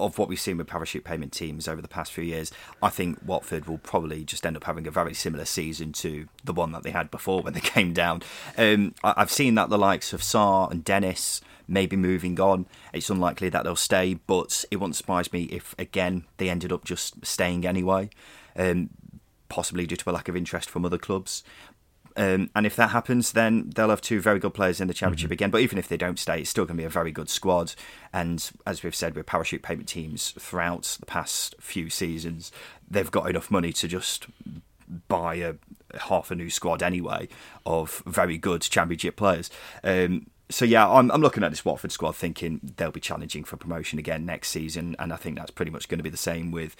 of 0.00 0.18
what 0.18 0.28
we've 0.28 0.40
seen 0.40 0.58
with 0.58 0.66
parachute 0.66 1.04
payment 1.04 1.32
teams 1.32 1.68
over 1.68 1.80
the 1.80 1.88
past 1.88 2.12
few 2.12 2.24
years, 2.24 2.52
I 2.82 2.90
think 2.90 3.18
Watford 3.24 3.66
will 3.66 3.78
probably 3.78 4.24
just 4.24 4.44
end 4.46 4.56
up 4.56 4.64
having 4.64 4.86
a 4.86 4.90
very 4.90 5.14
similar 5.14 5.44
season 5.44 5.92
to 5.94 6.26
the 6.44 6.52
one 6.52 6.72
that 6.72 6.82
they 6.82 6.90
had 6.90 7.10
before 7.10 7.42
when 7.42 7.52
they 7.52 7.60
came 7.74 7.92
down. 7.92 8.22
Um, 8.56 8.94
I, 9.02 9.14
have 9.16 9.30
seen 9.30 9.54
that 9.54 9.70
the 9.70 9.78
likes 9.78 10.12
of 10.12 10.20
Sarr 10.20 10.70
and 10.70 10.84
Dennis 10.84 11.40
maybe 11.66 11.96
moving 11.96 12.38
on. 12.40 12.66
It's 12.92 13.10
unlikely 13.10 13.48
that 13.50 13.64
they'll 13.64 13.76
stay, 13.76 14.14
but 14.26 14.64
it 14.70 14.76
wouldn't 14.76 14.96
surprise 14.96 15.32
me 15.32 15.44
if 15.44 15.74
again 15.78 16.24
they 16.36 16.50
ended 16.50 16.72
up 16.72 16.84
just 16.84 17.24
staying 17.24 17.66
anyway. 17.66 18.10
Um, 18.56 18.90
possibly 19.48 19.86
due 19.86 19.96
to 19.96 20.10
a 20.10 20.12
lack 20.12 20.28
of 20.28 20.36
interest 20.36 20.68
from 20.68 20.84
other 20.84 20.98
clubs. 20.98 21.44
Um, 22.16 22.50
and 22.54 22.64
if 22.64 22.76
that 22.76 22.90
happens, 22.90 23.32
then 23.32 23.70
they'll 23.74 23.90
have 23.90 24.00
two 24.00 24.20
very 24.20 24.38
good 24.38 24.54
players 24.54 24.80
in 24.80 24.88
the 24.88 24.94
championship 24.94 25.26
mm-hmm. 25.26 25.32
again. 25.32 25.50
But 25.50 25.62
even 25.62 25.78
if 25.78 25.88
they 25.88 25.96
don't 25.96 26.18
stay, 26.18 26.40
it's 26.40 26.50
still 26.50 26.64
going 26.64 26.76
to 26.76 26.82
be 26.82 26.86
a 26.86 26.90
very 26.90 27.10
good 27.10 27.28
squad. 27.28 27.74
And 28.12 28.50
as 28.66 28.82
we've 28.82 28.94
said 28.94 29.14
with 29.14 29.26
parachute 29.26 29.62
payment 29.62 29.88
teams 29.88 30.30
throughout 30.38 30.96
the 31.00 31.06
past 31.06 31.56
few 31.60 31.90
seasons, 31.90 32.52
they've 32.88 33.10
got 33.10 33.28
enough 33.28 33.50
money 33.50 33.72
to 33.72 33.88
just 33.88 34.26
buy 35.08 35.36
a 35.36 35.54
half 35.98 36.30
a 36.30 36.34
new 36.34 36.50
squad 36.50 36.82
anyway 36.82 37.28
of 37.66 38.02
very 38.06 38.38
good 38.38 38.62
championship 38.62 39.16
players. 39.16 39.50
Um, 39.82 40.26
so 40.50 40.64
yeah, 40.64 40.88
I'm, 40.88 41.10
I'm 41.10 41.22
looking 41.22 41.42
at 41.42 41.50
this 41.50 41.64
Watford 41.64 41.90
squad 41.90 42.16
thinking 42.16 42.60
they'll 42.76 42.90
be 42.90 43.00
challenging 43.00 43.44
for 43.44 43.56
promotion 43.56 43.98
again 43.98 44.26
next 44.26 44.50
season, 44.50 44.94
and 44.98 45.12
I 45.12 45.16
think 45.16 45.38
that's 45.38 45.50
pretty 45.50 45.70
much 45.70 45.88
going 45.88 45.98
to 45.98 46.04
be 46.04 46.10
the 46.10 46.16
same 46.16 46.50
with 46.50 46.76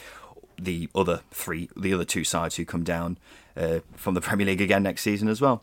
the 0.58 0.88
other 0.94 1.22
three, 1.30 1.68
the 1.76 1.94
other 1.94 2.04
two 2.04 2.24
sides 2.24 2.56
who 2.56 2.64
come 2.64 2.84
down 2.84 3.18
uh, 3.56 3.80
from 3.94 4.14
the 4.14 4.20
Premier 4.20 4.46
League 4.46 4.60
again 4.60 4.82
next 4.82 5.02
season 5.02 5.28
as 5.28 5.40
well. 5.40 5.62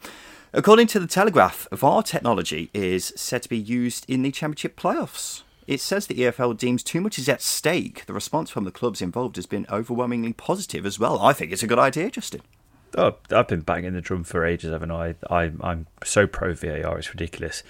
According 0.54 0.88
to 0.88 0.99
the 0.99 1.08
Telegraph, 1.08 1.67
VAR 1.71 2.04
technology 2.04 2.69
is 2.73 3.13
said 3.15 3.41
to 3.43 3.49
be 3.49 3.58
used 3.58 4.06
in 4.10 4.21
the 4.21 4.32
Championship 4.32 4.77
playoffs. 4.80 5.43
It 5.65 5.80
says 5.80 6.08
the 6.08 6.15
EFL 6.15 6.58
deems 6.58 6.84
too 6.84 6.99
much 6.99 7.17
is 7.17 7.30
at 7.30 7.41
stake. 7.41 8.06
The 8.06 8.13
response 8.13 8.49
from 8.49 8.65
the 8.65 8.71
clubs 8.71 9.01
involved 9.01 9.38
has 9.38 9.45
been 9.45 9.65
overwhelmingly 9.69 10.34
positive 10.34 10.86
as 10.86 10.99
well. 10.99 11.19
I 11.19 11.32
think 11.32 11.54
it's 11.54 11.63
a 11.63 11.67
good 11.67 11.80
idea, 11.80 12.12
Justin. 12.12 12.41
Oh, 12.97 13.15
I've 13.32 13.47
been 13.47 13.62
banging 13.62 13.93
the 13.93 14.01
drum 14.01 14.25
for 14.25 14.45
ages, 14.45 14.71
haven't 14.71 14.91
I? 14.91 15.15
I 15.30 15.51
am 15.63 15.88
so 16.04 16.27
pro 16.27 16.54
VAR, 16.54 16.97
it's 16.97 17.13
ridiculous. 17.13 17.63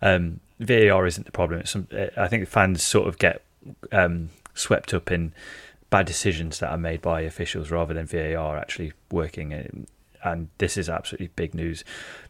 Um, 0.00 0.38
VAR 0.60 1.06
isn't 1.06 1.26
the 1.26 1.32
problem. 1.32 1.64
Some, 1.66 1.88
I 2.16 2.28
think 2.28 2.46
fans 2.46 2.82
sort 2.82 3.08
of 3.08 3.18
get 3.18 3.42
um, 3.90 4.28
swept 4.54 4.94
up 4.94 5.10
in 5.10 5.32
bad 5.90 6.06
decisions 6.06 6.58
that 6.58 6.70
are 6.70 6.78
made 6.78 7.00
by 7.00 7.22
officials 7.22 7.70
rather 7.70 7.94
than 7.94 8.06
VAR 8.06 8.56
actually 8.56 8.92
working. 9.10 9.86
And 10.22 10.48
this 10.58 10.76
is 10.76 10.88
absolutely 10.88 11.30
big 11.36 11.54
news 11.54 11.84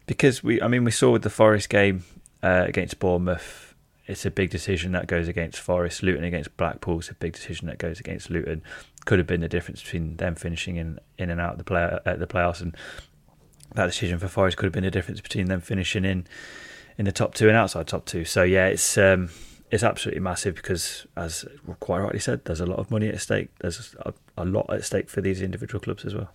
because 0.05 0.43
we, 0.43 0.61
I 0.61 0.67
mean, 0.67 0.83
we 0.83 0.91
saw 0.91 1.11
with 1.11 1.23
the 1.23 1.29
Forest 1.29 1.69
game 1.69 2.03
uh, 2.43 2.65
against 2.67 2.99
Bournemouth. 2.99 3.75
It's 4.07 4.25
a 4.25 4.31
big 4.31 4.49
decision 4.49 4.93
that 4.93 5.07
goes 5.07 5.27
against 5.27 5.59
Forest. 5.59 6.01
Luton 6.01 6.23
against 6.23 6.55
Blackpool 6.57 6.99
is 6.99 7.09
a 7.09 7.13
big 7.13 7.33
decision 7.33 7.67
that 7.67 7.77
goes 7.77 7.99
against 7.99 8.29
Luton. 8.29 8.63
Could 9.05 9.19
have 9.19 9.27
been 9.27 9.41
the 9.41 9.49
difference 9.49 9.83
between 9.83 10.17
them 10.17 10.35
finishing 10.35 10.77
in, 10.77 10.99
in 11.17 11.29
and 11.29 11.39
out 11.39 11.53
of 11.53 11.57
the 11.59 11.63
play 11.63 11.99
at 12.05 12.19
the 12.19 12.25
playoffs, 12.25 12.61
and 12.61 12.75
that 13.75 13.85
decision 13.85 14.17
for 14.17 14.27
Forest 14.27 14.57
could 14.57 14.65
have 14.65 14.73
been 14.73 14.83
the 14.83 14.91
difference 14.91 15.21
between 15.21 15.45
them 15.45 15.61
finishing 15.61 16.05
in 16.05 16.25
in 16.97 17.05
the 17.05 17.11
top 17.11 17.33
two 17.33 17.47
and 17.47 17.55
outside 17.55 17.87
top 17.87 18.05
two. 18.05 18.25
So 18.25 18.43
yeah, 18.43 18.67
it's 18.67 18.97
um, 18.97 19.29
it's 19.71 19.83
absolutely 19.83 20.21
massive 20.21 20.55
because, 20.55 21.05
as 21.15 21.45
quite 21.79 21.99
rightly 21.99 22.19
said, 22.19 22.45
there's 22.45 22.59
a 22.59 22.65
lot 22.65 22.79
of 22.79 22.89
money 22.89 23.07
at 23.07 23.21
stake. 23.21 23.49
There's 23.59 23.95
a, 23.99 24.13
a 24.37 24.45
lot 24.45 24.71
at 24.71 24.83
stake 24.83 25.09
for 25.09 25.21
these 25.21 25.41
individual 25.41 25.79
clubs 25.79 26.05
as 26.05 26.15
well. 26.15 26.31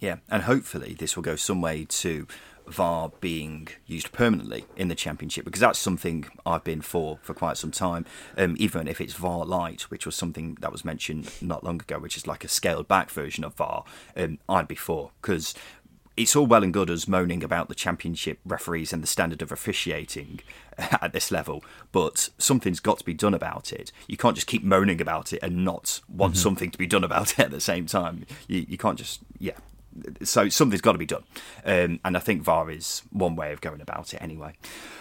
Yeah, 0.00 0.16
and 0.30 0.44
hopefully 0.44 0.94
this 0.98 1.14
will 1.14 1.22
go 1.22 1.36
some 1.36 1.60
way 1.60 1.84
to 1.84 2.26
VAR 2.66 3.10
being 3.20 3.68
used 3.86 4.12
permanently 4.12 4.64
in 4.76 4.88
the 4.88 4.94
championship 4.94 5.44
because 5.44 5.60
that's 5.60 5.78
something 5.78 6.26
I've 6.46 6.64
been 6.64 6.80
for 6.80 7.18
for 7.22 7.34
quite 7.34 7.56
some 7.56 7.70
time. 7.70 8.06
Um, 8.38 8.56
even 8.58 8.88
if 8.88 9.00
it's 9.00 9.14
VAR 9.14 9.44
light, 9.44 9.82
which 9.82 10.06
was 10.06 10.16
something 10.16 10.56
that 10.60 10.72
was 10.72 10.84
mentioned 10.84 11.30
not 11.42 11.64
long 11.64 11.80
ago, 11.80 11.98
which 11.98 12.16
is 12.16 12.26
like 12.26 12.44
a 12.44 12.48
scaled 12.48 12.88
back 12.88 13.10
version 13.10 13.44
of 13.44 13.54
VAR, 13.54 13.84
um, 14.16 14.38
I'd 14.48 14.68
be 14.68 14.74
for 14.74 15.10
because 15.20 15.54
it's 16.16 16.36
all 16.36 16.46
well 16.46 16.62
and 16.62 16.72
good 16.72 16.90
as 16.90 17.08
moaning 17.08 17.42
about 17.42 17.68
the 17.68 17.74
championship 17.74 18.38
referees 18.44 18.92
and 18.92 19.02
the 19.02 19.06
standard 19.06 19.42
of 19.42 19.52
officiating 19.52 20.40
at 21.02 21.12
this 21.12 21.30
level, 21.30 21.64
but 21.92 22.30
something's 22.38 22.80
got 22.80 22.98
to 22.98 23.04
be 23.04 23.14
done 23.14 23.34
about 23.34 23.72
it. 23.72 23.92
You 24.08 24.16
can't 24.16 24.34
just 24.34 24.46
keep 24.46 24.62
moaning 24.62 25.00
about 25.00 25.32
it 25.32 25.40
and 25.42 25.64
not 25.64 26.00
want 26.08 26.34
mm-hmm. 26.34 26.42
something 26.42 26.70
to 26.70 26.78
be 26.78 26.86
done 26.86 27.04
about 27.04 27.32
it 27.38 27.40
at 27.40 27.50
the 27.50 27.60
same 27.60 27.86
time. 27.86 28.26
You, 28.48 28.66
you 28.68 28.78
can't 28.78 28.98
just, 28.98 29.20
yeah. 29.38 29.56
So 30.22 30.48
something's 30.48 30.80
got 30.80 30.92
to 30.92 30.98
be 30.98 31.06
done. 31.06 31.24
Um, 31.64 32.00
and 32.04 32.16
I 32.16 32.20
think 32.20 32.42
VAR 32.42 32.70
is 32.70 33.02
one 33.10 33.36
way 33.36 33.52
of 33.52 33.60
going 33.60 33.80
about 33.80 34.14
it 34.14 34.22
anyway. 34.22 34.54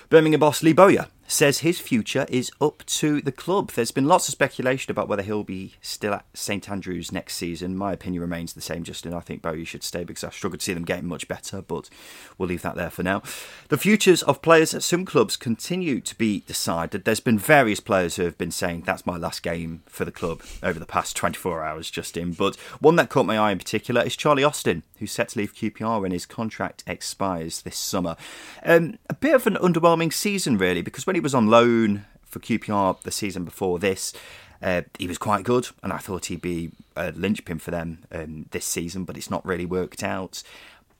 Birmingham 0.09 0.39
boss 0.39 0.63
Lee 0.63 0.73
Bowyer 0.73 1.07
says 1.29 1.59
his 1.59 1.79
future 1.79 2.25
is 2.27 2.51
up 2.59 2.83
to 2.87 3.21
the 3.21 3.31
club. 3.31 3.71
There's 3.71 3.91
been 3.91 4.07
lots 4.07 4.27
of 4.27 4.31
speculation 4.31 4.91
about 4.91 5.07
whether 5.07 5.21
he'll 5.21 5.43
be 5.43 5.75
still 5.79 6.15
at 6.15 6.25
St 6.33 6.69
Andrews 6.69 7.11
next 7.11 7.35
season. 7.35 7.77
My 7.77 7.93
opinion 7.93 8.21
remains 8.21 8.53
the 8.53 8.61
same, 8.61 8.83
Justin. 8.83 9.13
I 9.13 9.19
think 9.19 9.43
Bowyer 9.43 9.63
should 9.63 9.83
stay 9.83 10.03
because 10.03 10.23
I 10.23 10.31
struggle 10.31 10.57
to 10.57 10.63
see 10.65 10.73
them 10.73 10.85
getting 10.85 11.07
much 11.07 11.27
better, 11.27 11.61
but 11.61 11.89
we'll 12.37 12.49
leave 12.49 12.63
that 12.63 12.75
there 12.75 12.89
for 12.89 13.03
now. 13.03 13.21
The 13.67 13.77
futures 13.77 14.23
of 14.23 14.41
players 14.41 14.73
at 14.73 14.81
some 14.81 15.05
clubs 15.05 15.37
continue 15.37 16.01
to 16.01 16.15
be 16.15 16.41
decided. 16.41 17.05
There's 17.05 17.19
been 17.19 17.39
various 17.39 17.79
players 17.79 18.15
who 18.15 18.23
have 18.23 18.37
been 18.37 18.51
saying 18.51 18.81
that's 18.81 19.05
my 19.05 19.17
last 19.17 19.43
game 19.43 19.83
for 19.85 20.05
the 20.05 20.11
club 20.11 20.41
over 20.63 20.79
the 20.79 20.85
past 20.87 21.15
24 21.15 21.63
hours, 21.63 21.91
Justin. 21.91 22.33
But 22.33 22.55
one 22.79 22.95
that 22.95 23.09
caught 23.09 23.27
my 23.27 23.37
eye 23.37 23.51
in 23.51 23.59
particular 23.59 24.01
is 24.01 24.15
Charlie 24.15 24.43
Austin, 24.43 24.83
who's 24.99 25.11
set 25.11 25.29
to 25.29 25.39
leave 25.39 25.55
QPR 25.55 26.01
when 26.01 26.11
his 26.11 26.25
contract 26.25 26.83
expires 26.87 27.61
this 27.61 27.77
summer. 27.77 28.15
Um, 28.63 28.97
a 29.09 29.13
bit 29.13 29.35
of 29.35 29.47
an 29.47 29.55
underwhelming 29.55 30.13
season, 30.13 30.57
really, 30.57 30.81
because 30.81 31.07
when 31.07 31.15
he 31.15 31.21
was 31.21 31.33
on 31.33 31.47
loan 31.47 32.05
for 32.29 32.39
QPR 32.39 33.01
the 33.01 33.11
season 33.11 33.43
before 33.43 33.79
this. 33.79 34.13
Uh, 34.61 34.81
he 34.97 35.07
was 35.07 35.17
quite 35.17 35.45
good, 35.45 35.69
and 35.81 35.91
I 35.91 35.97
thought 35.97 36.25
he'd 36.25 36.41
be 36.41 36.71
a 36.95 37.11
linchpin 37.11 37.59
for 37.59 37.71
them 37.71 37.99
um, 38.11 38.45
this 38.51 38.65
season, 38.65 39.05
but 39.05 39.17
it's 39.17 39.31
not 39.31 39.45
really 39.45 39.65
worked 39.65 40.03
out. 40.03 40.43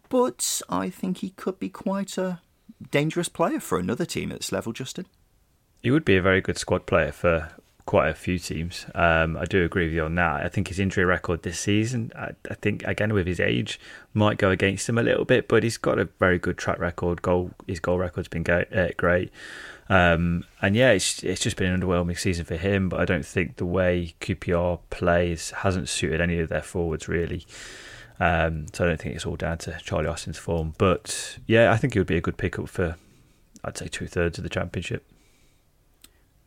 But 0.07 0.61
I 0.69 0.89
think 0.89 1.17
he 1.17 1.31
could 1.31 1.59
be 1.59 1.69
quite 1.69 2.17
a 2.17 2.41
dangerous 2.89 3.29
player 3.29 3.59
for 3.59 3.77
another 3.77 4.05
team 4.05 4.31
at 4.31 4.39
this 4.39 4.51
level, 4.51 4.73
Justin. 4.73 5.05
He 5.83 5.91
would 5.91 6.05
be 6.05 6.15
a 6.15 6.21
very 6.21 6.41
good 6.41 6.57
squad 6.57 6.85
player 6.85 7.11
for 7.11 7.51
quite 7.89 8.09
a 8.09 8.13
few 8.13 8.37
teams. 8.37 8.85
Um, 8.93 9.35
I 9.35 9.45
do 9.45 9.65
agree 9.65 9.85
with 9.85 9.93
you 9.93 10.03
on 10.03 10.13
that. 10.13 10.45
I 10.45 10.47
think 10.47 10.67
his 10.67 10.77
injury 10.77 11.05
record 11.05 11.41
this 11.41 11.59
season, 11.59 12.11
I, 12.15 12.33
I, 12.47 12.53
think 12.53 12.83
again 12.83 13.11
with 13.13 13.25
his 13.25 13.39
age, 13.39 13.79
might 14.13 14.37
go 14.37 14.51
against 14.51 14.87
him 14.87 14.99
a 14.99 15.01
little 15.01 15.25
bit, 15.25 15.47
but 15.47 15.63
he's 15.63 15.77
got 15.77 15.97
a 15.97 16.05
very 16.19 16.37
good 16.37 16.55
track 16.55 16.77
record. 16.77 17.23
Goal, 17.23 17.49
his 17.65 17.79
goal 17.79 17.97
record's 17.97 18.27
been 18.27 18.43
go, 18.43 18.63
uh, 18.71 18.89
great. 18.95 19.31
Um, 19.89 20.45
and 20.61 20.75
yeah, 20.75 20.91
it's 20.91 21.23
it's 21.23 21.41
just 21.41 21.57
been 21.57 21.73
an 21.73 21.81
underwhelming 21.81 22.19
season 22.19 22.45
for 22.45 22.57
him. 22.57 22.89
But 22.89 22.99
I 22.99 23.05
don't 23.05 23.25
think 23.25 23.55
the 23.55 23.65
way 23.65 24.13
QPR 24.21 24.81
plays 24.91 25.49
hasn't 25.49 25.89
suited 25.89 26.21
any 26.21 26.39
of 26.41 26.49
their 26.49 26.61
forwards 26.61 27.07
really. 27.07 27.47
Um, 28.19 28.67
so 28.71 28.83
I 28.83 28.89
don't 28.89 29.01
think 29.01 29.15
it's 29.15 29.25
all 29.25 29.35
down 29.35 29.57
to 29.59 29.79
Charlie 29.81 30.09
Austin's 30.09 30.37
form. 30.37 30.75
But 30.77 31.39
yeah, 31.47 31.71
I 31.71 31.77
think 31.77 31.95
it 31.95 31.99
would 31.99 32.05
be 32.05 32.17
a 32.17 32.21
good 32.21 32.37
pickup 32.37 32.69
for, 32.69 32.97
I'd 33.63 33.79
say 33.79 33.87
two 33.87 34.05
thirds 34.05 34.37
of 34.37 34.43
the 34.43 34.49
championship. 34.51 35.03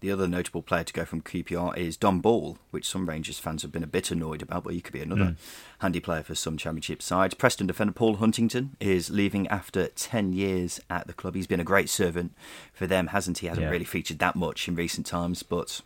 The 0.03 0.11
other 0.11 0.27
notable 0.27 0.63
player 0.63 0.83
to 0.83 0.93
go 0.93 1.05
from 1.05 1.23
QPR 1.23 1.77
is 1.79 1.97
Dom 1.97 2.19
Ball, 2.19 2.59
which 2.73 2.89
some 2.89 3.09
Rangers 3.09 3.39
fans 3.39 3.63
have 3.63 3.71
been 3.71 3.85
a 3.85 3.87
bit 3.87 4.11
annoyed 4.11 4.43
about, 4.43 4.65
but 4.65 4.75
he 4.75 4.81
could 4.81 4.93
be 4.93 5.01
another 5.01 5.23
mm. 5.23 5.37
handy 5.79 6.01
player 6.01 6.25
for 6.25 6.35
some 6.35 6.57
Championship 6.57 7.01
sides. 7.01 7.35
Preston 7.35 7.69
defender 7.69 7.93
Paul 7.93 8.17
Huntington 8.17 8.77
is 8.81 9.11
leaving 9.11 9.47
after 9.47 9.87
10 9.87 10.33
years 10.33 10.81
at 10.91 11.07
the 11.07 11.13
club. 11.13 11.37
He's 11.37 11.47
been 11.47 11.61
a 11.61 11.65
great 11.65 11.89
servant 11.89 12.33
for 12.73 12.89
them, 12.89 13.07
hasn't 13.07 13.39
he? 13.39 13.47
Hasn't 13.47 13.63
yeah. 13.65 13.71
really 13.71 13.85
featured 13.85 14.19
that 14.19 14.35
much 14.35 14.67
in 14.67 14.75
recent 14.75 15.07
times, 15.07 15.45
but 15.45 15.83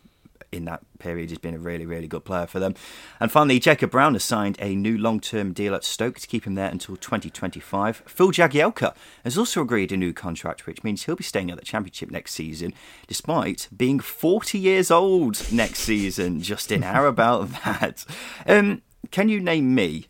in 0.51 0.65
that 0.65 0.81
period. 0.99 1.29
He's 1.29 1.39
been 1.39 1.53
a 1.53 1.59
really, 1.59 1.85
really 1.85 2.07
good 2.07 2.25
player 2.25 2.47
for 2.47 2.59
them. 2.59 2.75
And 3.19 3.31
finally, 3.31 3.59
Jacob 3.59 3.91
Brown 3.91 4.13
has 4.13 4.23
signed 4.23 4.57
a 4.59 4.75
new 4.75 4.97
long 4.97 5.19
term 5.19 5.53
deal 5.53 5.75
at 5.75 5.83
Stoke 5.83 6.19
to 6.19 6.27
keep 6.27 6.45
him 6.45 6.55
there 6.55 6.69
until 6.69 6.95
2025. 6.95 8.03
Phil 8.05 8.31
Jagielka 8.31 8.95
has 9.23 9.37
also 9.37 9.61
agreed 9.61 9.91
a 9.91 9.97
new 9.97 10.13
contract, 10.13 10.65
which 10.65 10.83
means 10.83 11.03
he'll 11.03 11.15
be 11.15 11.23
staying 11.23 11.51
at 11.51 11.57
the 11.57 11.65
Championship 11.65 12.11
next 12.11 12.33
season, 12.33 12.73
despite 13.07 13.67
being 13.75 13.99
40 13.99 14.57
years 14.57 14.91
old 14.91 15.51
next 15.51 15.79
season. 15.79 16.41
Justin, 16.47 16.81
how 16.81 17.05
about 17.05 17.49
that? 17.63 18.05
Um, 18.45 18.81
can 19.11 19.29
you 19.29 19.39
name 19.39 19.75
me 19.75 20.07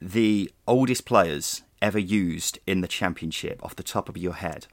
the 0.00 0.50
oldest 0.66 1.04
players 1.04 1.62
ever 1.80 1.98
used 1.98 2.58
in 2.66 2.80
the 2.80 2.88
Championship 2.88 3.62
off 3.64 3.76
the 3.76 3.82
top 3.82 4.08
of 4.08 4.16
your 4.16 4.34
head? 4.34 4.66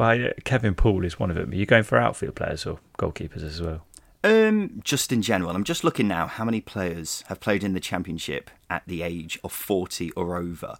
Well, 0.00 0.30
Kevin 0.44 0.74
Poole 0.74 1.04
is 1.04 1.18
one 1.18 1.28
of 1.28 1.36
them. 1.36 1.50
Are 1.50 1.54
you 1.54 1.66
going 1.66 1.82
for 1.82 1.98
outfield 1.98 2.34
players 2.34 2.64
or 2.64 2.78
goalkeepers 2.98 3.42
as 3.42 3.60
well? 3.60 3.84
Um, 4.24 4.80
just 4.82 5.12
in 5.12 5.20
general, 5.20 5.50
I'm 5.50 5.62
just 5.62 5.84
looking 5.84 6.08
now. 6.08 6.26
How 6.26 6.42
many 6.42 6.62
players 6.62 7.22
have 7.26 7.38
played 7.38 7.62
in 7.62 7.74
the 7.74 7.80
championship 7.80 8.50
at 8.70 8.82
the 8.86 9.02
age 9.02 9.38
of 9.44 9.52
40 9.52 10.10
or 10.12 10.38
over? 10.38 10.76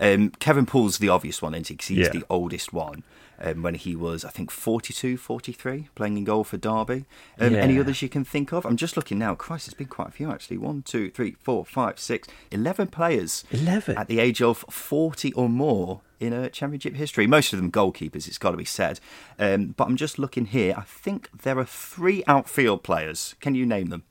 Um, 0.00 0.30
Kevin 0.40 0.66
Poole's 0.66 0.98
the 0.98 1.08
obvious 1.08 1.40
one, 1.40 1.54
isn't 1.54 1.68
he? 1.68 1.74
Because 1.74 1.86
he's 1.86 1.98
yeah. 1.98 2.08
the 2.08 2.24
oldest 2.28 2.72
one. 2.72 3.04
Um, 3.38 3.62
when 3.62 3.74
he 3.74 3.94
was, 3.94 4.24
I 4.24 4.30
think, 4.30 4.50
42, 4.50 5.18
43, 5.18 5.88
playing 5.94 6.16
in 6.18 6.24
goal 6.24 6.42
for 6.42 6.56
Derby. 6.56 7.04
Um, 7.38 7.54
yeah. 7.54 7.60
Any 7.60 7.78
others 7.78 8.00
you 8.02 8.08
can 8.08 8.24
think 8.24 8.52
of? 8.52 8.64
I'm 8.64 8.76
just 8.76 8.96
looking 8.96 9.18
now. 9.18 9.36
Christ, 9.36 9.66
there's 9.66 9.74
been 9.74 9.88
quite 9.88 10.08
a 10.08 10.12
few 10.12 10.30
actually. 10.30 10.58
One, 10.58 10.82
two, 10.82 11.10
three, 11.10 11.36
four, 11.40 11.64
five, 11.64 11.98
six, 11.98 12.28
11 12.50 12.88
players 12.88 13.44
11. 13.50 13.98
at 13.98 14.06
the 14.06 14.20
age 14.20 14.40
of 14.40 14.58
40 14.70 15.32
or 15.32 15.48
more 15.48 16.00
in 16.26 16.32
a 16.32 16.50
championship 16.50 16.94
history. 16.94 17.26
Most 17.26 17.52
of 17.52 17.58
them 17.58 17.70
goalkeepers, 17.70 18.26
it's 18.28 18.38
got 18.38 18.52
to 18.52 18.56
be 18.56 18.64
said. 18.64 19.00
Um, 19.38 19.74
but 19.76 19.86
I'm 19.86 19.96
just 19.96 20.18
looking 20.18 20.46
here. 20.46 20.74
I 20.76 20.82
think 20.82 21.28
there 21.42 21.58
are 21.58 21.64
three 21.64 22.22
outfield 22.26 22.82
players. 22.82 23.34
Can 23.40 23.54
you 23.54 23.66
name 23.66 23.88
them? 23.88 24.04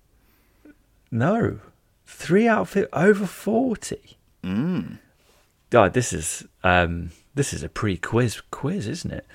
No, 1.12 1.60
three 2.06 2.48
outfield 2.48 2.88
over 2.94 3.26
forty. 3.26 4.18
Mm. 4.44 5.00
God, 5.70 5.94
this 5.94 6.14
is 6.14 6.46
um, 6.64 7.12
this 7.36 7.54
is 7.54 7.64
a 7.64 7.70
pre-quiz 7.70 8.42
quiz, 8.52 8.88
isn't 8.88 9.12
it? 9.12 9.26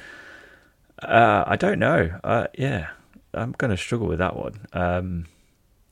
Uh, 1.02 1.44
I 1.46 1.56
don't 1.56 1.78
know. 1.78 2.18
Uh, 2.24 2.46
yeah, 2.56 2.88
I'm 3.34 3.52
going 3.52 3.70
to 3.70 3.76
struggle 3.76 4.08
with 4.08 4.18
that 4.18 4.36
one. 4.36 4.66
Um, 4.72 5.26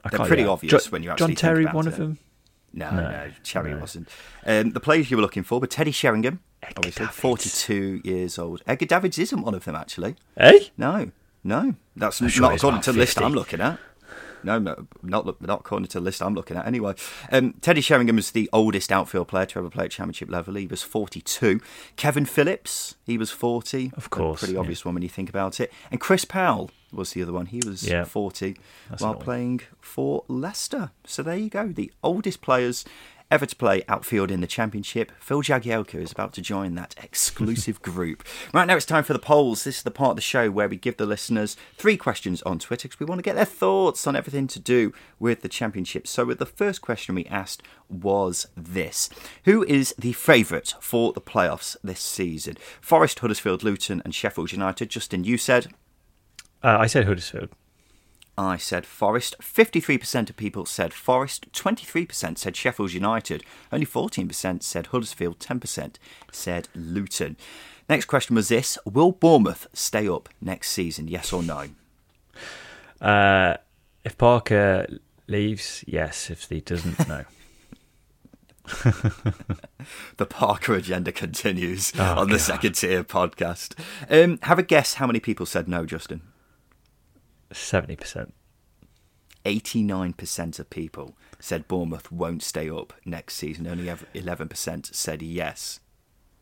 I 0.04 0.08
They're 0.08 0.26
pretty 0.26 0.44
obvious 0.44 0.90
when 0.90 1.02
you 1.02 1.10
actually 1.10 1.34
John 1.34 1.36
Terry, 1.36 1.64
one 1.66 1.86
it. 1.86 1.92
of 1.92 1.98
them. 1.98 2.18
No, 2.72 2.90
no, 2.90 3.10
no 3.10 3.30
Cherry 3.42 3.72
no. 3.72 3.78
wasn't. 3.78 4.08
Um, 4.44 4.70
the 4.70 4.80
players 4.80 5.10
you 5.10 5.16
were 5.16 5.22
looking 5.22 5.42
for 5.42 5.58
were 5.58 5.66
Teddy 5.66 5.90
Sheringham, 5.90 6.40
Edgar 6.62 6.78
obviously, 6.78 7.06
Davids. 7.06 7.20
42 7.20 8.00
years 8.04 8.38
old. 8.38 8.62
Edgar 8.66 8.86
Davids 8.86 9.18
isn't 9.18 9.42
one 9.42 9.54
of 9.54 9.64
them, 9.64 9.76
actually. 9.76 10.16
Eh? 10.36 10.60
No, 10.76 11.10
no. 11.44 11.74
That's 11.94 12.20
I'm 12.20 12.26
not 12.26 12.32
sure 12.32 12.52
according 12.52 12.80
to 12.82 12.92
the 12.92 12.98
list 12.98 13.20
I'm 13.20 13.32
looking 13.32 13.60
at. 13.60 13.78
No, 14.42 14.60
no, 14.60 14.86
not 15.02 15.40
not 15.40 15.60
according 15.60 15.88
to 15.88 15.98
the 15.98 16.04
list 16.04 16.22
I'm 16.22 16.34
looking 16.34 16.56
at. 16.56 16.66
Anyway, 16.66 16.94
um, 17.32 17.54
Teddy 17.60 17.80
Sheringham 17.80 18.16
is 18.16 18.30
the 18.30 18.48
oldest 18.52 18.92
outfield 18.92 19.26
player 19.26 19.46
to 19.46 19.58
ever 19.58 19.70
play 19.70 19.86
at 19.86 19.90
championship 19.90 20.30
level. 20.30 20.54
He 20.54 20.68
was 20.68 20.82
42. 20.82 21.60
Kevin 21.96 22.24
Phillips, 22.24 22.94
he 23.04 23.18
was 23.18 23.32
40. 23.32 23.92
Of 23.96 24.10
course, 24.10 24.40
pretty 24.40 24.56
obvious 24.56 24.80
yeah. 24.84 24.88
one 24.88 24.94
when 24.94 25.02
you 25.02 25.08
think 25.08 25.28
about 25.28 25.58
it. 25.58 25.72
And 25.90 26.00
Chris 26.00 26.24
Powell 26.24 26.70
was 26.92 27.12
the 27.12 27.22
other 27.22 27.32
one. 27.32 27.46
He 27.46 27.60
was 27.66 27.88
yeah. 27.88 28.04
40 28.04 28.56
That's 28.88 29.02
while 29.02 29.14
playing 29.14 29.62
for 29.80 30.24
Leicester. 30.28 30.90
So 31.04 31.24
there 31.24 31.36
you 31.36 31.50
go, 31.50 31.68
the 31.68 31.92
oldest 32.02 32.40
players 32.40 32.84
Ever 33.28 33.44
to 33.44 33.56
play 33.56 33.82
outfield 33.88 34.30
in 34.30 34.40
the 34.40 34.46
Championship, 34.46 35.10
Phil 35.18 35.42
Jagielka 35.42 35.96
is 35.96 36.12
about 36.12 36.32
to 36.34 36.40
join 36.40 36.76
that 36.76 36.94
exclusive 37.02 37.82
group. 37.82 38.22
Right 38.54 38.66
now, 38.66 38.76
it's 38.76 38.86
time 38.86 39.02
for 39.02 39.14
the 39.14 39.18
polls. 39.18 39.64
This 39.64 39.78
is 39.78 39.82
the 39.82 39.90
part 39.90 40.10
of 40.10 40.16
the 40.16 40.22
show 40.22 40.48
where 40.48 40.68
we 40.68 40.76
give 40.76 40.96
the 40.96 41.06
listeners 41.06 41.56
three 41.76 41.96
questions 41.96 42.40
on 42.42 42.60
Twitter 42.60 42.86
because 42.86 43.00
we 43.00 43.06
want 43.06 43.18
to 43.18 43.24
get 43.24 43.34
their 43.34 43.44
thoughts 43.44 44.06
on 44.06 44.14
everything 44.14 44.46
to 44.46 44.60
do 44.60 44.92
with 45.18 45.42
the 45.42 45.48
Championship. 45.48 46.06
So, 46.06 46.24
with 46.24 46.38
the 46.38 46.46
first 46.46 46.82
question 46.82 47.16
we 47.16 47.24
asked 47.26 47.64
was 47.88 48.46
this 48.56 49.10
Who 49.44 49.64
is 49.64 49.92
the 49.98 50.12
favourite 50.12 50.74
for 50.80 51.12
the 51.12 51.20
playoffs 51.20 51.76
this 51.82 52.00
season? 52.00 52.56
Forest, 52.80 53.18
Huddersfield, 53.18 53.64
Luton, 53.64 54.02
and 54.04 54.14
Sheffield 54.14 54.52
United. 54.52 54.88
Justin, 54.88 55.24
you 55.24 55.36
said? 55.36 55.74
Uh, 56.62 56.76
I 56.78 56.86
said 56.86 57.06
Huddersfield. 57.06 57.48
I 58.38 58.56
said 58.56 58.84
Forest. 58.84 59.36
53% 59.40 60.30
of 60.30 60.36
people 60.36 60.66
said 60.66 60.92
Forest. 60.92 61.50
23% 61.52 62.38
said 62.38 62.56
Sheffield 62.56 62.92
United. 62.92 63.42
Only 63.72 63.86
14% 63.86 64.62
said 64.62 64.86
Huddersfield. 64.88 65.38
10% 65.38 65.94
said 66.32 66.68
Luton. 66.74 67.36
Next 67.88 68.06
question 68.06 68.36
was 68.36 68.48
this 68.48 68.78
Will 68.84 69.12
Bournemouth 69.12 69.66
stay 69.72 70.08
up 70.08 70.28
next 70.40 70.70
season? 70.70 71.08
Yes 71.08 71.32
or 71.32 71.42
no? 71.42 71.68
Uh, 73.00 73.56
if 74.04 74.18
Parker 74.18 74.86
leaves, 75.26 75.84
yes. 75.86 76.30
If 76.30 76.48
he 76.48 76.60
doesn't, 76.60 77.08
no. 77.08 77.24
the 80.16 80.26
Parker 80.26 80.74
agenda 80.74 81.12
continues 81.12 81.92
oh, 81.98 82.20
on 82.20 82.28
the 82.28 82.34
God. 82.34 82.40
second 82.40 82.72
tier 82.74 83.04
podcast. 83.04 83.74
Um, 84.10 84.38
have 84.42 84.58
a 84.58 84.62
guess 84.62 84.94
how 84.94 85.06
many 85.06 85.20
people 85.20 85.46
said 85.46 85.68
no, 85.68 85.86
Justin? 85.86 86.22
Seventy 87.52 87.96
percent. 87.96 88.34
Eighty-nine 89.44 90.14
percent 90.14 90.58
of 90.58 90.68
people 90.70 91.16
said 91.38 91.68
Bournemouth 91.68 92.10
won't 92.10 92.42
stay 92.42 92.68
up 92.68 92.92
next 93.04 93.34
season. 93.34 93.66
Only 93.66 93.92
eleven 94.14 94.48
percent 94.48 94.86
said 94.92 95.22
yes. 95.22 95.80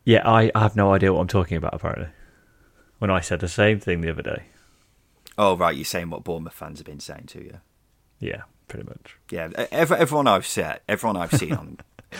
Yeah, 0.03 0.27
I, 0.27 0.51
I 0.55 0.61
have 0.61 0.75
no 0.75 0.93
idea 0.93 1.13
what 1.13 1.21
I'm 1.21 1.27
talking 1.27 1.57
about. 1.57 1.73
Apparently, 1.73 2.07
when 2.99 3.11
I 3.11 3.19
said 3.19 3.39
the 3.39 3.47
same 3.47 3.79
thing 3.79 4.01
the 4.01 4.11
other 4.11 4.21
day. 4.23 4.43
Oh 5.37 5.55
right, 5.55 5.75
you're 5.75 5.85
saying 5.85 6.09
what 6.09 6.23
Bournemouth 6.23 6.53
fans 6.53 6.79
have 6.79 6.85
been 6.85 6.99
saying 6.99 7.25
to 7.27 7.43
you. 7.43 7.59
Yeah, 8.19 8.43
pretty 8.67 8.87
much. 8.87 9.17
Yeah, 9.29 9.49
everyone 9.71 10.27
I've 10.27 10.47
said, 10.47 10.79
everyone 10.87 11.17
I've 11.17 11.33
seen 11.33 11.53
on 11.53 11.77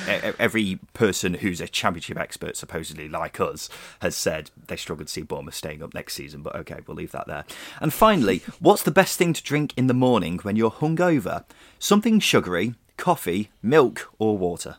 every 0.07 0.79
person 0.93 1.35
who's 1.35 1.61
a 1.61 1.67
championship 1.67 2.17
expert, 2.17 2.57
supposedly 2.57 3.07
like 3.07 3.39
us, 3.39 3.69
has 4.01 4.15
said 4.15 4.51
they 4.67 4.75
struggle 4.75 5.05
to 5.05 5.11
see 5.11 5.21
Bournemouth 5.21 5.55
staying 5.55 5.83
up 5.83 5.93
next 5.93 6.13
season. 6.13 6.41
But 6.41 6.55
okay, 6.57 6.79
we'll 6.85 6.97
leave 6.97 7.11
that 7.11 7.27
there. 7.27 7.45
And 7.79 7.93
finally, 7.93 8.41
what's 8.59 8.83
the 8.83 8.91
best 8.91 9.17
thing 9.17 9.33
to 9.33 9.43
drink 9.43 9.73
in 9.77 9.87
the 9.87 9.93
morning 9.93 10.39
when 10.39 10.55
you're 10.55 10.71
hungover? 10.71 11.43
Something 11.79 12.19
sugary, 12.19 12.75
coffee, 12.97 13.49
milk, 13.61 14.11
or 14.19 14.37
water? 14.37 14.77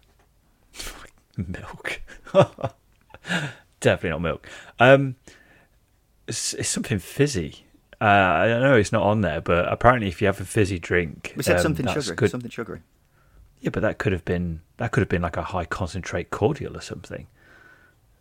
milk. 1.36 2.00
Definitely 3.80 4.10
not 4.10 4.22
milk. 4.22 4.48
Um, 4.78 5.16
it's, 6.26 6.54
it's 6.54 6.68
something 6.68 6.98
fizzy. 6.98 7.66
Uh, 8.00 8.04
I 8.04 8.46
don't 8.46 8.62
know 8.62 8.76
it's 8.76 8.92
not 8.92 9.02
on 9.02 9.22
there, 9.22 9.40
but 9.40 9.72
apparently, 9.72 10.08
if 10.08 10.20
you 10.20 10.26
have 10.26 10.40
a 10.40 10.44
fizzy 10.44 10.78
drink, 10.78 11.32
we 11.34 11.42
said 11.42 11.56
um, 11.56 11.62
something 11.62 11.86
sugary. 11.86 12.16
Good. 12.16 12.30
Something 12.30 12.50
sugary. 12.50 12.80
Yeah, 13.60 13.70
but 13.70 13.82
that 13.82 13.98
could 13.98 14.12
have 14.12 14.24
been 14.24 14.60
that 14.76 14.92
could 14.92 15.00
have 15.00 15.08
been 15.08 15.22
like 15.22 15.36
a 15.36 15.42
high 15.42 15.64
concentrate 15.64 16.30
cordial 16.30 16.76
or 16.76 16.80
something. 16.80 17.26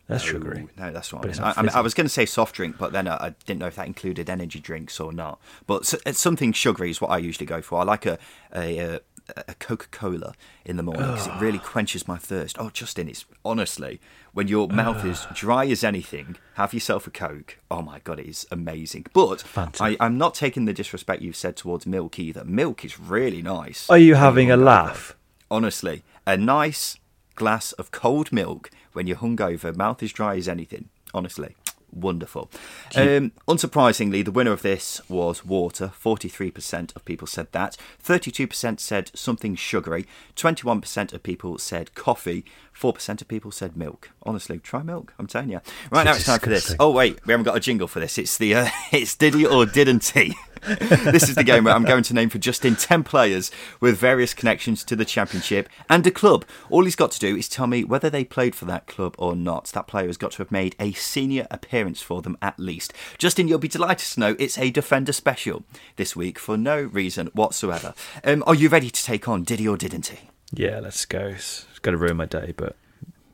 That's 0.08 0.24
no, 0.26 0.32
sugary. 0.34 0.68
No, 0.78 0.92
that's 0.92 1.12
what 1.12 1.26
I, 1.40 1.54
I, 1.58 1.62
mean, 1.64 1.72
I, 1.74 1.82
was 1.82 1.96
going 1.96 2.06
to 2.06 2.14
say 2.14 2.28
soft 2.28 2.54
drink, 2.56 2.78
but 2.78 2.92
then 2.92 3.08
I, 3.08 3.16
I, 3.16 3.36
didn't 3.48 3.60
know 3.60 3.66
if 3.66 3.76
that 3.76 3.88
included 3.88 4.30
energy 4.30 4.60
drinks 4.60 5.00
or 5.00 5.12
not. 5.12 5.40
But 5.66 5.92
it's 6.06 6.20
something 6.20 6.54
sugary 6.54 6.92
is 6.92 7.02
what 7.02 7.10
I 7.10 7.18
usually 7.18 7.48
go 7.48 7.60
for. 7.64 7.80
I 7.80 7.84
like 7.84 8.06
a 8.06 8.20
a, 8.56 9.00
a 9.48 9.56
Coca 9.56 9.88
Cola 9.88 10.34
in 10.64 10.78
the 10.78 10.84
morning 10.84 11.08
because 11.08 11.28
it 11.28 11.34
really 11.40 11.58
quenches 11.58 12.08
my 12.08 12.18
thirst. 12.18 12.58
Oh, 12.60 12.70
Justin, 12.70 13.10
it's 13.10 13.26
honestly 13.44 14.00
when 14.34 14.48
your 14.48 14.68
mouth 14.68 15.04
is 15.06 15.26
dry 15.34 15.66
as 15.68 15.84
anything, 15.84 16.36
have 16.56 16.74
yourself 16.74 17.08
a 17.08 17.10
Coke. 17.10 17.58
Oh 17.72 17.82
my 17.82 18.00
god, 18.00 18.20
it 18.20 18.28
is 18.28 18.46
amazing. 18.52 19.08
But 19.14 19.44
I, 19.80 19.98
am 20.00 20.18
not 20.18 20.36
taking 20.36 20.66
the 20.66 20.74
disrespect 20.74 21.22
you've 21.22 21.36
said 21.36 21.56
towards 21.56 21.86
milk 21.86 22.20
either. 22.20 22.44
Milk 22.44 22.86
is 22.86 23.00
really 23.00 23.42
nice. 23.42 23.90
Are 23.90 23.98
you 23.98 24.16
having 24.16 24.52
a 24.52 24.58
laugh? 24.58 25.16
Honestly, 25.50 26.04
a 26.26 26.38
nice 26.38 26.98
glass 27.36 27.72
of 27.74 27.92
cold 27.92 28.32
milk 28.32 28.70
when 28.94 29.08
you're 29.08 29.18
hungover, 29.18 29.76
mouth 29.76 30.02
as 30.02 30.12
dry 30.12 30.36
as 30.38 30.48
anything. 30.48 30.90
Honestly, 31.14 31.56
wonderful. 31.92 32.50
Um, 32.96 33.32
unsurprisingly, 33.48 34.24
the 34.24 34.32
winner 34.32 34.52
of 34.52 34.62
this 34.62 35.02
was 35.10 35.46
water. 35.46 35.92
43% 36.02 36.96
of 36.96 37.06
people 37.06 37.28
said 37.28 37.52
that. 37.52 37.78
32% 38.04 38.80
said 38.80 39.12
something 39.14 39.56
sugary. 39.56 40.06
21% 40.36 41.14
of 41.14 41.24
people 41.24 41.58
said 41.58 41.96
coffee. 41.96 42.46
Four 42.76 42.92
percent 42.92 43.22
of 43.22 43.30
people 43.30 43.52
said 43.52 43.78
milk. 43.78 44.10
Honestly, 44.24 44.60
try 44.60 44.84
milk. 44.84 45.14
I'm 45.18 45.28
telling 45.28 45.50
you. 45.50 45.62
Right 45.92 46.04
now, 46.04 46.12
It's 46.12 46.26
time 46.26 46.40
for 46.40 46.50
this. 46.50 46.76
Oh 46.78 46.92
wait, 46.92 47.26
we 47.26 47.32
haven't 47.32 47.46
got 47.46 47.56
a 47.56 47.62
jingle 47.62 47.88
for 47.88 48.02
this. 48.02 48.18
It's 48.18 48.38
the 48.38 48.54
uh, 48.54 48.68
it's 48.92 49.16
did 49.16 49.34
he 49.34 49.46
or 49.46 49.66
didn't 49.66 50.08
he? 50.08 50.36
this 50.66 51.30
is 51.30 51.36
the 51.36 51.44
game 51.46 51.64
where 51.64 51.74
I'm 51.74 51.86
going 51.86 52.04
to 52.04 52.14
name 52.14 52.30
for 52.30 52.38
Justin 52.38 52.76
ten 52.76 53.06
players 53.06 53.50
with 53.80 53.98
various 53.98 54.34
connections 54.34 54.84
to 54.86 54.96
the 54.98 55.06
championship 55.06 55.70
and 55.90 56.06
a 56.06 56.12
club. 56.12 56.44
All 56.70 56.84
he's 56.84 56.98
got 56.98 57.12
to 57.12 57.20
do 57.20 57.38
is 57.38 57.48
tell 57.48 57.66
me 57.66 57.86
whether 57.86 58.10
they 58.10 58.26
played 58.26 58.56
for 58.56 58.66
that 58.66 58.88
club 58.88 59.16
or 59.18 59.38
not. 59.38 59.68
That 59.68 59.88
player 59.88 60.08
has 60.08 60.18
got 60.18 60.32
to 60.32 60.40
have 60.40 60.52
made 60.52 60.76
a 60.78 60.92
senior 60.92 61.48
appearance 61.50 62.02
for 62.02 62.22
them 62.22 62.38
at 62.42 62.60
least. 62.60 62.92
Justin, 63.18 63.48
you'll 63.48 63.58
be 63.58 63.70
delighted 63.70 64.12
to 64.14 64.20
know 64.20 64.36
it's 64.38 64.58
a 64.58 64.70
defender 64.70 65.14
special 65.14 65.64
this 65.96 66.14
week 66.14 66.38
for 66.38 66.58
no 66.58 66.82
reason 66.82 67.28
whatsoever. 67.28 67.94
Um, 68.26 68.44
are 68.46 68.56
you 68.56 68.68
ready 68.68 68.90
to 68.90 69.04
take 69.04 69.30
on 69.30 69.46
did 69.46 69.60
he 69.62 69.68
or 69.68 69.78
didn't 69.78 70.08
he? 70.08 70.30
Yeah, 70.56 70.80
let's 70.80 71.06
go. 71.06 71.28
It's, 71.28 71.66
going 71.82 71.94
to 71.94 72.00
ruin 72.00 72.18
my 72.18 72.26
day, 72.26 72.54
but 72.58 72.76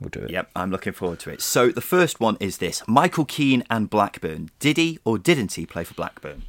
we'll 0.00 0.10
do 0.10 0.20
it. 0.20 0.30
Yep, 0.30 0.50
I'm 0.54 0.70
looking 0.70 0.92
forward 0.92 1.20
to 1.20 1.30
it. 1.30 1.40
So 1.40 1.70
the 1.70 1.80
first 1.80 2.20
one 2.20 2.36
is 2.40 2.58
this: 2.58 2.82
Michael 2.86 3.24
Keane 3.24 3.64
and 3.70 3.88
Blackburn. 3.88 4.50
Did 4.58 4.76
he 4.76 4.98
or 5.04 5.18
didn't 5.18 5.54
he 5.54 5.64
play 5.64 5.84
for 5.84 5.94
Blackburn? 5.94 6.42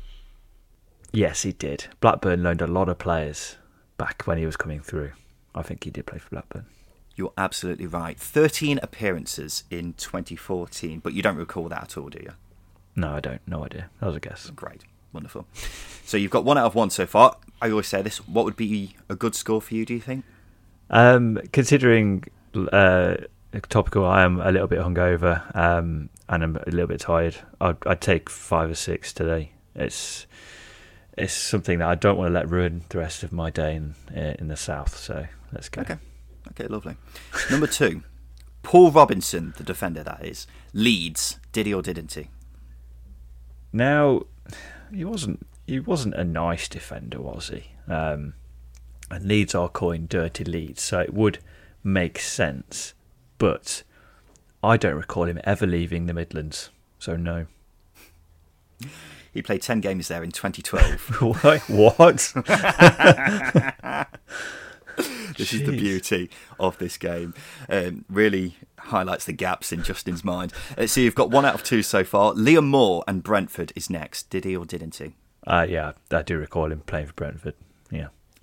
Yes, 1.12 1.44
he 1.44 1.54
did. 1.54 1.86
Blackburn 2.02 2.44
loaned 2.44 2.62
a 2.62 2.68
lot 2.68 2.90
of 2.90 2.98
players 2.98 3.58
back 3.98 4.24
when 4.26 4.38
he 4.38 4.46
was 4.46 4.58
coming 4.58 4.82
through. 4.82 5.12
I 5.56 5.62
think 5.62 5.84
he 5.84 5.92
did 5.92 6.08
play 6.08 6.18
for 6.18 6.30
Blackburn. 6.30 6.66
You're 7.16 7.34
absolutely 7.38 7.86
right. 7.86 8.20
13 8.20 8.80
appearances 8.82 9.64
in 9.70 9.94
2014, 9.94 11.00
but 11.00 11.14
you 11.14 11.22
don't 11.22 11.38
recall 11.38 11.70
that 11.70 11.84
at 11.84 11.98
all, 11.98 12.10
do 12.10 12.20
you? 12.20 12.32
No, 12.96 13.12
I 13.12 13.20
don't. 13.20 13.42
No 13.48 13.64
idea. 13.64 13.90
That 14.00 14.08
was 14.08 14.16
a 14.16 14.20
guess. 14.20 14.50
Great. 14.50 14.82
Wonderful. 15.14 15.46
So 16.06 16.18
you've 16.18 16.32
got 16.32 16.44
one 16.44 16.58
out 16.58 16.66
of 16.66 16.76
one 16.76 16.90
so 16.90 17.06
far. 17.06 17.38
I 17.62 17.70
always 17.70 17.88
say 17.88 18.02
this. 18.02 18.18
What 18.28 18.46
would 18.46 18.56
be 18.56 18.96
a 19.10 19.16
good 19.16 19.36
score 19.36 19.62
for 19.62 19.76
you, 19.76 19.86
do 19.86 19.94
you 19.94 20.02
think? 20.02 20.26
Um, 20.94 21.40
considering 21.52 22.24
uh, 22.72 23.16
topical, 23.68 24.06
I 24.06 24.24
am 24.24 24.40
a 24.40 24.52
little 24.52 24.68
bit 24.68 24.78
hungover 24.78 25.44
um, 25.56 26.10
and 26.30 26.44
I'm 26.44 26.56
a 26.56 26.70
little 26.70 26.86
bit 26.86 27.02
tired. 27.02 27.36
I'd, 27.60 27.78
I'd 27.88 28.00
take 28.00 28.30
five 28.30 28.70
or 28.70 28.76
six 28.76 29.12
today. 29.12 29.54
It's 29.76 30.28
it's 31.18 31.34
something 31.34 31.80
that 31.80 31.88
I 31.88 31.96
don't 31.96 32.16
want 32.16 32.30
to 32.30 32.34
let 32.34 32.48
ruin 32.48 32.84
the 32.90 33.00
rest 33.00 33.24
of 33.24 33.32
my 33.34 33.50
day 33.50 33.76
in 33.76 33.96
uh, 34.16 34.36
in 34.38 34.50
the 34.50 34.56
south. 34.56 34.96
So 34.96 35.26
let's 35.52 35.68
go. 35.68 35.82
Okay. 35.82 35.98
Okay, 36.52 36.68
lovely. 36.68 36.96
Number 37.50 37.66
two, 37.66 38.04
Paul 38.64 38.92
Robinson, 38.92 39.56
the 39.58 39.64
defender 39.64 40.04
that 40.04 40.24
is. 40.24 40.46
Leeds. 40.74 41.40
Did 41.52 41.66
he 41.66 41.74
or 41.74 41.82
didn't 41.82 42.14
he? 42.14 42.30
Now, 43.72 44.24
he 44.94 45.06
wasn't 45.06 45.48
he 45.66 45.80
wasn't 45.80 46.14
a 46.14 46.24
nice 46.24 46.68
defender, 46.68 47.20
was 47.20 47.50
he? 47.50 47.72
Um, 47.92 48.36
and 49.10 49.26
Leeds 49.26 49.54
are 49.56 49.70
coined 49.70 50.10
dirty 50.10 50.44
Leeds, 50.44 50.82
so 50.82 51.00
it 51.00 51.14
would 51.14 51.40
make 51.84 52.20
sense. 52.20 52.94
But 53.38 53.84
I 54.64 54.78
don't 54.78 54.96
recall 54.96 55.26
him 55.26 55.40
ever 55.44 55.68
leaving 55.68 56.06
the 56.06 56.14
Midlands, 56.14 56.70
so 57.00 57.16
no. 57.16 57.48
He 59.34 59.42
played 59.42 59.62
10 59.62 59.82
games 59.82 60.08
there 60.08 60.24
in 60.24 60.32
2012. 60.32 61.22
What? 61.22 61.62
what? 61.70 62.34
this 65.38 65.54
is 65.54 65.64
the 65.64 65.76
beauty 65.76 66.30
of 66.60 66.78
this 66.78 66.98
game. 66.98 67.34
Um, 67.68 68.06
really 68.10 68.58
highlights 68.78 69.26
the 69.26 69.34
gaps 69.34 69.72
in 69.72 69.84
Justin's 69.84 70.24
mind. 70.24 70.54
Uh, 70.78 70.86
so 70.86 71.02
you've 71.02 71.16
got 71.16 71.32
one 71.32 71.46
out 71.46 71.56
of 71.56 71.64
two 71.64 71.82
so 71.82 72.04
far. 72.04 72.34
Liam 72.34 72.66
Moore 72.66 73.04
and 73.08 73.24
Brentford 73.24 73.74
is 73.76 73.90
next. 73.90 74.30
Did 74.30 74.46
he 74.46 74.56
or 74.56 74.66
didn't 74.66 74.96
he? 74.96 75.16
Uh, 75.48 75.66
yeah, 75.68 75.94
I 76.12 76.22
do 76.22 76.38
recall 76.38 76.72
him 76.72 76.82
playing 76.82 77.08
for 77.08 77.14
Brentford. 77.14 77.56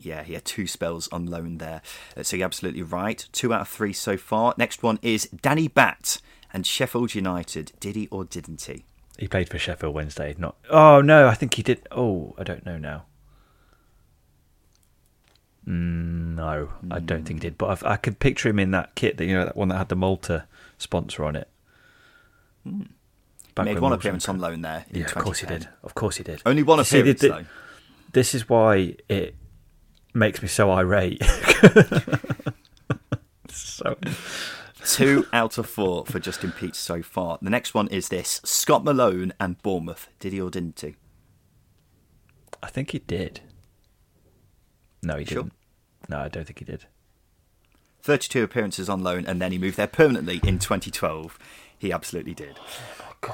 Yeah. 0.01 0.23
He 0.23 0.35
had 0.35 0.45
two 0.45 0.67
spells 0.67 1.09
on 1.13 1.27
loan 1.27 1.59
there. 1.59 1.83
Uh, 2.17 2.23
so 2.23 2.37
you're 2.37 2.45
absolutely 2.47 2.83
right. 2.83 3.27
Two 3.33 3.53
out 3.53 3.63
of 3.63 3.69
three 3.69 3.93
so 3.93 4.17
far. 4.17 4.55
Next 4.57 4.83
one 4.83 4.99
is 5.03 5.29
Danny 5.43 5.69
Batth 5.69 6.21
and 6.53 6.67
Sheffield 6.67 7.15
United. 7.15 7.73
Did 7.81 7.97
he 7.97 8.09
or 8.11 8.25
didn't 8.25 8.63
he? 8.63 8.85
He 9.19 9.29
played 9.29 9.49
for 9.51 9.59
Sheffield 9.59 9.95
Wednesday. 9.95 10.35
Not. 10.39 10.57
Oh 10.71 11.01
no, 11.01 11.29
I 11.29 11.35
think 11.35 11.55
he 11.55 11.63
did. 11.63 11.87
Oh, 11.91 12.35
I 12.39 12.43
don't 12.43 12.65
know 12.65 12.79
now. 12.79 13.05
Mm, 15.69 16.35
no, 16.37 16.71
I 16.91 16.99
don't 17.01 17.25
think 17.25 17.43
he 17.43 17.49
did. 17.49 17.59
But 17.59 17.69
I've, 17.71 17.85
I 17.85 17.97
could 17.97 18.19
picture 18.19 18.49
him 18.49 18.59
in 18.59 18.71
that 18.71 18.95
kit 18.95 19.19
that 19.19 19.27
you 19.27 19.35
know 19.35 19.45
that 19.45 19.57
one 19.57 19.69
that 19.69 19.77
had 19.79 19.89
the 19.91 19.97
Malta 19.97 20.47
sponsor 20.79 21.25
on 21.25 21.37
it. 21.37 21.49
Batth 22.67 23.65
Made 23.65 23.75
when 23.75 23.83
one 23.83 23.93
appearance 23.93 24.29
on 24.29 24.39
loan 24.39 24.63
there. 24.63 24.87
Yeah, 24.91 25.05
of 25.05 25.15
course 25.17 25.41
he 25.41 25.47
did. 25.47 25.69
Of 25.83 25.95
course 25.95 26.17
he 26.17 26.23
did. 26.25 26.41
Only 26.47 26.63
one 26.63 26.79
You 26.79 26.85
see, 26.85 27.03
the- 27.03 27.11
appearance, 27.11 27.21
the- 27.21 27.29
though. 27.29 27.45
This 28.13 28.35
is 28.35 28.49
why 28.49 28.97
it 29.09 29.37
makes 30.15 30.43
me 30.43 30.49
so 30.49 30.71
irate. 30.71 31.23
so 33.49 33.97
Two 34.85 35.27
out 35.33 35.59
of 35.59 35.69
four 35.69 36.07
for 36.07 36.19
Justin 36.19 36.53
Peach 36.53 36.75
so 36.75 37.03
far. 37.03 37.39
The 37.43 37.51
next 37.51 37.75
one 37.75 37.89
is 37.89 38.09
this 38.09 38.41
Scott 38.45 38.85
Malone 38.85 39.33
and 39.39 39.61
Bournemouth. 39.63 40.09
Did 40.19 40.33
he 40.33 40.41
or 40.41 40.51
didn't 40.51 40.81
he? 40.81 40.97
I 42.63 42.69
think 42.69 42.91
he 42.91 42.99
did. 42.99 43.41
No, 45.03 45.17
he 45.17 45.25
Sure? 45.25 45.43
didn't. 45.45 45.53
No, 46.09 46.19
I 46.19 46.29
don't 46.29 46.47
think 46.47 46.59
he 46.61 46.65
did. 46.65 46.87
32 48.03 48.43
appearances 48.43 48.89
on 48.89 49.03
loan, 49.03 49.27
and 49.27 49.41
then 49.41 49.53
he 49.53 49.59
moved 49.59 49.77
there 49.77 49.87
permanently 49.87 50.41
in 50.45 50.59
2012. 50.59 51.39
He 51.79 51.93
absolutely 51.93 52.35
did. 52.35 52.59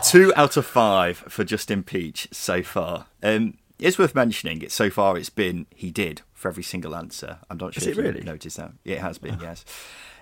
Two 0.03 0.33
out 0.37 0.57
of 0.57 0.67
five 0.67 1.17
for 1.17 1.45
Justin 1.45 1.85
Peach 1.85 2.29
so 2.33 2.63
far. 2.63 3.07
Um, 3.23 3.57
it's 3.79 3.99
worth 3.99 4.15
mentioning. 4.15 4.63
It 4.63 4.73
so 4.73 4.91
far 4.91 5.17
it's 5.17 5.31
been 5.31 5.67
he 5.75 5.91
did 5.91 6.23
for 6.35 6.49
every 6.49 6.63
single 6.63 6.95
answer. 6.95 7.39
I'm 7.51 7.59
not 7.59 7.75
sure 7.75 7.83
Is 7.83 7.87
if 7.89 7.99
it 7.99 8.03
you 8.05 8.09
really? 8.11 8.25
noticed 8.25 8.57
that. 8.57 8.73
It 8.85 8.99
has 8.99 9.19
been. 9.19 9.39
yes. 9.41 9.65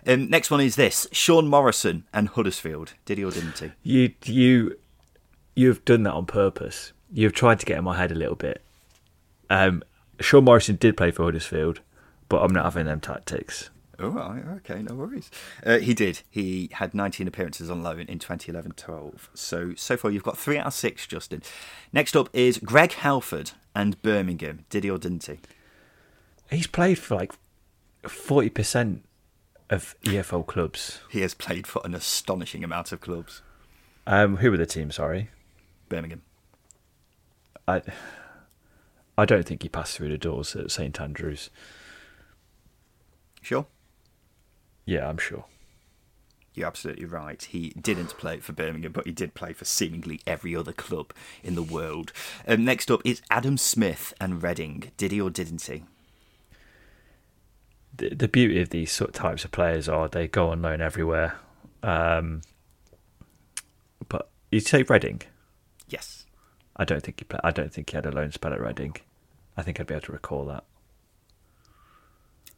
Um, 0.07 0.29
next 0.29 0.51
one 0.51 0.61
is 0.61 0.77
this: 0.77 1.07
Sean 1.13 1.47
Morrison 1.49 2.05
and 2.13 2.29
Huddersfield. 2.29 2.95
Did 3.05 3.19
he 3.19 3.25
or 3.25 3.31
didn't 3.31 3.59
he? 3.59 3.73
You 3.83 4.13
you 4.25 4.79
you've 5.55 5.85
done 5.85 6.03
that 6.05 6.13
on 6.15 6.27
purpose. 6.27 6.93
You've 7.13 7.33
tried 7.33 7.61
to 7.61 7.67
get 7.67 7.79
in 7.79 7.85
my 7.85 7.97
head 7.97 8.11
a 8.11 8.15
little 8.17 8.35
bit. 8.35 8.63
Um, 9.51 9.83
Sean 10.21 10.45
Morrison 10.45 10.77
did 10.77 10.97
play 10.97 11.11
for 11.11 11.25
Huddersfield, 11.25 11.81
but 12.29 12.43
I'm 12.43 12.53
not 12.53 12.65
having 12.65 12.87
them 12.87 13.01
tactics. 13.01 13.71
All 14.01 14.11
right, 14.11 14.43
okay, 14.57 14.83
no 14.83 14.95
worries. 14.95 15.31
Uh, 15.65 15.79
he 15.79 15.95
did. 15.95 16.23
He 16.29 16.69
had 16.73 16.95
19 16.95 17.29
appearances 17.29 17.71
on 17.71 17.83
loan 17.83 18.01
in 18.01 18.19
2011-12. 18.19 19.29
So 19.35 19.75
so 19.77 19.97
far 19.97 20.11
you've 20.11 20.23
got 20.23 20.37
three 20.37 20.59
out 20.59 20.67
of 20.67 20.75
six, 20.75 21.07
Justin. 21.07 21.43
Next 21.93 22.17
up 22.17 22.29
is 22.33 22.59
Greg 22.59 22.93
Halford 22.93 23.53
and 23.75 24.01
Birmingham. 24.03 24.65
Did 24.71 24.85
he 24.85 24.91
or 24.91 24.99
didn't 24.99 25.25
he? 25.25 25.39
He's 26.51 26.67
played 26.67 26.99
for 26.99 27.15
like 27.15 27.33
forty 28.07 28.51
percent 28.51 29.05
of 29.71 29.95
EFL 30.05 30.47
clubs. 30.47 31.01
He 31.11 31.21
has 31.21 31.35
played 31.35 31.67
for 31.67 31.81
an 31.85 31.95
astonishing 31.95 32.65
amount 32.65 32.93
of 32.93 33.01
clubs. 33.01 33.43
Um, 34.07 34.39
who 34.39 34.51
were 34.51 34.57
the 34.57 34.67
team? 34.67 34.91
Sorry, 34.91 35.31
Birmingham. 35.89 36.23
I 37.67 37.83
I 39.17 39.25
don't 39.25 39.47
think 39.47 39.63
he 39.63 39.69
passed 39.69 39.97
through 39.97 40.11
the 40.11 40.19
doors 40.19 40.57
at 40.57 40.71
St 40.71 41.01
Andrews. 41.01 41.51
Sure. 43.41 43.67
Yeah, 44.85 45.09
I'm 45.09 45.18
sure. 45.18 45.45
You're 46.55 46.68
absolutely 46.68 47.07
right. 47.07 47.43
He 47.43 47.70
didn't 47.70 48.16
play 48.16 48.39
for 48.39 48.53
Birmingham, 48.53 48.93
but 48.93 49.07
he 49.07 49.12
did 49.12 49.35
play 49.35 49.53
for 49.53 49.64
seemingly 49.64 50.20
every 50.26 50.55
other 50.55 50.72
club 50.72 51.12
in 51.43 51.57
the 51.57 51.62
world. 51.62 52.12
Um, 52.47 52.64
next 52.64 52.91
up 52.91 53.01
is 53.05 53.22
Adam 53.28 53.59
Smith 53.59 54.14
and 54.20 54.41
Reading. 54.43 54.93
Did 54.97 55.11
he 55.11 55.20
or 55.20 55.30
didn't 55.30 55.62
he? 55.62 55.85
the, 57.97 58.14
the 58.14 58.28
beauty 58.28 58.61
of 58.61 58.70
these 58.70 58.93
sort 58.93 59.11
of 59.11 59.14
types 59.14 59.45
of 59.45 59.51
players 59.51 59.89
are 59.89 60.09
they 60.09 60.26
go 60.26 60.51
on 60.51 60.62
loan 60.62 60.80
everywhere. 60.80 61.37
Um, 61.82 62.43
but 64.09 64.30
you 64.51 64.61
say 64.61 64.82
Reading. 64.82 65.22
Yes. 65.89 66.26
I 66.76 66.85
don't 66.85 67.03
think 67.03 67.20
he. 67.20 67.24
Play, 67.24 67.41
I 67.45 67.51
don't 67.51 67.72
think 67.72 67.91
he 67.91 67.97
had 67.97 68.07
a 68.07 68.11
loan 68.11 68.32
spell 68.32 68.53
at 68.53 68.61
Reading. 68.61 68.97
I 69.57 69.62
think 69.62 69.78
I'd 69.78 69.87
be 69.87 69.95
able 69.95 70.07
to 70.07 70.12
recall 70.12 70.45
that. 70.47 70.64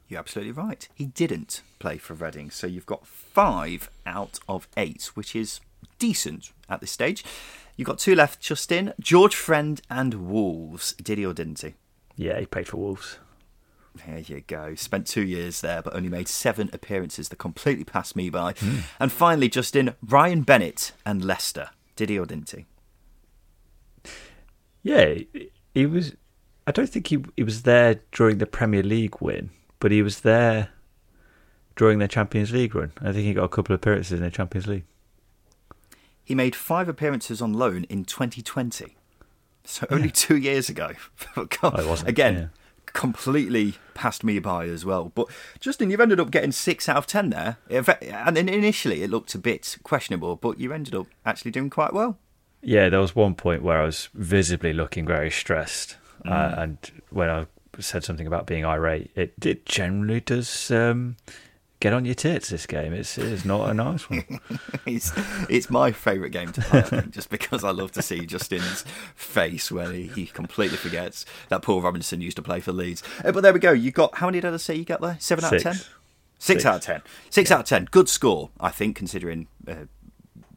You're 0.09 0.21
absolutely 0.21 0.53
right. 0.53 0.89
He 0.95 1.07
didn't 1.07 1.63
play 1.79 1.99
for 1.99 2.15
Reading, 2.15 2.51
so 2.51 2.67
you've 2.67 2.87
got 2.87 3.07
five 3.07 3.91
out 4.07 4.39
of 4.49 4.69
eight, 4.77 5.11
which 5.15 5.35
is 5.35 5.61
decent 5.99 6.53
at 6.69 6.81
this 6.81 6.93
stage. 6.93 7.25
You've 7.77 7.89
got 7.89 7.99
two 7.99 8.15
left, 8.15 8.41
Justin. 8.41 8.93
George 9.01 9.35
Friend 9.35 9.81
and 9.91 10.29
Wolves. 10.31 10.93
Did 10.95 11.19
he 11.19 11.27
or 11.27 11.35
didn't 11.35 11.61
he? 11.61 11.75
Yeah, 12.17 12.39
he 12.41 12.47
played 12.47 12.69
for 12.69 12.77
Wolves. 12.79 13.19
There 14.07 14.19
you 14.19 14.43
go. 14.43 14.75
Spent 14.75 15.07
two 15.07 15.23
years 15.23 15.61
there, 15.61 15.83
but 15.83 15.95
only 15.95 16.09
made 16.09 16.29
seven 16.29 16.71
appearances 16.73 17.29
that 17.31 17.37
completely 17.37 17.85
passed 17.85 18.15
me 18.15 18.31
by. 18.31 18.53
Hmm. 18.53 18.79
And 19.01 19.11
finally, 19.11 19.49
Justin, 19.49 19.95
Ryan 20.03 20.43
Bennett 20.43 20.93
and 21.05 21.25
Leicester. 21.25 21.71
Did 21.97 22.11
he 22.11 22.19
or 22.19 22.27
didn't 22.27 22.51
he? 22.51 22.67
Yeah, 24.83 25.15
he- 25.15 25.51
he 25.75 25.87
was. 25.87 26.15
I 26.67 26.73
don't 26.73 26.89
think 26.89 27.07
he 27.09 27.19
he 27.37 27.43
was 27.43 27.63
there 27.63 28.01
during 28.13 28.39
the 28.39 28.47
Premier 28.47 28.83
League 28.83 29.21
win, 29.21 29.51
but 29.81 29.91
he 29.93 30.03
was 30.03 30.21
there 30.21 30.71
during 31.77 31.99
the 31.99 32.09
Champions 32.09 32.53
League 32.53 32.75
run. 32.75 32.93
I 33.01 33.13
think 33.13 33.25
he 33.25 33.35
got 33.35 33.45
a 33.45 33.49
couple 33.49 33.75
of 33.75 33.81
appearances 33.81 34.19
in 34.19 34.25
the 34.25 34.31
Champions 34.31 34.67
League. 34.67 34.85
He 36.25 36.35
made 36.35 36.57
five 36.57 36.89
appearances 36.89 37.41
on 37.41 37.53
loan 37.53 37.85
in 37.85 38.05
2020. 38.05 38.97
So 39.65 39.87
only 39.91 40.11
two 40.11 40.37
years 40.37 40.69
ago. 40.69 40.93
God, 41.35 41.75
Oh, 41.79 41.97
Again, 42.07 42.35
yeah. 42.35 42.47
completely 42.87 43.75
passed 43.95 44.25
me 44.25 44.39
by 44.39 44.67
as 44.67 44.85
well. 44.85 45.13
But 45.15 45.29
Justin, 45.61 45.91
you've 45.91 46.01
ended 46.01 46.21
up 46.21 46.31
getting 46.31 46.53
six 46.53 46.89
out 46.89 46.97
of 46.97 47.07
ten 47.07 47.31
there, 47.31 47.59
and 47.69 48.39
initially 48.39 49.03
it 49.03 49.11
looked 49.11 49.35
a 49.35 49.39
bit 49.39 49.77
questionable, 49.83 50.37
but 50.37 50.59
you 50.59 50.73
ended 50.73 50.95
up 50.95 51.07
actually 51.25 51.51
doing 51.51 51.71
quite 51.71 51.93
well. 51.93 52.19
Yeah, 52.63 52.89
there 52.89 53.01
was 53.01 53.15
one 53.15 53.35
point 53.35 53.63
where 53.63 53.81
I 53.81 53.85
was 53.85 54.09
visibly 54.15 54.73
looking 54.73 55.07
very 55.07 55.31
stressed, 55.31 55.97
uh, 56.25 56.29
mm. 56.31 56.33
uh, 56.59 56.61
and 56.63 56.79
when 57.11 57.29
I 57.31 57.47
said 57.83 58.05
something 58.05 58.27
about 58.27 58.47
being 58.47 58.65
irate, 58.65 59.11
it, 59.15 59.35
it 59.45 59.67
generally 59.67 60.21
does 60.21 60.71
um, 60.71 61.17
get 61.81 61.93
on 61.93 62.05
your 62.05 62.15
tits. 62.15 62.49
This 62.49 62.67
game, 62.67 62.93
it's 62.93 63.19
it's 63.19 63.45
not 63.45 63.71
a 63.71 63.75
nice 63.75 64.09
one. 64.09 64.25
it's 64.87 65.13
it's 65.49 65.71
my 65.71 65.93
favourite 65.93 66.33
game 66.33 66.53
to 66.53 66.61
play, 66.61 66.81
I 66.81 66.83
think, 66.83 67.11
just 67.11 67.31
because 67.31 67.65
I 67.65 67.71
love 67.71 67.93
to 67.93 68.03
see 68.03 68.27
Justin's 68.27 68.85
face 69.15 69.71
when 69.71 69.93
he, 69.95 70.07
he 70.09 70.27
completely 70.27 70.77
forgets 70.77 71.27
that 71.49 71.63
Paul 71.63 71.83
Robinson 71.83 72.21
used 72.21 72.37
to 72.37 72.43
play 72.43 72.61
for 72.61 72.73
Leeds. 72.73 73.03
Uh, 73.25 73.33
but 73.33 73.43
there 73.43 73.53
we 73.53 73.61
go. 73.61 73.73
You 73.73 73.91
got 73.91 74.17
how 74.17 74.27
many 74.27 74.41
did 74.41 74.53
I 74.53 74.57
say 74.57 74.75
you 74.75 74.85
got 74.85 75.01
there? 75.01 75.17
Seven 75.21 75.45
out 75.45 75.55
of 75.55 75.63
ten. 75.63 75.75
Six, 75.75 75.89
Six 76.39 76.65
out 76.67 76.77
of 76.77 76.81
ten. 76.83 77.03
Six 77.31 77.51
yeah. 77.51 77.57
out 77.57 77.61
of 77.61 77.67
ten. 77.67 77.89
Good 77.91 78.09
score, 78.09 78.51
I 78.61 78.71
think, 78.71 78.97
considering 78.97 79.49
uh, 79.67 79.87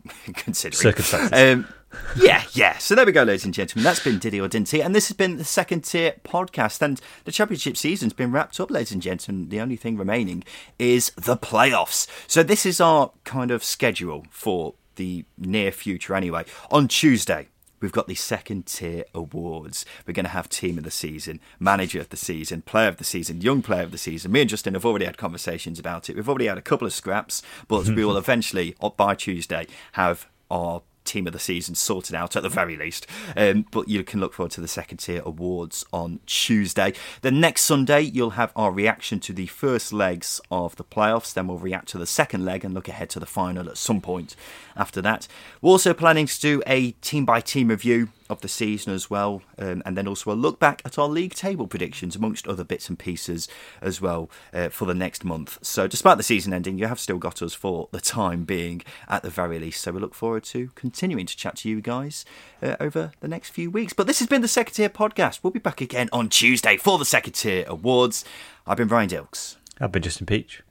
considering 0.34 0.82
circumstances. 0.82 1.32
Um, 1.34 1.68
yeah, 2.16 2.44
yeah. 2.54 2.78
So 2.78 2.96
there 2.96 3.06
we 3.06 3.12
go, 3.12 3.24
ladies 3.24 3.46
and 3.46 3.54
gentlemen. 3.54 3.84
That's 3.84 4.04
been 4.04 4.20
Diddy 4.20 4.40
or 4.40 4.48
Didn't 4.48 4.74
And 4.74 4.94
this 4.94 5.08
has 5.08 5.18
been 5.18 5.38
the 5.38 5.44
second 5.44 5.82
tier 5.82 6.16
podcast. 6.24 6.82
And 6.82 7.02
the 7.26 7.32
championship 7.32 7.78
season's 7.78 8.14
been 8.14 8.32
wrapped 8.32 8.60
up, 8.60 8.70
ladies 8.70 8.92
and 8.92 9.02
gentlemen. 9.02 9.50
The 9.50 9.60
only 9.60 9.76
thing 9.76 9.98
remaining 9.98 10.44
is 10.78 11.12
the 11.12 11.38
playoffs. 11.38 12.08
So 12.28 12.44
this 12.44 12.66
is 12.66 12.80
our 12.80 13.12
kind 13.24 13.52
of 13.52 13.64
schedule 13.64 14.26
for 14.30 14.76
the 14.96 15.26
near 15.38 15.72
future 15.72 16.14
anyway. 16.14 16.46
On 16.70 16.88
Tuesday, 16.88 17.48
we've 17.80 17.92
got 17.92 18.08
the 18.08 18.16
second 18.16 18.68
tier 18.68 19.06
awards. 19.16 19.86
We're 20.06 20.14
going 20.14 20.26
to 20.26 20.32
have 20.32 20.50
team 20.50 20.78
of 20.78 20.84
the 20.84 20.92
season, 20.92 21.40
manager 21.60 22.00
of 22.00 22.10
the 22.10 22.18
season, 22.18 22.62
player 22.62 22.90
of 22.90 22.98
the 22.98 23.04
season, 23.04 23.42
young 23.42 23.62
player 23.62 23.84
of 23.84 23.92
the 23.92 23.98
season. 23.98 24.32
Me 24.32 24.42
and 24.42 24.50
Justin 24.50 24.74
have 24.76 24.86
already 24.86 25.06
had 25.06 25.18
conversations 25.18 25.80
about 25.80 26.10
it. 26.10 26.16
We've 26.16 26.30
already 26.30 26.48
had 26.48 26.58
a 26.58 26.62
couple 26.64 26.86
of 26.86 26.94
scraps, 26.94 27.42
but 27.68 27.88
we 27.88 28.06
will 28.06 28.18
eventually, 28.26 28.76
by 28.98 29.16
Tuesday, 29.16 29.68
have 29.94 30.28
our 30.52 30.82
team 31.10 31.28
of 31.28 31.34
the 31.34 31.40
season 31.40 31.76
sorted 31.76 32.16
out 32.16 32.36
at 32.36 32.44
the 32.44 32.50
very 32.50 32.78
least. 32.78 33.08
Um, 33.36 33.66
but 33.72 33.88
you 33.88 34.04
can 34.04 34.20
look 34.20 34.34
forward 34.34 34.52
to 34.52 34.62
the 34.62 34.68
second 34.68 34.98
tier 34.98 35.22
awards 35.26 35.86
on 35.92 36.20
Tuesday. 36.26 36.94
The 37.22 37.32
next 37.32 37.64
Sunday, 37.64 38.02
you'll 38.02 38.32
have 38.32 38.52
our 38.56 38.72
reaction 38.72 39.20
to 39.22 39.34
the 39.34 39.48
first 39.48 39.92
legs 39.92 40.40
of 40.52 40.76
the 40.76 40.84
playoffs. 40.84 41.34
Then 41.34 41.48
we'll 41.48 41.58
react 41.58 41.90
to 41.90 41.98
the 41.98 42.06
second 42.06 42.46
leg 42.46 42.64
and 42.64 42.74
look 42.74 42.88
ahead 42.88 43.10
to 43.12 43.20
the 43.20 43.26
final 43.26 43.70
at 43.70 43.78
some 43.78 44.02
point 44.02 44.36
after 44.76 45.02
that. 45.02 45.28
We're 45.62 45.72
also 45.72 45.94
planning 45.94 46.28
to 46.28 46.40
do 46.40 46.62
a 46.66 46.92
team 46.92 47.26
by 47.26 47.42
team 47.42 47.70
review 47.70 48.10
of 48.30 48.42
the 48.42 48.48
season 48.48 48.94
as 48.94 49.10
well, 49.10 49.42
um, 49.58 49.82
and 49.86 49.98
then 49.98 50.08
also 50.08 50.32
a 50.32 50.34
look 50.34 50.60
back 50.60 50.82
at 50.86 50.98
our 50.98 51.08
league 51.08 51.34
table 51.34 51.68
predictions, 51.68 52.16
amongst 52.16 52.48
other 52.48 52.64
bits 52.64 52.88
and 52.90 53.00
pieces 53.00 53.48
as 53.82 54.00
well 54.00 54.30
uh, 54.54 54.70
for 54.70 54.86
the 54.86 54.94
next 54.94 55.26
month. 55.26 55.58
So, 55.62 55.88
despite 55.88 56.18
the 56.18 56.24
season 56.24 56.54
ending, 56.54 56.78
you 56.78 56.88
have 56.88 57.00
still 57.00 57.18
got 57.18 57.42
us 57.42 57.54
for 57.54 57.90
the 57.92 58.02
time 58.02 58.44
being 58.44 58.84
at 59.08 59.24
the 59.24 59.30
very 59.30 59.60
least. 59.60 59.82
So, 59.82 59.92
we 59.92 60.00
look 60.00 60.14
forward 60.14 60.44
to 60.46 60.70
continuing 60.76 61.26
to 61.26 61.36
chat 61.36 61.58
to 61.58 61.70
you 61.70 61.82
guys 61.82 62.26
uh, 62.62 62.76
over 62.80 63.12
the 63.20 63.28
next 63.28 63.50
few 63.50 63.72
weeks. 63.72 63.94
But 63.94 64.08
this 64.08 64.20
has 64.20 64.28
been 64.28 64.42
the 64.42 64.48
Second 64.48 64.76
Tier 64.76 64.90
Podcast. 64.90 65.40
We'll 65.42 65.52
be 65.52 65.60
back 65.60 65.82
again 65.82 66.10
on 66.14 66.30
Tuesday 66.30 66.78
for 66.78 66.98
the 66.98 67.06
Second 67.06 67.34
Tier 67.34 67.66
Awards. 67.68 68.24
I've 68.68 68.78
been 68.78 68.88
Ryan 68.88 69.10
Dilks. 69.10 69.56
I've 69.80 69.92
been 69.92 70.04
Justin 70.04 70.26
Peach. 70.26 70.62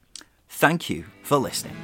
Thank 0.49 0.89
you 0.89 1.07
for 1.23 1.39
listening. 1.39 1.77